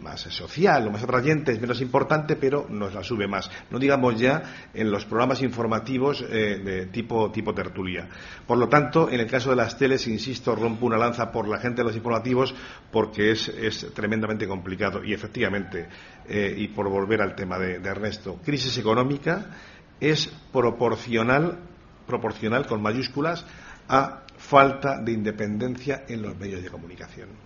[0.00, 3.50] más social o más atrayente, es menos importante, pero nos la sube más.
[3.70, 8.08] No digamos ya en los programas informativos eh, de tipo, tipo tertulia.
[8.46, 11.58] Por lo tanto, en el caso de las teles, insisto, rompo una lanza por la
[11.58, 12.54] gente de los informativos
[12.90, 13.52] porque es,
[13.94, 15.02] tremendamente complicado.
[15.04, 15.88] Y efectivamente,
[16.28, 19.46] eh, y por volver al tema de, de Ernesto, crisis económica
[20.00, 21.58] es proporcional,
[22.06, 23.44] proporcional con mayúsculas
[23.88, 27.43] a falta de independencia en los medios de comunicación.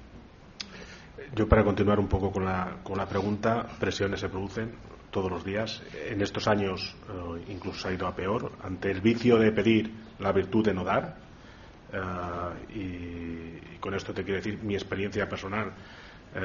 [1.35, 4.73] Yo, para continuar un poco con la, con la pregunta, presiones se producen
[5.11, 5.83] todos los días.
[6.09, 8.53] En estos años eh, incluso ha ido a peor.
[8.63, 11.17] Ante el vicio de pedir, la virtud de no dar.
[11.93, 15.73] Eh, y, con esto te quiero decir mi experiencia personal.
[16.35, 16.41] Eh,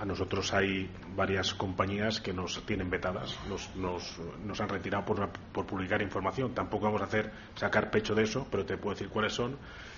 [0.00, 5.28] a nosotros hay varias compañías que nos tienen vetadas, nos, nos, nos han retirado por,
[5.52, 6.52] por, publicar información.
[6.52, 9.56] Tampoco vamos a hacer sacar pecho de eso, pero te puedo decir cuáles son.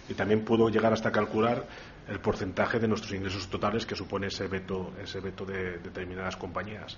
[0.08, 1.66] Y también puedo llegar hasta calcular
[2.08, 6.96] el porcentaje de nuestros ingresos totales que supone ese veto, ese veto de, determinadas compañías.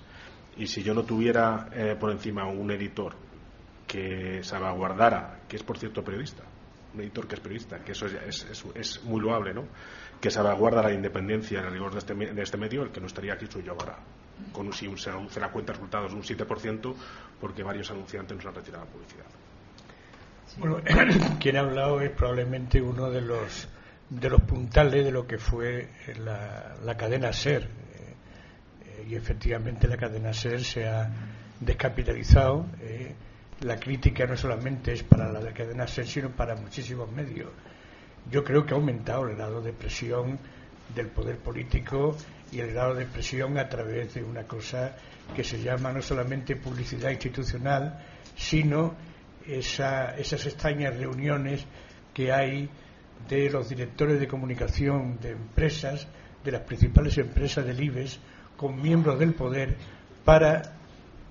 [0.57, 3.15] Y si yo no tuviera eh, por encima un editor
[3.87, 6.43] que salvaguardara, que es por cierto periodista,
[6.95, 9.65] un editor que es periodista, que eso es, es, es muy loable, ¿no?
[10.21, 13.07] que salvaguarda la independencia en el rigor de este, de este medio, el que no
[13.07, 13.99] estaría aquí soy yo ahora.
[14.53, 16.95] Con, si se reduce la cuenta de resultados un 7%,
[17.41, 19.27] porque varios anunciantes nos han retirado la publicidad.
[20.59, 20.81] Bueno,
[21.41, 23.69] quien ha hablado es probablemente uno de los
[24.11, 27.63] de los puntales de lo que fue la, cadena SER.
[27.65, 31.11] Eh, y efectivamente la cadena SER se ha
[31.61, 32.67] descapitalizado.
[32.81, 33.15] Eh,
[33.61, 37.51] la crítica no solamente es para la cadena SER, sino para muchísimos medios.
[38.31, 40.39] Yo creo que ha aumentado el grado de presión
[40.95, 42.17] del poder político
[42.51, 44.97] y el grado de presión a través de una cosa
[45.35, 47.99] que se llama no solamente publicidad institucional,
[48.37, 48.95] sino
[49.47, 51.65] esas extrañas reuniones
[52.13, 52.69] que hay
[53.29, 56.07] de los directores de comunicación de empresas,
[56.45, 58.19] de las principales empresas del IBEX,
[58.57, 59.77] con miembros del poder,
[60.25, 60.63] para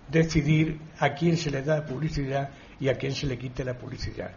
[0.10, 2.50] decidir a quién se le da publicidad
[2.80, 4.32] y a quién se le quite la publicidad.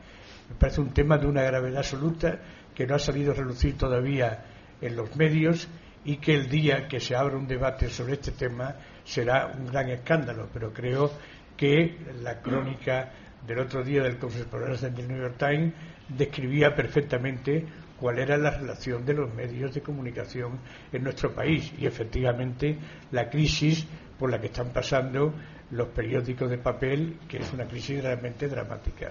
[0.49, 2.39] Me parece un tema de una gravedad absoluta
[2.75, 4.45] que no ha salido a relucir todavía
[4.81, 5.69] en los medios
[6.05, 8.75] y que el día que se abra un debate sobre este tema
[9.05, 11.13] será un gran escándalo, pero creo
[11.57, 13.13] que la crónica
[13.47, 15.73] del otro día del Conference del New York Times
[16.09, 17.67] describía perfectamente
[17.99, 20.59] cuál era la relación de los medios de comunicación
[20.93, 22.77] en nuestro país y efectivamente
[23.13, 23.87] la crisis
[24.19, 25.35] por la que están pasando
[25.71, 29.11] los periódicos de papel, que es una crisis realmente dramática.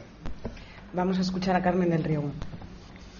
[0.93, 2.31] Vamos a escuchar a Carmen del Riego.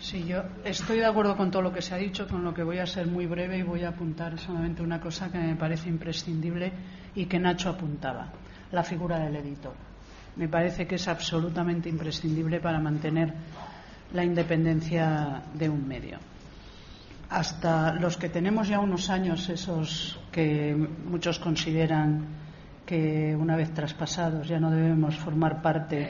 [0.02, 2.64] Sí, yo estoy de acuerdo con todo lo que se ha dicho, con lo que
[2.64, 5.90] voy a ser muy breve y voy a apuntar solamente una cosa que me parece
[5.90, 6.72] imprescindible
[7.15, 8.31] y que Nacho apuntaba,
[8.72, 9.89] la figura del editor.
[10.40, 13.34] Me parece que es absolutamente imprescindible para mantener
[14.14, 16.18] la independencia de un medio.
[17.30, 22.26] Hasta los que tenemos ya unos años, esos que muchos consideran
[22.86, 26.10] que una vez traspasados ya no debemos formar parte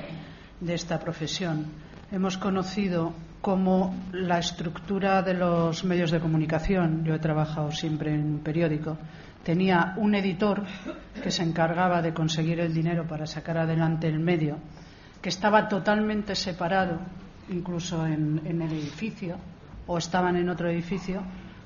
[0.61, 1.65] de esta profesión,
[2.11, 8.34] hemos conocido cómo la estructura de los medios de comunicación, yo he trabajado siempre en
[8.34, 8.95] un periódico,
[9.43, 10.63] tenía un editor
[11.21, 14.57] que se encargaba de conseguir el dinero para sacar adelante el medio,
[15.21, 16.99] que estaba totalmente separado,
[17.49, 19.37] incluso en, el edificio,
[19.87, 21.21] o estaban en otro edificio,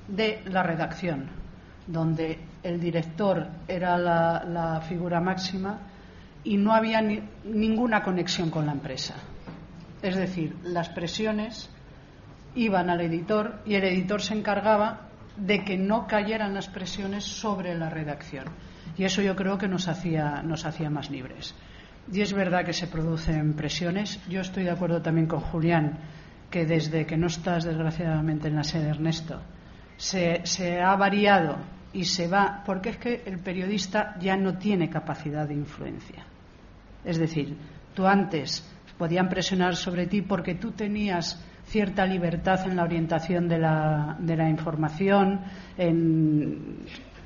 [0.08, 1.28] de la redacción,
[1.86, 5.78] donde el director era la, figura máxima
[6.42, 7.00] y no había
[7.44, 9.14] ninguna conexión con la empresa.
[10.02, 11.70] Es decir, las presiones
[12.54, 17.74] iban al editor y el editor se encargaba de que no cayeran las presiones sobre
[17.74, 18.46] la redacción.
[18.96, 21.54] Y eso yo creo que nos hacía, nos hacía más libres.
[22.12, 24.20] Y es verdad que se producen presiones.
[24.28, 25.98] Yo estoy de acuerdo también con Julián
[26.50, 29.40] que desde que no estás desgraciadamente en la sede Ernesto,
[29.96, 31.56] se, se ha variado
[31.92, 36.24] y se va, porque es que el periodista ya no tiene capacidad de influencia.
[37.04, 37.56] Es decir,
[37.94, 43.58] tú antes podían presionar sobre ti porque tú tenías cierta libertad en la orientación de
[43.58, 45.40] la, de la información,
[45.76, 46.78] en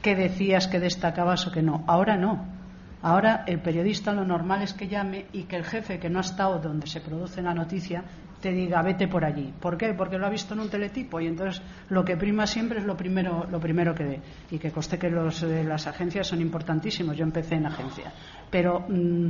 [0.03, 1.85] qué decías, qué destacabas o qué no.
[1.87, 2.59] Ahora no.
[3.01, 6.23] Ahora el periodista lo normal es que llame y que el jefe que no ha
[6.23, 8.03] estado donde se produce la noticia
[8.41, 9.53] te diga vete por allí.
[9.61, 9.95] ¿Por qué?
[9.95, 12.97] Porque lo ha visto en un teletipo y entonces lo que prima siempre es lo
[12.97, 14.21] primero, lo primero que ve.
[14.51, 17.17] Y que coste que los, las agencias son importantísimos.
[17.17, 18.13] Yo empecé en agencia.
[18.51, 19.29] Pero mm,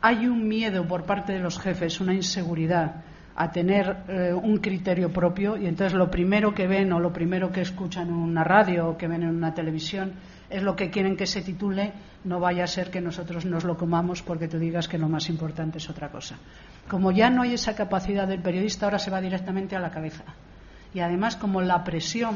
[0.00, 3.02] hay un miedo por parte de los jefes, una inseguridad
[3.40, 7.52] a tener eh, un criterio propio y entonces lo primero que ven o lo primero
[7.52, 10.14] que escuchan en una radio o que ven en una televisión
[10.50, 11.92] es lo que quieren que se titule,
[12.24, 15.28] no vaya a ser que nosotros nos lo comamos porque tú digas que lo más
[15.28, 16.36] importante es otra cosa.
[16.88, 20.24] Como ya no hay esa capacidad del periodista, ahora se va directamente a la cabeza.
[20.92, 22.34] Y además, como la presión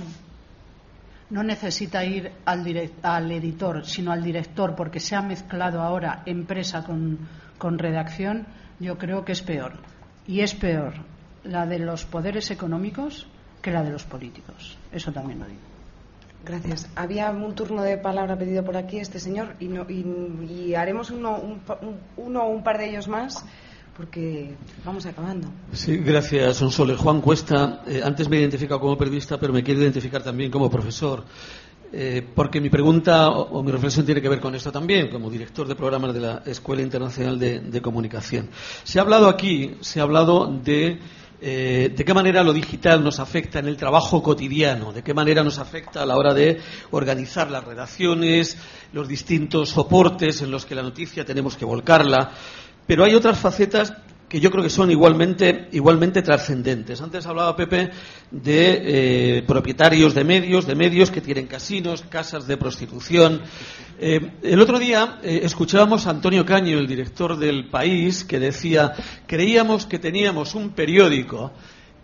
[1.31, 2.65] no necesita ir al,
[3.03, 8.47] al editor, sino al director, porque se ha mezclado ahora empresa con redacción,
[8.79, 9.73] yo creo que es peor
[10.27, 10.95] y es peor
[11.45, 13.27] la de los poderes económicos
[13.61, 14.77] que la de los políticos.
[14.93, 15.61] Eso también lo digo.
[16.45, 16.91] Gracias.
[16.97, 21.61] Había un turno de palabra pedido por aquí este señor y, y, haremos uno, un,
[22.17, 23.45] uno un par de ellos más
[23.97, 24.55] porque
[24.85, 25.49] vamos acabando.
[25.73, 26.97] Sí, gracias, Sonsole.
[26.97, 30.71] Juan Cuesta, eh, antes me he identificado como periodista, pero me quiero identificar también como
[30.71, 31.25] profesor.
[31.95, 35.69] Eh, porque mi pregunta o, mi reflexión tiene que ver con esto también, como director
[35.69, 38.49] de programas de la Escuela Internacional de, Comunicación.
[38.83, 40.99] Se ha hablado aquí, se ha hablado de
[41.45, 45.43] eh, de qué manera lo digital nos afecta en el trabajo cotidiano, de qué manera
[45.43, 46.61] nos afecta a la hora de
[46.93, 48.57] organizar las redacciones,
[48.93, 52.31] los distintos soportes en los que la noticia tenemos que volcarla.
[52.87, 53.93] Pero hay otras facetas
[54.33, 57.03] que yo creo que son igualmente, igualmente trascendentes.
[57.03, 57.91] Antes hablaba Pepe
[58.31, 63.43] de eh, propietarios de medios, de medios que tienen casinos, casas de prostitución.
[64.01, 68.95] Eh, el otro día eh, escuchábamos a Antonio Caño, el director del país, que decía,
[69.27, 71.53] creíamos que teníamos un periódico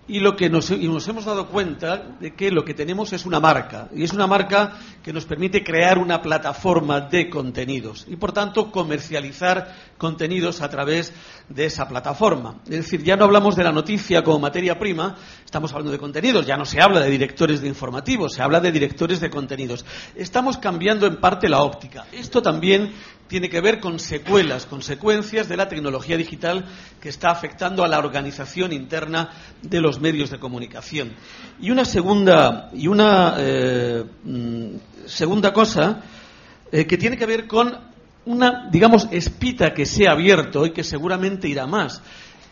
[0.09, 3.27] y lo que nos, y nos, hemos dado cuenta de que lo que tenemos es
[3.27, 8.17] una marca y es una marca que nos permite crear una plataforma de contenidos y
[8.17, 11.13] por tanto comercializar contenidos a través
[11.49, 12.57] de esa plataforma.
[12.65, 16.47] Es decir, ya no hablamos de la noticia como materia prima, estamos hablando de contenidos,
[16.47, 19.85] ya no se habla de directores de informativos, se habla de directores de contenidos.
[20.15, 22.07] Estamos cambiando en parte la óptica.
[22.13, 22.93] Esto también
[23.29, 26.65] tiene que ver con secuelas, consecuencias de la tecnología digital
[27.01, 29.31] que está afectando a la organización interna
[29.63, 31.13] de los medios de comunicación.
[31.61, 34.67] Y una segunda, y una, eh, mm,
[35.07, 36.03] segunda cosa
[36.73, 37.79] eh, que tiene que ver con
[38.25, 42.03] una, digamos, espita que se ha abierto y que seguramente irá más.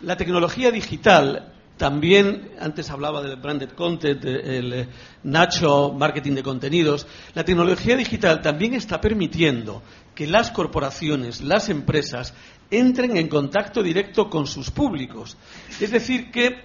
[0.03, 4.89] La tecnología digital también, antes hablaba del branded content, el eh,
[5.25, 7.07] Nacho marketing de contenidos.
[7.35, 9.83] La tecnología digital también está permitiendo
[10.17, 12.35] que las corporaciones, las empresas,
[12.71, 15.37] entren en contacto directo con sus públicos.
[15.79, 16.63] Es decir, que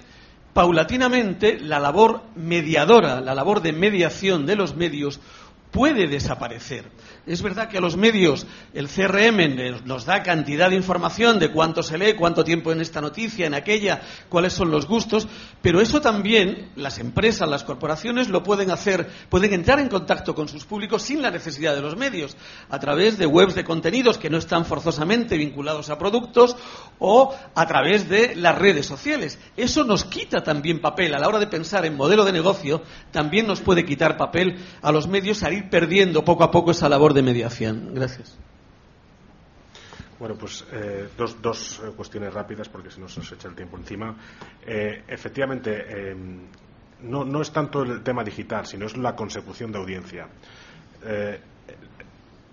[0.53, 5.19] paulatinamente la labor mediadora, la labor de mediación de los medios
[5.69, 6.86] puede desaparecer.
[7.27, 11.84] Es verdad que a los medios el CRM nos da cantidad de información de cuánto
[11.84, 15.27] se lee, cuánto tiempo en esta noticia, en aquella, cuáles son los gustos,
[15.61, 20.48] pero eso también las empresas, las corporaciones lo pueden hacer, pueden entrar en contacto con
[20.48, 22.35] sus públicos sin la necesidad de los medios,
[22.69, 26.57] a través de webs de contenidos que no están forzosamente vinculados a productos
[27.03, 29.40] o a través de las redes sociales.
[29.57, 33.48] Eso nos quita también papel a la hora de pensar en modelo de negocio, también
[33.48, 37.15] nos puede quitar papel a los medios a ir perdiendo poco a poco esa labor
[37.15, 37.95] de mediación.
[37.95, 38.38] Gracias.
[40.19, 43.56] Bueno, pues eh, dos, dos, eh, cuestiones rápidas porque si no se nos echa el
[43.56, 44.15] tiempo encima.
[44.64, 46.15] Eh, efectivamente,
[47.02, 50.28] no, no, es tanto el tema digital, sino es la consecución de audiencia.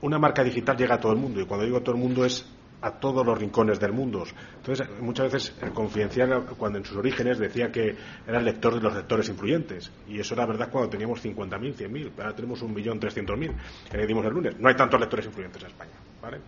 [0.01, 2.25] una marca digital llega a todo el mundo y cuando digo a todo el mundo
[2.25, 2.47] es
[2.81, 4.25] a todos los rincones del mundo.
[4.57, 7.97] Entonces, muchas veces el Confidencial, cuando en sus orígenes decía que
[8.27, 12.13] era el lector de los lectores influyentes, y eso era verdad cuando teníamos 50.000, 100.000,
[12.19, 13.53] ahora tenemos 1.300.000,
[13.91, 14.59] que le dimos el lunes.
[14.59, 15.93] No hay tantos lectores influyentes en España.
[16.23, 16.39] ¿vale?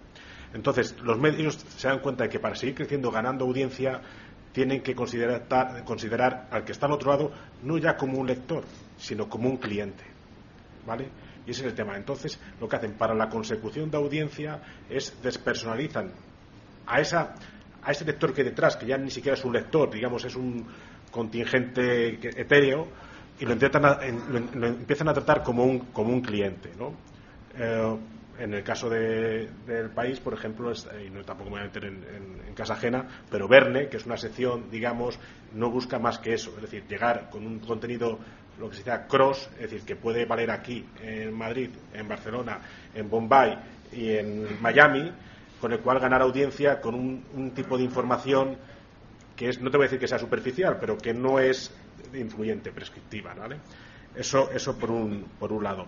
[0.55, 4.01] Entonces, los medios se dan cuenta de que para seguir creciendo, ganando audiencia,
[4.52, 7.32] tienen que considerar, considerar al que está al otro lado
[7.62, 8.65] no ya como un lector,
[8.98, 10.05] sino como un cliente.
[10.86, 11.09] ¿Vale?
[11.46, 11.96] Y ese es el tema.
[11.96, 16.12] Entonces, lo que hacen para la consecución de audiencia es despersonalizan
[16.86, 17.34] a, esa,
[17.82, 20.36] a ese lector que hay detrás, que ya ni siquiera es un lector, digamos, es
[20.36, 20.66] un
[21.10, 22.86] contingente etéreo,
[23.40, 26.70] y lo, empiezan a tratar como un, como un cliente.
[26.78, 26.92] ¿no?
[27.58, 27.96] Eh,
[28.40, 32.04] en el caso del país, por ejemplo, y no tampoco me voy a meter en,
[32.48, 35.18] en, casa ajena, pero Verne, que es una sección, digamos,
[35.54, 38.18] no busca más que eso, es decir, llegar con un contenido
[38.60, 42.60] lo que se llama cross, es decir, que puede valer aquí, en Madrid, en Barcelona,
[42.94, 43.58] en Bombay
[43.92, 45.10] y en Miami,
[45.60, 48.56] con el cual ganar audiencia con un, tipo de información
[49.34, 51.72] que es, no te voy a decir que sea superficial, pero que no es
[52.12, 53.56] influyente, prescriptiva, ¿vale?
[54.14, 55.86] Eso, eso por un, por un lado.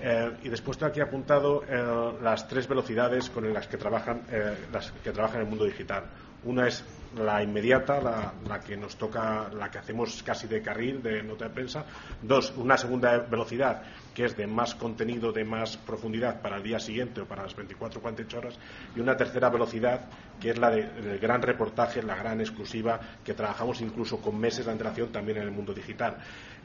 [0.00, 4.54] Eh, y después tengo aquí apuntado eh, las tres velocidades con las que trabajan eh,
[4.72, 6.04] las que trabajan en el mundo digital.
[6.44, 6.84] Una es
[7.16, 11.54] la inmediata, la, que nos toca, la que hacemos casi de carril, de nota de
[11.54, 11.84] prensa.
[12.22, 13.82] Dos, una segunda velocidad,
[14.14, 17.56] que es de más contenido, de más profundidad para el día siguiente o para las
[17.56, 18.58] 24 o 48 horas.
[18.94, 20.08] Y una tercera velocidad,
[20.40, 24.72] que es la del gran reportaje, la gran exclusiva, que trabajamos incluso con meses de
[24.72, 26.18] antelación también en el mundo digital.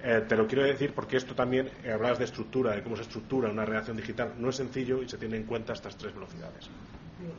[0.03, 3.03] Eh, te lo quiero decir porque esto también, eh, hablabas de estructura, de cómo se
[3.03, 6.69] estructura una redacción digital, no es sencillo y se tiene en cuenta estas tres velocidades.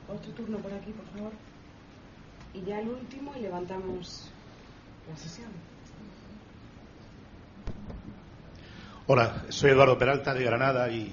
[0.09, 1.33] Otro turno por aquí, por favor
[2.55, 4.31] y ya el último y levantamos
[5.11, 5.51] la sesión.
[9.07, 11.13] Hola, soy Eduardo Peralta de Granada y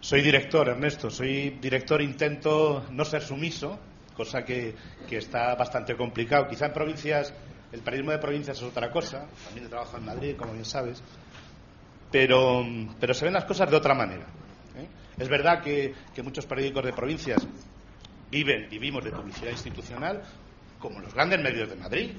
[0.00, 1.10] soy director, Ernesto.
[1.10, 3.78] Soy director, intento no ser sumiso,
[4.14, 4.74] cosa que,
[5.10, 6.46] está bastante complicado.
[6.46, 7.34] Quizá en provincias,
[7.72, 9.26] el periodismo de provincias es otra cosa.
[9.46, 11.02] También trabajo en Madrid, como bien sabes.
[12.12, 12.64] Pero,
[13.00, 14.26] pero se ven las cosas de otra manera.
[14.76, 14.86] ¿eh?
[15.18, 17.46] Es verdad que, que muchos periódicos de provincias
[18.30, 20.22] viven, vivimos de publicidad institucional,
[20.80, 22.10] como los grandes medios de Madrid.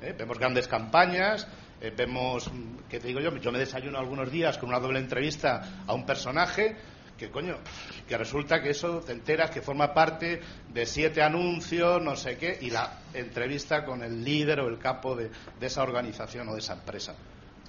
[0.00, 0.14] ¿eh?
[0.16, 1.46] Vemos grandes campañas,
[1.80, 2.50] eh, vemos,
[2.88, 3.36] ¿qué te digo yo?
[3.36, 6.76] Yo me desayuno algunos días con una doble entrevista a un personaje
[7.18, 7.58] que, coño,
[8.06, 12.58] que resulta que eso te enteras que forma parte de siete anuncios, no sé qué,
[12.60, 15.30] y la entrevista con el líder o el capo de,
[15.60, 17.14] esa organización o de esa empresa.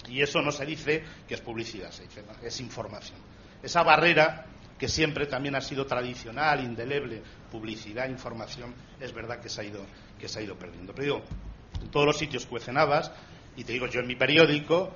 [0.09, 3.19] Y eso no se dice que es publicidad, se dice, es información.
[3.63, 4.45] Esa barrera
[4.77, 9.85] que siempre también ha sido tradicional, indeleble, publicidad, información, es verdad que se ha ido,
[10.19, 10.93] que se ha ido perdiendo.
[10.93, 11.25] Pero digo,
[11.81, 13.11] en todos los sitios cuecen habas,
[13.55, 14.91] y te digo, yo en mi periódico,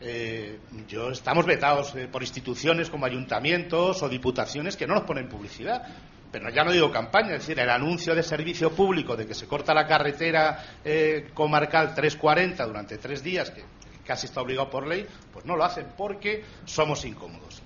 [0.00, 5.28] eh, yo estamos vetados eh, por instituciones como ayuntamientos o diputaciones que no nos ponen
[5.28, 5.86] publicidad.
[6.32, 9.48] Pero ya no digo campaña, es decir, el anuncio de servicio público de que se
[9.48, 13.64] corta la carretera eh, comarcal 340 durante tres días, que
[14.06, 17.62] casi está obligado por ley, pues no lo hacen porque somos incómodos.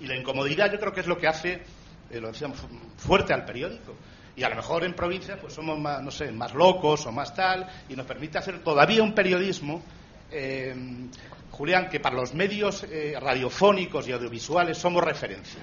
[0.00, 1.62] Y la incomodidad yo creo que es lo que hace,
[2.10, 2.58] eh, lo decíamos,
[2.96, 3.96] fuerte al periódico.
[4.38, 7.34] Y a lo mejor en provincia pues somos más, no sé, más locos o más
[7.34, 9.82] tal, y nos permite hacer todavía un periodismo,
[10.30, 10.72] eh,
[11.50, 15.62] Julián, que para los medios eh, radiofónicos y audiovisuales somos referencia.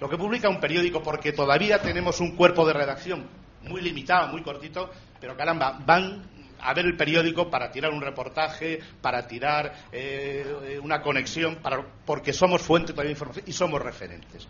[0.00, 3.26] lo que publica un periódico, porque todavía tenemos un cuerpo de redacción
[3.64, 4.90] muy limitado, muy cortito,
[5.20, 6.22] pero caramba, van
[6.60, 12.32] a ver el periódico para tirar un reportaje, para tirar eh, una conexión, para, porque
[12.32, 14.48] somos fuente de información y somos referentes.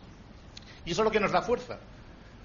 [0.85, 1.81] Y eso es lo que nos da fuerza.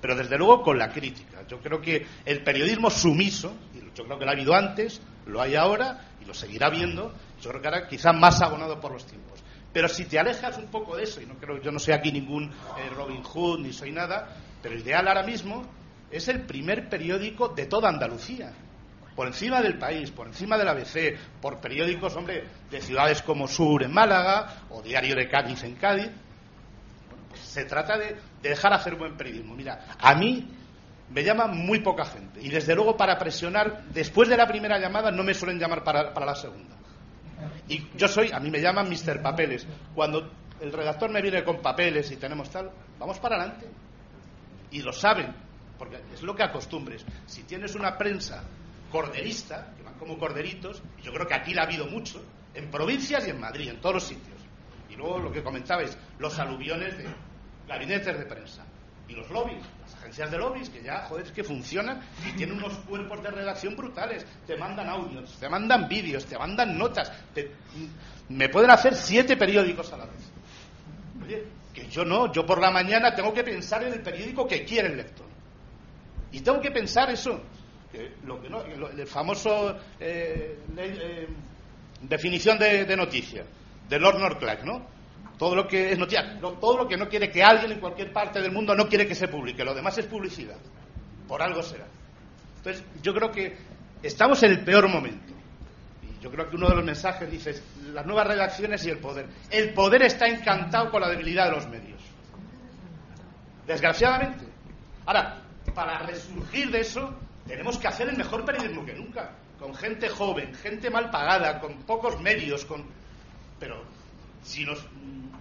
[0.02, 1.46] Pero desde luego con la crítica.
[1.48, 5.42] Yo creo que el periodismo sumiso, y yo creo que lo ha habido antes, lo
[5.42, 9.06] hay ahora y lo seguirá viendo, yo creo que ahora quizá más abonado por los
[9.06, 9.40] tiempos.
[9.72, 12.12] Pero si te alejas un poco de eso, y no creo, yo no soy aquí
[12.12, 15.66] ningún eh, Robin Hood ni soy nada, pero el ideal ahora mismo
[16.10, 18.52] es el primer periódico de toda Andalucía
[19.16, 23.84] por encima del país, por encima del ABC, por periódicos, hombre, de ciudades como Sur
[23.84, 26.10] en Málaga o Diario de Cádiz en Cádiz.
[27.36, 29.56] Se trata de, dejar hacer buen periodismo.
[29.56, 30.48] Mira, a mí
[31.10, 35.12] me llama muy poca gente y desde luego para presionar, después de la primera llamada
[35.12, 36.76] no me suelen llamar para, la segunda.
[37.68, 39.22] Y yo soy, a mí me llaman Mr.
[39.22, 39.68] Papeles.
[39.94, 40.32] Cuando
[40.62, 43.68] el redactor me viene con papeles y tenemos tal, vamos para adelante.
[44.72, 45.34] Y lo saben,
[45.78, 47.06] porque es lo que acostumbres.
[47.26, 48.44] Si tienes una prensa
[48.92, 52.70] corderista, que van como corderitos, y yo creo que aquí la ha habido mucho, en
[52.70, 54.41] provincias y en Madrid, en todos los sitios.
[54.92, 57.06] Y luego lo que comentabais, los aluviones de
[57.68, 58.66] gabinetes de prensa.
[59.08, 62.58] Y los lobbies, las agencias de lobbies, que ya, joder, es que funcionan y tienen
[62.58, 64.26] unos cuerpos de redacción brutales.
[64.48, 67.12] Te mandan audios, te mandan vídeos, te mandan notas.
[68.30, 70.32] me pueden hacer siete periódicos a la vez.
[71.26, 71.44] Oye,
[71.74, 74.90] que yo no, yo por la mañana tengo que pensar en el periódico que quiere
[74.90, 75.28] el lector.
[76.32, 77.42] Y tengo que pensar eso
[78.26, 81.28] lo que no, el famoso eh, eh,
[82.02, 83.44] definición de, de, noticia
[83.92, 84.82] de Lord Norcliffe, ¿no?
[85.38, 88.40] Todo lo que es noticia, todo lo que no quiere que alguien en cualquier parte
[88.40, 90.56] del mundo no quiere que se publique, lo demás es publicidad.
[91.28, 91.86] Por algo será.
[92.58, 93.58] Entonces, yo creo que
[94.02, 95.34] estamos en el peor momento.
[96.04, 97.62] Y yo creo que uno de los mensajes dice
[97.92, 99.26] las nuevas redacciones y el poder.
[99.50, 102.00] El poder está encantado con la debilidad de los medios.
[103.68, 104.46] Desgraciadamente.
[105.06, 105.42] Ahora,
[105.76, 107.14] para resurgir de eso,
[107.46, 111.84] tenemos que hacer el mejor periodismo que nunca, con gente joven, gente mal pagada, con
[111.84, 113.01] pocos medios, con...
[113.62, 113.84] pero
[114.42, 114.86] si nos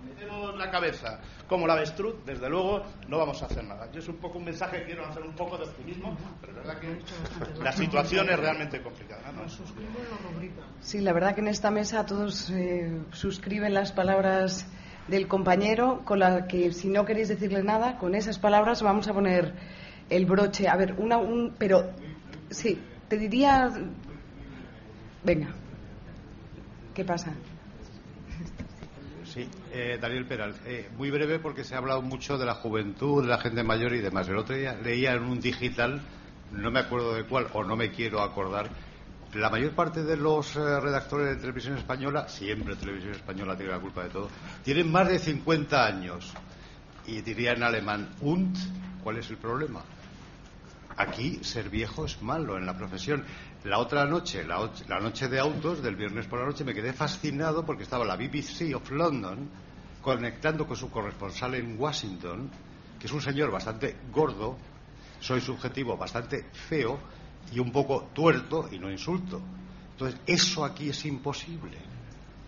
[0.05, 3.91] metemos la cabeza como la avestruz, desde luego no vamos a hacer nada.
[3.91, 6.59] Yo es un poco un mensaje que quiero hacer un poco de optimismo, pero es
[6.59, 9.33] verdad que la situación es realmente complicada.
[9.33, 9.43] ¿no?
[10.81, 14.67] Sí, la verdad que en esta mesa todos eh, suscriben las palabras
[15.09, 19.15] del compañero, con la que si no queréis decirle nada, con esas palabras vamos a
[19.15, 19.55] poner
[20.11, 20.69] el broche.
[20.69, 21.91] A ver, una, un, pero
[22.51, 22.79] sí,
[23.09, 23.71] te diría.
[25.25, 25.49] Venga,
[26.95, 27.33] ¿qué pasa?
[29.73, 33.29] Eh, Daniel Peral, eh, muy breve porque se ha hablado mucho de la juventud, de
[33.29, 34.29] la gente mayor y demás.
[34.29, 36.01] El otro día leía en un digital,
[36.51, 38.69] no me acuerdo de cuál, o no me quiero acordar,
[39.35, 43.79] la mayor parte de los eh, redactores de televisión española, siempre televisión española tiene la
[43.79, 44.29] culpa de todo,
[44.65, 46.33] tienen más de 50 años.
[47.07, 48.57] Y diría en alemán, ¿und?
[49.05, 49.83] ¿Cuál es el problema?
[51.01, 53.25] Aquí ser viejo es malo en la profesión.
[53.65, 57.65] La otra noche, la, noche de autos del viernes por la noche, me quedé fascinado
[57.65, 59.49] porque estaba la BBC of London
[60.03, 62.51] conectando con su corresponsal en Washington,
[62.99, 64.59] que es un señor bastante gordo,
[65.21, 66.99] soy subjetivo, bastante feo
[67.51, 69.41] y un poco tuerto y no insulto.
[69.93, 71.79] Entonces, eso aquí es imposible.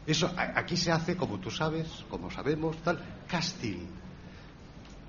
[0.06, 4.01] Eso aquí se hace, como tú sabes, como sabemos, tal, casting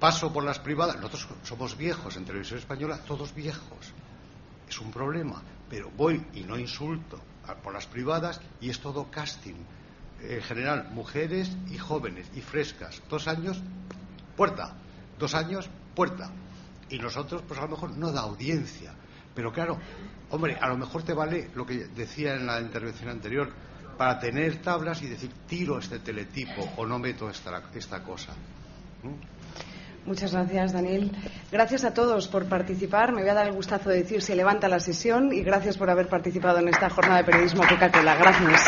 [0.04, 3.94] paso por las privadas, nosotros somos viejos en televisión española, todos viejos.
[4.68, 7.22] Es un problema, pero voy y no insulto
[7.64, 9.56] por las privadas y es todo casting.
[10.20, 13.02] En general, mujeres y jóvenes y frescas.
[13.10, 13.62] Dos años,
[14.36, 14.76] puerta.
[15.18, 16.30] Dos años, puerta.
[16.90, 18.94] Y nosotros, pues a lo mejor no da audiencia.
[19.34, 19.80] Pero claro,
[20.32, 23.54] hombre, a lo mejor te vale lo que decía en la intervención anterior,
[23.98, 28.34] para tener tablas y decir, tiro este teletipo o no meto esta, esta cosa.
[29.04, 29.33] ¿Mm?
[30.06, 31.12] Muchas gracias, Daniel.
[31.52, 33.14] Gracias a todos por participar.
[33.14, 35.90] Me voy a dar el gustazo de decir se levanta la sesión y gracias por
[35.90, 38.16] haber participado en esta jornada de periodismo Coca-Cola.
[38.16, 38.62] Gracias.